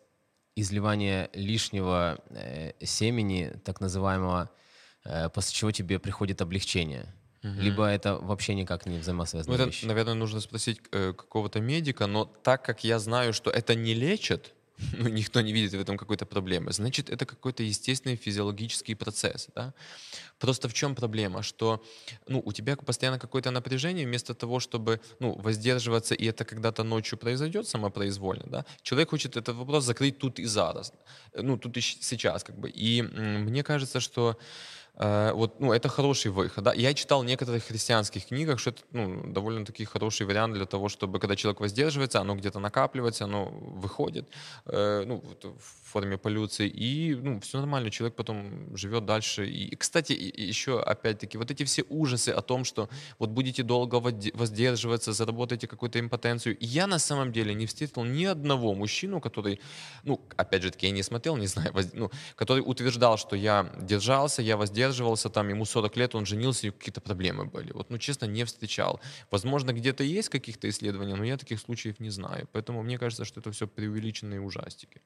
изливания 0.56 1.30
лишнего 1.32 2.18
э, 2.30 2.72
семени, 2.84 3.52
так 3.64 3.80
называемого, 3.80 4.50
э, 5.04 5.28
после 5.30 5.54
чего 5.54 5.70
тебе 5.70 5.98
приходит 5.98 6.42
облегчение. 6.42 7.14
Угу. 7.42 7.52
Либо 7.54 7.86
это 7.86 8.16
вообще 8.16 8.54
никак 8.54 8.86
не 8.86 8.98
взаимосвязанные 8.98 9.56
ну, 9.56 9.62
это, 9.62 9.70
вещи. 9.70 9.86
Наверное, 9.86 10.14
нужно 10.14 10.40
спросить 10.40 10.80
э, 10.92 11.14
какого-то 11.14 11.60
медика, 11.60 12.06
но 12.06 12.24
так 12.26 12.64
как 12.64 12.84
я 12.84 12.98
знаю, 12.98 13.32
что 13.32 13.50
это 13.50 13.74
не 13.74 13.94
лечит, 13.94 14.54
ну, 14.98 15.08
никто 15.08 15.40
не 15.40 15.52
видит 15.52 15.72
в 15.72 15.80
этом 15.80 15.96
какой-то 15.96 16.26
проблемы. 16.26 16.72
Значит, 16.72 17.10
это 17.10 17.26
какой-то 17.26 17.62
естественный 17.62 18.16
физиологический 18.16 18.94
процесс. 18.94 19.48
Да? 19.54 19.72
Просто 20.38 20.68
в 20.68 20.72
чем 20.72 20.94
проблема? 20.94 21.42
Что 21.42 21.82
ну, 22.28 22.42
у 22.44 22.52
тебя 22.52 22.76
постоянно 22.76 23.18
какое-то 23.18 23.50
напряжение, 23.50 24.06
вместо 24.06 24.34
того, 24.34 24.60
чтобы 24.60 25.00
ну, 25.20 25.32
воздерживаться, 25.32 26.14
и 26.14 26.24
это 26.26 26.44
когда-то 26.44 26.84
ночью 26.84 27.18
произойдет 27.18 27.68
самопроизвольно, 27.68 28.44
да? 28.46 28.64
человек 28.82 29.10
хочет 29.10 29.36
этот 29.36 29.56
вопрос 29.56 29.84
закрыть 29.84 30.18
тут 30.18 30.38
и 30.38 30.46
зараз, 30.46 30.92
ну, 31.34 31.58
тут 31.58 31.76
и 31.76 31.80
сейчас. 31.80 32.44
Как 32.44 32.58
бы. 32.58 32.70
И 32.70 33.02
мне 33.02 33.62
кажется, 33.62 34.00
что 34.00 34.38
Э, 34.96 35.32
вот, 35.32 35.60
ну, 35.60 35.72
это 35.72 35.88
хороший 35.88 36.30
выход. 36.30 36.64
Да? 36.64 36.74
Я 36.74 36.94
читал 36.94 37.22
в 37.22 37.24
некоторых 37.24 37.64
христианских 37.64 38.26
книгах, 38.26 38.58
что 38.58 38.70
это 38.70 38.82
ну, 38.92 39.32
довольно-таки 39.32 39.84
хороший 39.84 40.26
вариант 40.26 40.54
для 40.54 40.66
того, 40.66 40.88
чтобы, 40.88 41.18
когда 41.18 41.36
человек 41.36 41.60
воздерживается, 41.60 42.20
оно 42.20 42.34
где-то 42.34 42.58
накапливается, 42.58 43.24
оно 43.24 43.46
выходит 43.46 44.28
э, 44.66 45.04
ну, 45.06 45.22
в 45.42 45.90
форме 45.90 46.18
полюции, 46.18 46.68
и 46.68 47.14
ну, 47.14 47.40
все 47.40 47.58
нормально, 47.58 47.90
человек 47.90 48.14
потом 48.16 48.76
живет 48.76 49.06
дальше. 49.06 49.48
И, 49.48 49.74
кстати, 49.76 50.12
еще 50.12 50.80
опять-таки, 50.80 51.38
вот 51.38 51.50
эти 51.50 51.64
все 51.64 51.82
ужасы 51.88 52.30
о 52.30 52.42
том, 52.42 52.64
что 52.64 52.88
вот 53.18 53.30
будете 53.30 53.62
долго 53.62 53.94
воздерживаться, 54.34 55.12
заработаете 55.12 55.66
какую-то 55.66 55.98
импотенцию. 55.98 56.56
Я 56.60 56.86
на 56.86 56.98
самом 56.98 57.32
деле 57.32 57.54
не 57.54 57.66
встретил 57.66 58.04
ни 58.04 58.24
одного 58.24 58.74
мужчину, 58.74 59.20
который, 59.20 59.60
ну, 60.04 60.20
опять 60.36 60.62
же 60.62 60.70
таки, 60.70 60.86
я 60.86 60.92
не 60.92 61.02
смотрел, 61.02 61.36
не 61.36 61.46
знаю, 61.46 61.74
ну, 61.94 62.10
который 62.36 62.62
утверждал, 62.64 63.16
что 63.16 63.36
я 63.36 63.72
держался, 63.80 64.42
я 64.42 64.56
воздерживался, 64.56 64.89
задерживался, 64.90 65.30
там 65.30 65.48
ему 65.48 65.64
40 65.64 65.96
лет, 65.96 66.14
он 66.14 66.26
женился, 66.26 66.66
и 66.66 66.70
какие-то 66.70 67.00
проблемы 67.00 67.44
были. 67.44 67.72
Вот, 67.72 67.90
ну, 67.90 67.98
честно, 67.98 68.26
не 68.26 68.44
встречал. 68.44 69.00
Возможно, 69.30 69.72
где-то 69.72 70.04
есть 70.04 70.28
каких-то 70.28 70.68
исследования, 70.68 71.16
но 71.16 71.24
я 71.24 71.36
таких 71.36 71.60
случаев 71.60 72.00
не 72.00 72.10
знаю. 72.10 72.48
Поэтому 72.52 72.82
мне 72.82 72.98
кажется, 72.98 73.24
что 73.24 73.40
это 73.40 73.50
все 73.50 73.66
преувеличенные 73.66 74.40
ужастики. 74.40 75.00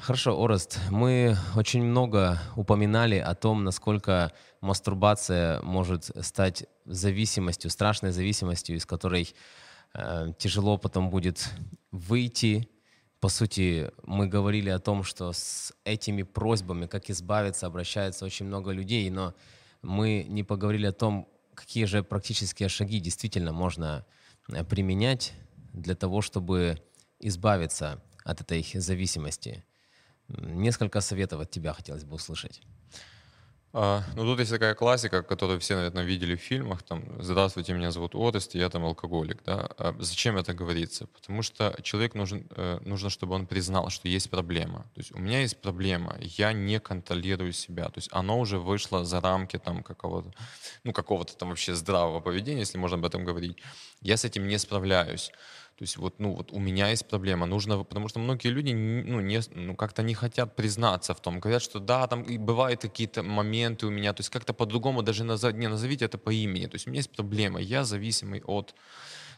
Хорошо, 0.00 0.44
Орест, 0.44 0.78
мы 0.90 1.36
очень 1.56 1.82
много 1.82 2.38
упоминали 2.56 3.16
о 3.16 3.34
том, 3.34 3.64
насколько 3.64 4.32
мастурбация 4.60 5.60
может 5.62 6.10
стать 6.20 6.66
зависимостью, 6.84 7.70
страшной 7.70 8.12
зависимостью, 8.12 8.76
из 8.76 8.86
которой 8.86 9.34
э, 9.94 10.32
тяжело 10.38 10.78
потом 10.78 11.10
будет 11.10 11.50
выйти, 11.90 12.68
по 13.26 13.30
сути, 13.30 13.90
мы 14.04 14.28
говорили 14.28 14.70
о 14.70 14.78
том, 14.78 15.02
что 15.02 15.32
с 15.32 15.74
этими 15.82 16.22
просьбами, 16.22 16.86
как 16.86 17.10
избавиться, 17.10 17.66
обращается 17.66 18.24
очень 18.24 18.46
много 18.46 18.70
людей, 18.70 19.10
но 19.10 19.34
мы 19.82 20.24
не 20.28 20.44
поговорили 20.44 20.86
о 20.86 20.92
том, 20.92 21.28
какие 21.52 21.86
же 21.86 22.04
практические 22.04 22.68
шаги 22.68 23.00
действительно 23.00 23.52
можно 23.52 24.06
э, 24.48 24.62
применять 24.62 25.32
для 25.72 25.96
того, 25.96 26.22
чтобы 26.22 26.80
избавиться 27.18 28.00
от 28.22 28.42
этой 28.42 28.64
зависимости. 28.74 29.64
Несколько 30.28 31.00
советов 31.00 31.40
от 31.40 31.50
тебя 31.50 31.72
хотелось 31.72 32.04
бы 32.04 32.14
услышать. 32.14 32.62
А, 33.78 34.02
ну, 34.14 34.24
тут 34.24 34.38
есть 34.38 34.50
такая 34.50 34.74
классика, 34.74 35.22
которую 35.22 35.60
все, 35.60 35.76
наверное, 35.76 36.02
видели 36.02 36.34
в 36.34 36.40
фильмах, 36.40 36.82
там, 36.82 37.04
«Здравствуйте, 37.22 37.74
меня 37.74 37.90
зовут 37.90 38.14
Орест, 38.14 38.54
я 38.54 38.70
там 38.70 38.86
алкоголик», 38.86 39.42
да. 39.44 39.68
А 39.76 39.94
зачем 39.98 40.38
это 40.38 40.54
говорится? 40.54 41.06
Потому 41.08 41.42
что 41.42 41.76
человек 41.82 42.14
нужен, 42.14 42.46
э, 42.56 42.78
нужно, 42.86 43.10
чтобы 43.10 43.34
он 43.34 43.46
признал, 43.46 43.90
что 43.90 44.08
есть 44.08 44.30
проблема. 44.30 44.86
То 44.94 45.00
есть 45.00 45.12
у 45.12 45.18
меня 45.18 45.42
есть 45.42 45.60
проблема, 45.60 46.16
я 46.20 46.54
не 46.54 46.80
контролирую 46.80 47.52
себя, 47.52 47.84
то 47.84 47.98
есть 47.98 48.08
оно 48.12 48.40
уже 48.40 48.58
вышло 48.58 49.04
за 49.04 49.20
рамки 49.20 49.58
там 49.58 49.82
какого-то, 49.82 50.32
ну, 50.84 50.94
какого-то 50.94 51.36
там 51.36 51.50
вообще 51.50 51.74
здравого 51.74 52.20
поведения, 52.20 52.60
если 52.60 52.78
можно 52.78 52.96
об 52.96 53.04
этом 53.04 53.26
говорить. 53.26 53.58
Я 54.00 54.16
с 54.16 54.24
этим 54.24 54.48
не 54.48 54.56
справляюсь. 54.56 55.32
То 55.78 55.82
есть 55.82 55.98
вот, 55.98 56.18
ну, 56.18 56.34
вот 56.34 56.52
у 56.52 56.58
меня 56.58 56.88
есть 56.88 57.06
проблема, 57.06 57.46
нужно, 57.46 57.84
потому 57.84 58.08
что 58.08 58.18
многие 58.18 58.48
люди, 58.48 58.72
ну, 58.72 59.20
не, 59.20 59.40
ну, 59.54 59.76
как-то 59.76 60.02
не 60.02 60.14
хотят 60.14 60.56
признаться 60.56 61.12
в 61.12 61.20
том, 61.20 61.38
говорят, 61.38 61.62
что 61.62 61.80
да, 61.80 62.06
там 62.06 62.24
бывают 62.24 62.80
какие-то 62.80 63.22
моменты 63.22 63.86
у 63.86 63.90
меня, 63.90 64.14
то 64.14 64.20
есть 64.20 64.30
как-то 64.30 64.54
по-другому 64.54 65.02
даже 65.02 65.24
назов, 65.24 65.52
не 65.52 65.68
назовите 65.68 66.06
это 66.06 66.16
по 66.16 66.30
имени, 66.30 66.66
то 66.66 66.76
есть 66.76 66.86
у 66.86 66.90
меня 66.90 67.00
есть 67.00 67.10
проблема, 67.10 67.60
я 67.60 67.84
зависимый 67.84 68.42
от 68.46 68.74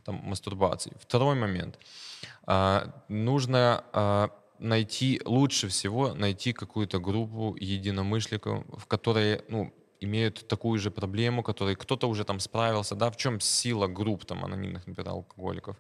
там, 0.05 0.21
мастурбации. 0.23 0.93
Второй 1.01 1.35
момент. 1.35 1.79
А, 2.47 3.03
нужно 3.09 3.85
а, 3.93 4.31
найти, 4.61 5.21
лучше 5.25 5.67
всего 5.67 6.15
найти 6.15 6.53
какую-то 6.53 7.01
группу 7.01 7.57
единомышленников, 7.59 8.65
в 8.79 8.87
которой, 8.87 9.43
ну, 9.49 9.73
имеют 10.01 10.47
такую 10.49 10.79
же 10.79 10.91
проблему, 10.91 11.43
которой 11.43 11.75
кто-то 11.75 12.09
уже 12.09 12.25
там 12.25 12.41
справился, 12.41 12.95
да, 12.95 13.11
в 13.11 13.17
чем 13.17 13.41
сила 13.41 13.87
групп 13.87 14.25
там 14.25 14.45
анонимных, 14.45 14.87
например, 14.87 15.11
алкоголиков? 15.11 15.77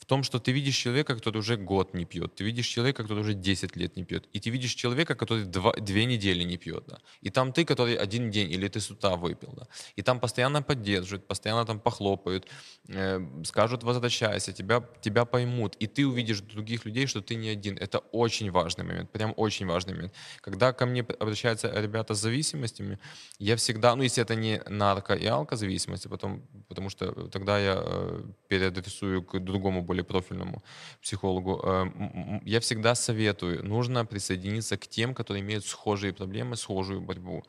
В 0.00 0.04
том, 0.06 0.22
что 0.22 0.38
ты 0.38 0.52
видишь 0.52 0.76
человека, 0.76 1.14
который 1.14 1.38
уже 1.38 1.56
год 1.56 1.94
не 1.94 2.04
пьет, 2.04 2.34
ты 2.34 2.44
видишь 2.44 2.66
человека, 2.66 3.02
который 3.02 3.20
уже 3.20 3.34
10 3.34 3.76
лет 3.76 3.96
не 3.96 4.04
пьет, 4.04 4.28
и 4.32 4.40
ты 4.40 4.50
видишь 4.50 4.74
человека, 4.74 5.14
который 5.14 5.44
два, 5.44 5.72
две 5.72 6.06
недели 6.06 6.44
не 6.44 6.56
пьет, 6.56 6.84
да, 6.88 6.98
и 7.20 7.30
там 7.30 7.52
ты, 7.52 7.64
который 7.64 7.94
один 7.94 8.30
день 8.30 8.50
или 8.50 8.68
ты 8.68 8.80
с 8.80 8.90
утра 8.90 9.16
выпил, 9.16 9.52
да, 9.56 9.66
и 9.96 10.02
там 10.02 10.18
постоянно 10.20 10.62
поддерживают, 10.62 11.28
постоянно 11.28 11.64
там 11.64 11.78
похлопают, 11.80 12.48
э, 12.88 13.20
скажут 13.44 13.84
возвращайся, 13.84 14.52
тебя, 14.52 14.82
тебя 15.02 15.24
поймут, 15.24 15.76
и 15.82 15.86
ты 15.86 16.06
увидишь 16.06 16.40
других 16.40 16.86
людей, 16.86 17.06
что 17.06 17.20
ты 17.20 17.34
не 17.36 17.48
один. 17.48 17.76
Это 17.76 17.98
очень 18.12 18.50
важный 18.50 18.84
момент, 18.84 19.10
прям 19.10 19.34
очень 19.36 19.66
важный 19.66 19.94
момент. 19.94 20.12
Когда 20.40 20.72
ко 20.72 20.86
мне 20.86 21.02
обращаются 21.20 21.80
ребята 21.80 22.14
с 22.14 22.20
зависимостями, 22.20 22.98
я 23.38 23.56
всегда, 23.56 23.96
ну, 23.96 24.02
если 24.02 24.22
это 24.22 24.34
не 24.34 24.60
нарко- 24.66 25.18
и 25.18 25.26
алкозависимость, 25.26 26.08
потом, 26.08 26.42
потому 26.68 26.90
что 26.90 27.28
тогда 27.28 27.58
я 27.58 27.82
э, 27.84 28.22
переадресую 28.48 29.22
к 29.22 29.38
другому 29.38 29.82
более 29.90 30.04
профильному 30.04 30.62
психологу, 31.02 31.60
э, 31.64 32.40
я 32.44 32.60
всегда 32.60 32.94
советую, 32.94 33.64
нужно 33.64 34.06
присоединиться 34.06 34.76
к 34.76 34.86
тем, 34.86 35.14
которые 35.14 35.42
имеют 35.42 35.64
схожие 35.66 36.12
проблемы, 36.12 36.56
схожую 36.56 37.00
борьбу. 37.00 37.42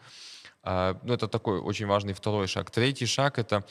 А, 0.64 0.98
ну, 1.04 1.14
это 1.14 1.28
такой 1.28 1.60
очень 1.60 1.88
важный 1.88 2.14
второй 2.14 2.48
шаг. 2.48 2.72
Третий 2.72 3.08
шаг— 3.08 3.40
это 3.44 3.64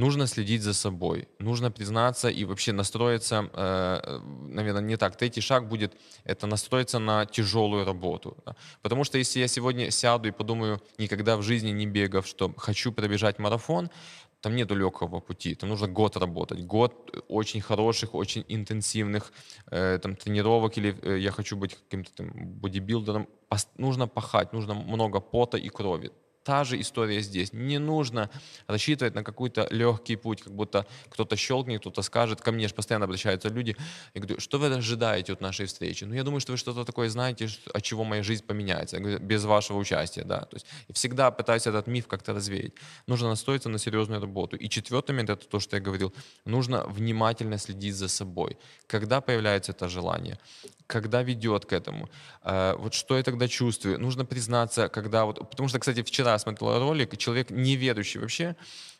нужно 0.00 0.26
следить 0.26 0.62
за 0.62 0.74
собой, 0.74 1.28
нужно 1.38 1.70
признаться 1.70 2.28
и 2.28 2.44
вообще 2.44 2.72
настроиться, 2.72 3.50
э, 3.52 4.20
наверное, 4.48 4.82
не 4.82 4.96
так. 4.96 5.16
Третий 5.16 5.42
шаг 5.42 5.68
будет 5.68 5.92
это 6.24 6.46
настроиться 6.46 6.98
на 6.98 7.26
тяжелую 7.26 7.84
работу. 7.84 8.36
Потому 8.82 9.04
что 9.04 9.18
если 9.18 9.40
я 9.40 9.48
сегодня 9.48 9.90
сяду 9.90 10.28
и 10.28 10.32
подумаю, 10.32 10.80
никогда 10.98 11.36
в 11.36 11.42
жизни 11.42 11.72
не 11.72 11.86
бегав, 11.86 12.26
что 12.26 12.52
хочу 12.56 12.92
пробежать 12.92 13.38
марафон, 13.38 13.90
там 14.40 14.56
нету 14.56 14.74
легкого 14.74 15.20
пути, 15.20 15.54
там 15.54 15.68
нужно 15.68 15.88
год 15.88 16.16
работать, 16.16 16.64
год 16.64 17.24
очень 17.28 17.60
хороших, 17.60 18.14
очень 18.14 18.44
интенсивных 18.48 19.32
э, 19.70 19.98
там 19.98 20.16
тренировок, 20.16 20.78
или 20.78 20.96
э, 21.02 21.18
я 21.18 21.30
хочу 21.30 21.56
быть 21.56 21.74
каким-то 21.74 22.12
там 22.12 22.30
бодибилдером, 22.34 23.26
нужно 23.76 24.08
пахать, 24.08 24.52
нужно 24.52 24.74
много 24.74 25.20
пота 25.20 25.58
и 25.58 25.68
крови 25.68 26.10
та 26.50 26.64
же 26.64 26.80
история 26.80 27.20
здесь. 27.22 27.52
Не 27.52 27.78
нужно 27.78 28.28
рассчитывать 28.66 29.14
на 29.14 29.22
какой-то 29.22 29.68
легкий 29.70 30.16
путь, 30.16 30.42
как 30.42 30.52
будто 30.52 30.84
кто-то 31.08 31.36
щелкнет, 31.36 31.80
кто-то 31.80 32.02
скажет. 32.02 32.40
Ко 32.40 32.50
мне 32.50 32.66
же 32.66 32.74
постоянно 32.74 33.04
обращаются 33.04 33.48
люди. 33.48 33.76
Я 34.14 34.20
говорю, 34.20 34.40
что 34.40 34.58
вы 34.58 34.66
ожидаете 34.66 35.32
от 35.32 35.40
нашей 35.40 35.66
встречи? 35.66 36.02
Ну, 36.02 36.14
я 36.14 36.24
думаю, 36.24 36.40
что 36.40 36.52
вы 36.52 36.58
что-то 36.58 36.84
такое 36.84 37.08
знаете, 37.08 37.48
от 37.72 37.82
чего 37.84 38.02
моя 38.02 38.24
жизнь 38.24 38.44
поменяется. 38.44 38.96
Я 38.96 39.02
говорю, 39.02 39.20
без 39.20 39.44
вашего 39.44 39.78
участия, 39.78 40.24
да. 40.24 40.40
То 40.40 40.56
есть 40.56 40.66
всегда 40.92 41.30
пытаюсь 41.30 41.68
этот 41.68 41.86
миф 41.86 42.08
как-то 42.08 42.34
развеять. 42.34 42.72
Нужно 43.06 43.28
настроиться 43.28 43.68
на 43.68 43.78
серьезную 43.78 44.20
работу. 44.20 44.56
И 44.56 44.68
четвертый 44.68 45.12
момент, 45.12 45.30
это 45.30 45.46
то, 45.46 45.60
что 45.60 45.76
я 45.76 45.82
говорил, 45.82 46.12
нужно 46.44 46.84
внимательно 46.88 47.58
следить 47.58 47.94
за 47.94 48.08
собой. 48.08 48.56
Когда 48.88 49.20
появляется 49.20 49.70
это 49.70 49.88
желание? 49.88 50.38
Когда 50.88 51.22
ведет 51.22 51.64
к 51.64 51.72
этому? 51.72 52.08
Э, 52.42 52.74
вот 52.76 52.94
что 52.94 53.16
я 53.16 53.22
тогда 53.22 53.46
чувствую? 53.46 54.00
Нужно 54.00 54.24
признаться, 54.24 54.88
когда 54.88 55.24
вот... 55.24 55.50
Потому 55.50 55.68
что, 55.68 55.78
кстати, 55.78 56.02
вчера 56.02 56.39
смотрел 56.40 56.78
ролик, 56.78 57.16
человек 57.16 57.50
неверующий 57.50 58.18
вообще, 58.18 58.56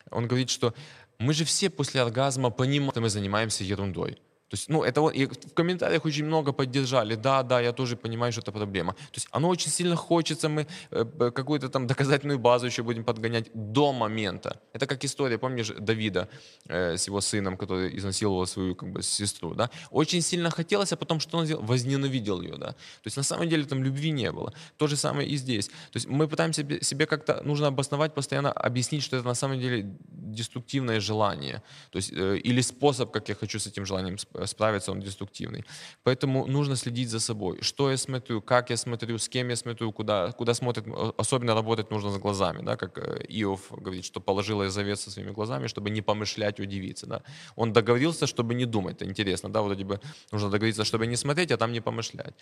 он 0.09 0.27
говорит, 0.27 0.49
что 0.49 0.73
мы 1.19 1.33
же 1.33 1.43
все 1.45 1.69
после 1.69 2.01
оргазма 2.01 2.49
понимаем, 2.49 2.91
что 2.91 3.01
мы 3.01 3.09
занимаемся 3.09 3.63
ерундой. 3.63 4.17
То 4.51 4.55
есть, 4.55 4.69
ну, 4.69 4.83
это 4.83 5.07
и 5.07 5.25
в 5.27 5.53
комментариях 5.53 6.05
очень 6.05 6.25
много 6.25 6.51
поддержали. 6.51 7.15
Да, 7.15 7.41
да, 7.41 7.61
я 7.61 7.71
тоже 7.71 7.95
понимаю, 7.95 8.33
что 8.33 8.41
это 8.41 8.51
проблема. 8.51 8.93
То 8.93 9.15
есть, 9.15 9.29
оно 9.31 9.47
очень 9.47 9.71
сильно 9.71 9.95
хочется, 9.95 10.49
мы 10.49 10.67
э, 10.91 11.31
какую-то 11.33 11.69
там 11.69 11.87
доказательную 11.91 12.37
базу 12.37 12.65
еще 12.65 12.83
будем 12.83 13.05
подгонять 13.05 13.49
до 13.53 13.93
момента. 13.93 14.59
Это 14.73 14.87
как 14.87 15.05
история, 15.05 15.37
помнишь, 15.37 15.71
Давида 15.79 16.27
э, 16.67 16.97
с 16.97 17.07
его 17.07 17.21
сыном, 17.21 17.55
который 17.55 17.97
изнасиловал 17.97 18.45
свою 18.45 18.75
как 18.75 18.91
бы 18.91 19.01
сестру, 19.01 19.55
да? 19.55 19.69
Очень 19.89 20.21
сильно 20.21 20.49
хотелось, 20.49 20.91
а 20.91 20.97
потом 20.97 21.21
что 21.21 21.37
он 21.37 21.45
сделал? 21.45 21.63
Возненавидел 21.63 22.41
ее, 22.41 22.57
да? 22.57 22.67
То 22.67 23.07
есть, 23.07 23.17
на 23.17 23.23
самом 23.23 23.47
деле 23.47 23.63
там 23.63 23.83
любви 23.83 24.11
не 24.11 24.31
было. 24.33 24.53
То 24.75 24.87
же 24.87 24.97
самое 24.97 25.29
и 25.29 25.37
здесь. 25.37 25.67
То 25.67 25.97
есть, 25.97 26.07
мы 26.07 26.27
пытаемся 26.27 26.61
себе, 26.61 26.81
себе 26.81 27.05
как-то, 27.05 27.41
нужно 27.43 27.67
обосновать, 27.67 28.13
постоянно 28.13 28.51
объяснить, 28.51 29.03
что 29.03 29.15
это 29.15 29.27
на 29.27 29.35
самом 29.35 29.61
деле 29.61 29.95
деструктивное 30.09 30.99
желание. 30.99 31.61
То 31.91 31.99
есть, 31.99 32.11
э, 32.11 32.37
или 32.37 32.61
способ, 32.61 33.11
как 33.11 33.29
я 33.29 33.35
хочу 33.35 33.57
с 33.57 33.67
этим 33.67 33.85
желанием 33.85 34.17
справиться, 34.45 34.91
он 34.91 34.99
деструктивный. 34.99 35.65
Поэтому 36.03 36.45
нужно 36.47 36.75
следить 36.75 37.09
за 37.09 37.19
собой. 37.19 37.57
Что 37.61 37.91
я 37.91 37.97
смотрю, 37.97 38.41
как 38.41 38.69
я 38.69 38.77
смотрю, 38.77 39.17
с 39.17 39.29
кем 39.29 39.49
я 39.49 39.55
смотрю, 39.55 39.91
куда, 39.91 40.31
куда 40.31 40.53
смотрит. 40.53 40.85
Особенно 41.17 41.53
работать 41.53 41.91
нужно 41.91 42.11
с 42.11 42.17
глазами, 42.17 42.61
да, 42.63 42.75
как 42.75 42.97
э, 42.97 43.25
Иов 43.29 43.71
говорит, 43.71 44.05
что 44.05 44.19
положила 44.19 44.69
завет 44.69 44.99
со 44.99 45.11
своими 45.11 45.31
глазами, 45.31 45.67
чтобы 45.67 45.89
не 45.89 46.01
помышлять 46.01 46.59
удивиться. 46.59 47.07
Да. 47.07 47.21
Он 47.55 47.73
договорился, 47.73 48.27
чтобы 48.27 48.53
не 48.53 48.65
думать. 48.65 48.95
Это 48.95 49.05
интересно, 49.05 49.49
да, 49.49 49.61
вроде 49.61 49.83
бы 49.83 49.99
нужно 50.31 50.49
договориться, 50.49 50.85
чтобы 50.85 51.07
не 51.07 51.15
смотреть, 51.15 51.51
а 51.51 51.57
там 51.57 51.71
не 51.71 51.81
помышлять. 51.81 52.33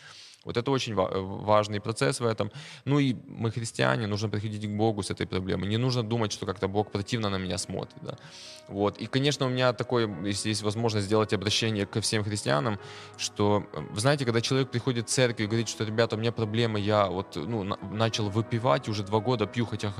Вот 0.45 0.57
это 0.57 0.71
очень 0.71 0.95
важный 0.95 1.79
процесс 1.79 2.19
в 2.19 2.25
этом. 2.25 2.51
Ну 2.85 2.99
и 2.99 3.15
мы 3.27 3.51
христиане, 3.51 4.07
нужно 4.07 4.29
приходить 4.29 4.65
к 4.65 4.77
Богу 4.77 5.01
с 5.01 5.11
этой 5.11 5.27
проблемой. 5.27 5.69
Не 5.69 5.77
нужно 5.77 6.03
думать, 6.03 6.31
что 6.31 6.45
как-то 6.45 6.67
Бог 6.67 6.91
противно 6.91 7.29
на 7.29 7.37
меня 7.37 7.57
смотрит. 7.57 7.97
Да. 8.01 8.17
Вот. 8.67 8.97
И, 9.01 9.07
конечно, 9.07 9.45
у 9.45 9.49
меня 9.49 9.73
такое, 9.73 10.07
если 10.25 10.49
есть 10.49 10.63
возможность 10.63 11.05
сделать 11.05 11.33
обращение 11.33 11.85
ко 11.89 12.01
всем 12.01 12.23
христианам, 12.23 12.79
что, 13.17 13.65
вы 13.73 13.99
знаете, 13.99 14.25
когда 14.25 14.41
человек 14.41 14.69
приходит 14.69 15.07
в 15.07 15.11
церковь 15.11 15.41
и 15.41 15.47
говорит, 15.47 15.69
что, 15.69 15.83
ребята, 15.83 16.15
у 16.15 16.19
меня 16.19 16.31
проблемы, 16.31 16.79
я 16.79 17.07
вот 17.07 17.35
ну, 17.35 17.63
на, 17.63 17.77
начал 17.91 18.29
выпивать, 18.29 18.87
уже 18.89 19.03
два 19.03 19.19
года 19.19 19.45
пью, 19.45 19.65
хотя 19.65 19.93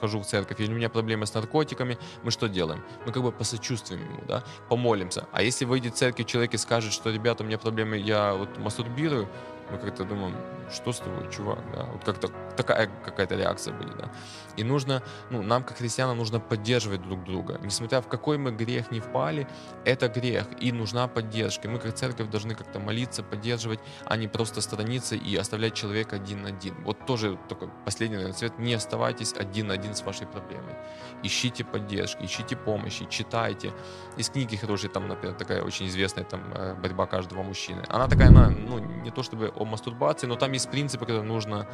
хожу 0.00 0.20
в 0.20 0.26
церковь, 0.26 0.60
или 0.60 0.72
у 0.72 0.76
меня 0.76 0.88
проблемы 0.88 1.26
с 1.26 1.34
наркотиками, 1.34 1.98
мы 2.22 2.30
что 2.30 2.48
делаем? 2.48 2.82
Мы 3.06 3.12
как 3.12 3.22
бы 3.22 3.32
посочувствуем 3.32 4.02
ему, 4.02 4.20
да, 4.26 4.44
помолимся. 4.68 5.26
А 5.32 5.42
если 5.42 5.64
выйдет 5.64 5.94
в 5.94 5.96
церковь 5.96 6.26
человек 6.26 6.54
и 6.54 6.58
скажет, 6.58 6.92
что, 6.92 7.10
ребята, 7.10 7.42
у 7.42 7.46
меня 7.46 7.58
проблемы, 7.58 7.96
я 7.96 8.34
вот 8.34 8.58
мастурбирую, 8.58 9.28
мы 9.70 9.78
как-то 9.78 10.04
думаем, 10.04 10.36
что 10.70 10.92
с 10.92 11.00
тобой, 11.00 11.30
чувак, 11.30 11.58
да, 11.74 11.84
вот 11.84 12.04
как-то 12.04 12.28
такая 12.56 12.88
какая-то 13.04 13.36
реакция 13.36 13.74
будет, 13.74 13.96
да. 13.96 14.10
И 14.56 14.64
нужно, 14.64 15.02
ну, 15.30 15.42
нам, 15.42 15.64
как 15.64 15.78
христианам, 15.78 16.18
нужно 16.18 16.40
поддерживать 16.40 17.02
друг 17.02 17.24
друга. 17.24 17.58
Несмотря 17.62 18.00
в 18.00 18.08
какой 18.08 18.38
мы 18.38 18.52
грех 18.52 18.90
не 18.90 19.00
впали, 19.00 19.46
это 19.84 20.08
грех, 20.08 20.46
и 20.60 20.72
нужна 20.72 21.08
поддержка. 21.08 21.68
Мы, 21.68 21.78
как 21.78 21.94
церковь, 21.94 22.28
должны 22.30 22.54
как-то 22.54 22.78
молиться, 22.78 23.22
поддерживать, 23.22 23.80
а 24.04 24.16
не 24.16 24.28
просто 24.28 24.60
сторониться 24.60 25.14
и 25.16 25.36
оставлять 25.36 25.74
человека 25.74 26.16
один 26.16 26.42
на 26.42 26.48
один. 26.48 26.74
Вот 26.84 27.06
тоже 27.06 27.38
такой 27.48 27.68
последний, 27.84 28.16
наверное, 28.16 28.36
совет, 28.36 28.58
не 28.58 28.74
оставайтесь 28.74 29.32
один 29.32 29.68
на 29.68 29.74
один 29.74 29.94
с 29.94 30.02
вашей 30.02 30.26
проблемой. 30.26 30.74
Ищите 31.22 31.64
поддержки, 31.64 32.24
ищите 32.24 32.56
помощи, 32.56 33.06
читайте. 33.08 33.72
Из 34.16 34.28
книги 34.28 34.56
хорошей, 34.56 34.90
там, 34.90 35.08
например, 35.08 35.34
такая 35.34 35.62
очень 35.62 35.86
известная 35.86 36.24
там 36.24 36.40
э, 36.54 36.74
«Борьба 36.74 37.06
каждого 37.06 37.42
мужчины». 37.42 37.82
Она 37.88 38.08
такая, 38.08 38.28
она, 38.28 38.50
ну, 38.50 38.78
не 38.78 39.10
то 39.10 39.22
чтобы 39.22 39.52
о 39.56 39.64
мастурбации, 39.64 40.26
но 40.26 40.36
там 40.36 40.52
есть 40.52 40.70
принципы, 40.70 41.06
которые 41.06 41.24
нужно 41.24 41.66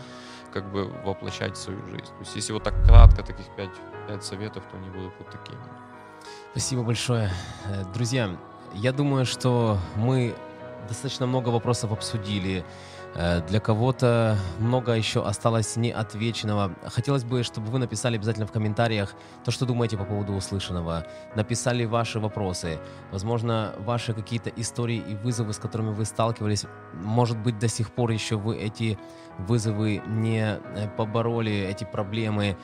как 0.53 0.71
бы 0.71 0.85
воплощать 1.05 1.57
в 1.57 1.61
свою 1.61 1.85
жизнь. 1.87 2.05
То 2.05 2.21
есть 2.21 2.37
если 2.37 2.53
вот 2.53 2.63
так 2.63 2.75
кратко, 2.85 3.23
таких 3.23 3.47
пять, 3.57 3.71
пять 4.09 4.25
советов, 4.25 4.65
то 4.71 4.77
они 4.77 4.91
будут 4.91 5.13
вот 5.19 5.31
такими. 5.31 5.61
Спасибо 6.51 6.83
большое. 6.83 7.31
Э, 7.67 7.85
друзья, 7.95 8.37
я 8.75 8.93
думаю, 8.93 9.25
что 9.27 9.79
мы 9.97 10.35
достаточно 10.89 11.27
много 11.27 11.49
вопросов 11.51 11.93
обсудили. 11.93 12.65
Э, 13.15 13.41
для 13.49 13.61
кого-то 13.61 14.39
много 14.59 14.93
еще 14.93 15.25
осталось 15.25 15.77
неотвеченного. 15.77 16.75
Хотелось 16.85 17.25
бы, 17.25 17.43
чтобы 17.43 17.69
вы 17.69 17.79
написали 17.79 18.17
обязательно 18.17 18.47
в 18.47 18.53
комментариях 18.53 19.15
то, 19.45 19.51
что 19.51 19.67
думаете 19.67 19.97
по 19.97 20.05
поводу 20.05 20.33
услышанного. 20.35 21.07
Написали 21.35 21.85
ваши 21.85 22.21
вопросы. 22.21 22.79
Возможно, 23.11 23.75
ваши 23.79 24.15
какие-то 24.15 24.51
истории 24.51 24.99
и 24.99 25.15
вызовы, 25.17 25.53
с 25.53 25.59
которыми 25.59 25.91
вы 25.91 26.05
сталкивались. 26.05 26.67
Может 26.93 27.39
быть, 27.39 27.59
до 27.59 27.69
сих 27.69 27.91
пор 27.91 28.11
еще 28.11 28.37
вы 28.37 28.57
эти 28.57 28.99
вызовы 29.39 30.03
не 30.07 30.41
э, 30.43 30.89
побороли, 30.97 31.53
эти 31.53 31.85
проблемы. 31.85 32.57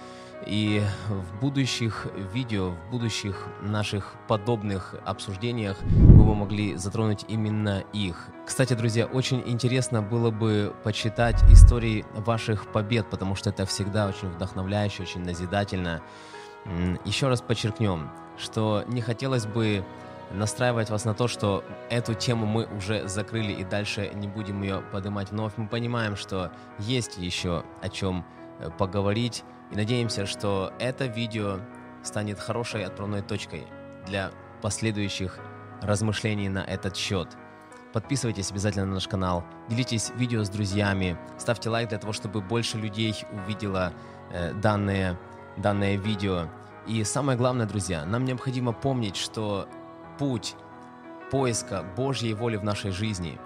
И 0.47 0.81
в 1.09 1.41
будущих 1.41 2.07
видео, 2.33 2.71
в 2.71 2.91
будущих 2.91 3.49
наших 3.63 4.15
подобных 4.29 4.95
обсуждениях 5.05 5.77
мы 5.83 6.25
бы 6.25 6.37
могли 6.37 6.77
затронуть 6.77 7.25
именно 7.27 7.83
их. 7.93 8.29
Кстати, 8.47 8.75
друзья, 8.75 9.07
очень 9.07 9.43
интересно 9.45 10.03
было 10.03 10.31
бы 10.31 10.73
почитать 10.85 11.43
истории 11.51 12.05
ваших 12.15 12.71
побед, 12.71 13.11
потому 13.11 13.35
что 13.35 13.51
это 13.51 13.67
всегда 13.67 14.07
очень 14.07 14.29
вдохновляюще, 14.29 15.03
очень 15.03 15.25
назидательно. 15.25 16.01
Еще 17.05 17.27
раз 17.27 17.43
подчеркнем, 17.43 18.11
что 18.39 18.85
не 18.87 19.01
хотелось 19.01 19.47
бы 19.47 19.85
настраивать 20.31 20.91
вас 20.91 21.05
на 21.05 21.15
то, 21.15 21.27
что 21.27 21.65
эту 21.91 22.15
тему 22.15 22.47
мы 22.47 22.67
уже 22.67 23.09
закрыли 23.09 23.53
и 23.53 23.65
дальше 23.65 24.11
не 24.15 24.29
будем 24.29 24.63
ее 24.63 24.83
поднимать 24.93 25.31
вновь. 25.31 25.55
Мы 25.57 25.67
понимаем, 25.69 26.17
что 26.17 26.53
есть 26.79 27.19
еще 27.19 27.65
о 27.81 27.89
чем 27.89 28.25
э, 28.59 28.71
поговорить, 28.77 29.45
и 29.71 29.77
надеемся, 29.77 30.27
что 30.27 30.73
это 30.79 31.07
видео 31.07 31.61
станет 32.03 32.39
хорошей 32.39 32.85
отправной 32.85 33.23
точкой 33.23 33.67
для 34.07 34.31
последующих 34.63 35.39
размышлений 35.83 36.49
на 36.49 36.65
этот 36.65 36.97
счет. 36.97 37.29
Подписывайтесь 37.93 38.51
обязательно 38.51 38.87
на 38.87 38.95
наш 38.95 39.09
канал, 39.09 39.45
делитесь 39.69 40.11
видео 40.17 40.45
с 40.45 40.49
друзьями, 40.49 41.19
ставьте 41.39 41.71
лайк 41.71 41.89
для 41.89 41.99
того, 41.99 42.13
чтобы 42.13 42.41
больше 42.41 42.77
людей 42.77 43.15
увидело 43.33 43.93
э, 44.31 44.53
данное, 44.55 45.19
данное 45.57 45.97
видео. 45.97 46.49
И 46.87 47.03
самое 47.05 47.39
главное, 47.39 47.67
друзья, 47.67 48.05
нам 48.05 48.25
необходимо 48.25 48.73
помнить, 48.73 49.17
что 49.17 49.69
путь 50.19 50.55
поиска 51.31 51.85
Божьей 51.97 52.35
воли 52.35 52.57
в 52.57 52.65
нашей 52.65 52.91
жизни, 52.91 53.41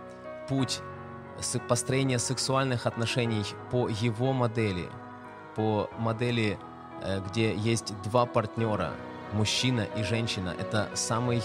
путь 0.49 0.81
построения 1.69 2.19
сексуальных 2.19 2.87
отношений 2.87 3.45
по 3.71 3.89
его 3.89 4.33
модели– 4.33 4.89
по 5.55 5.91
модели, 5.99 6.59
э, 7.03 7.21
где 7.29 7.55
есть 7.55 7.95
два 8.03 8.27
партнера, 8.27 8.93
мужчина 9.33 9.87
и 9.97 10.03
женщина, 10.03 10.55
это 10.59 10.89
самый 10.95 11.43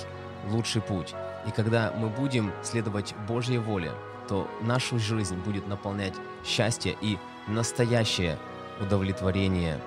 лучший 0.50 0.82
путь. 0.82 1.14
И 1.48 1.52
когда 1.52 1.94
мы 1.96 2.10
будем 2.10 2.52
следовать 2.64 3.16
Божьей 3.28 3.60
воле, 3.60 3.92
то 4.28 4.50
нашу 4.62 4.98
жизнь 5.00 5.38
будет 5.38 5.68
наполнять 5.68 6.14
счастье 6.44 6.98
и 7.02 7.18
настоящее 7.48 8.38
удовлетворение 8.82 9.80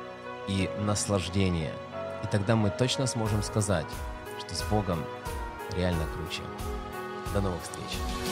и 0.47 0.71
наслаждение. 0.81 1.73
И 2.23 2.27
тогда 2.29 2.57
мы 2.57 2.71
точно 2.71 3.07
сможем 3.07 3.43
сказать, 3.43 3.87
что 4.39 4.55
с 4.55 4.63
Богом 4.65 5.05
реально 5.77 6.05
круче. 6.15 6.43
До 7.35 7.41
новых 7.41 7.63
встреч! 7.63 8.28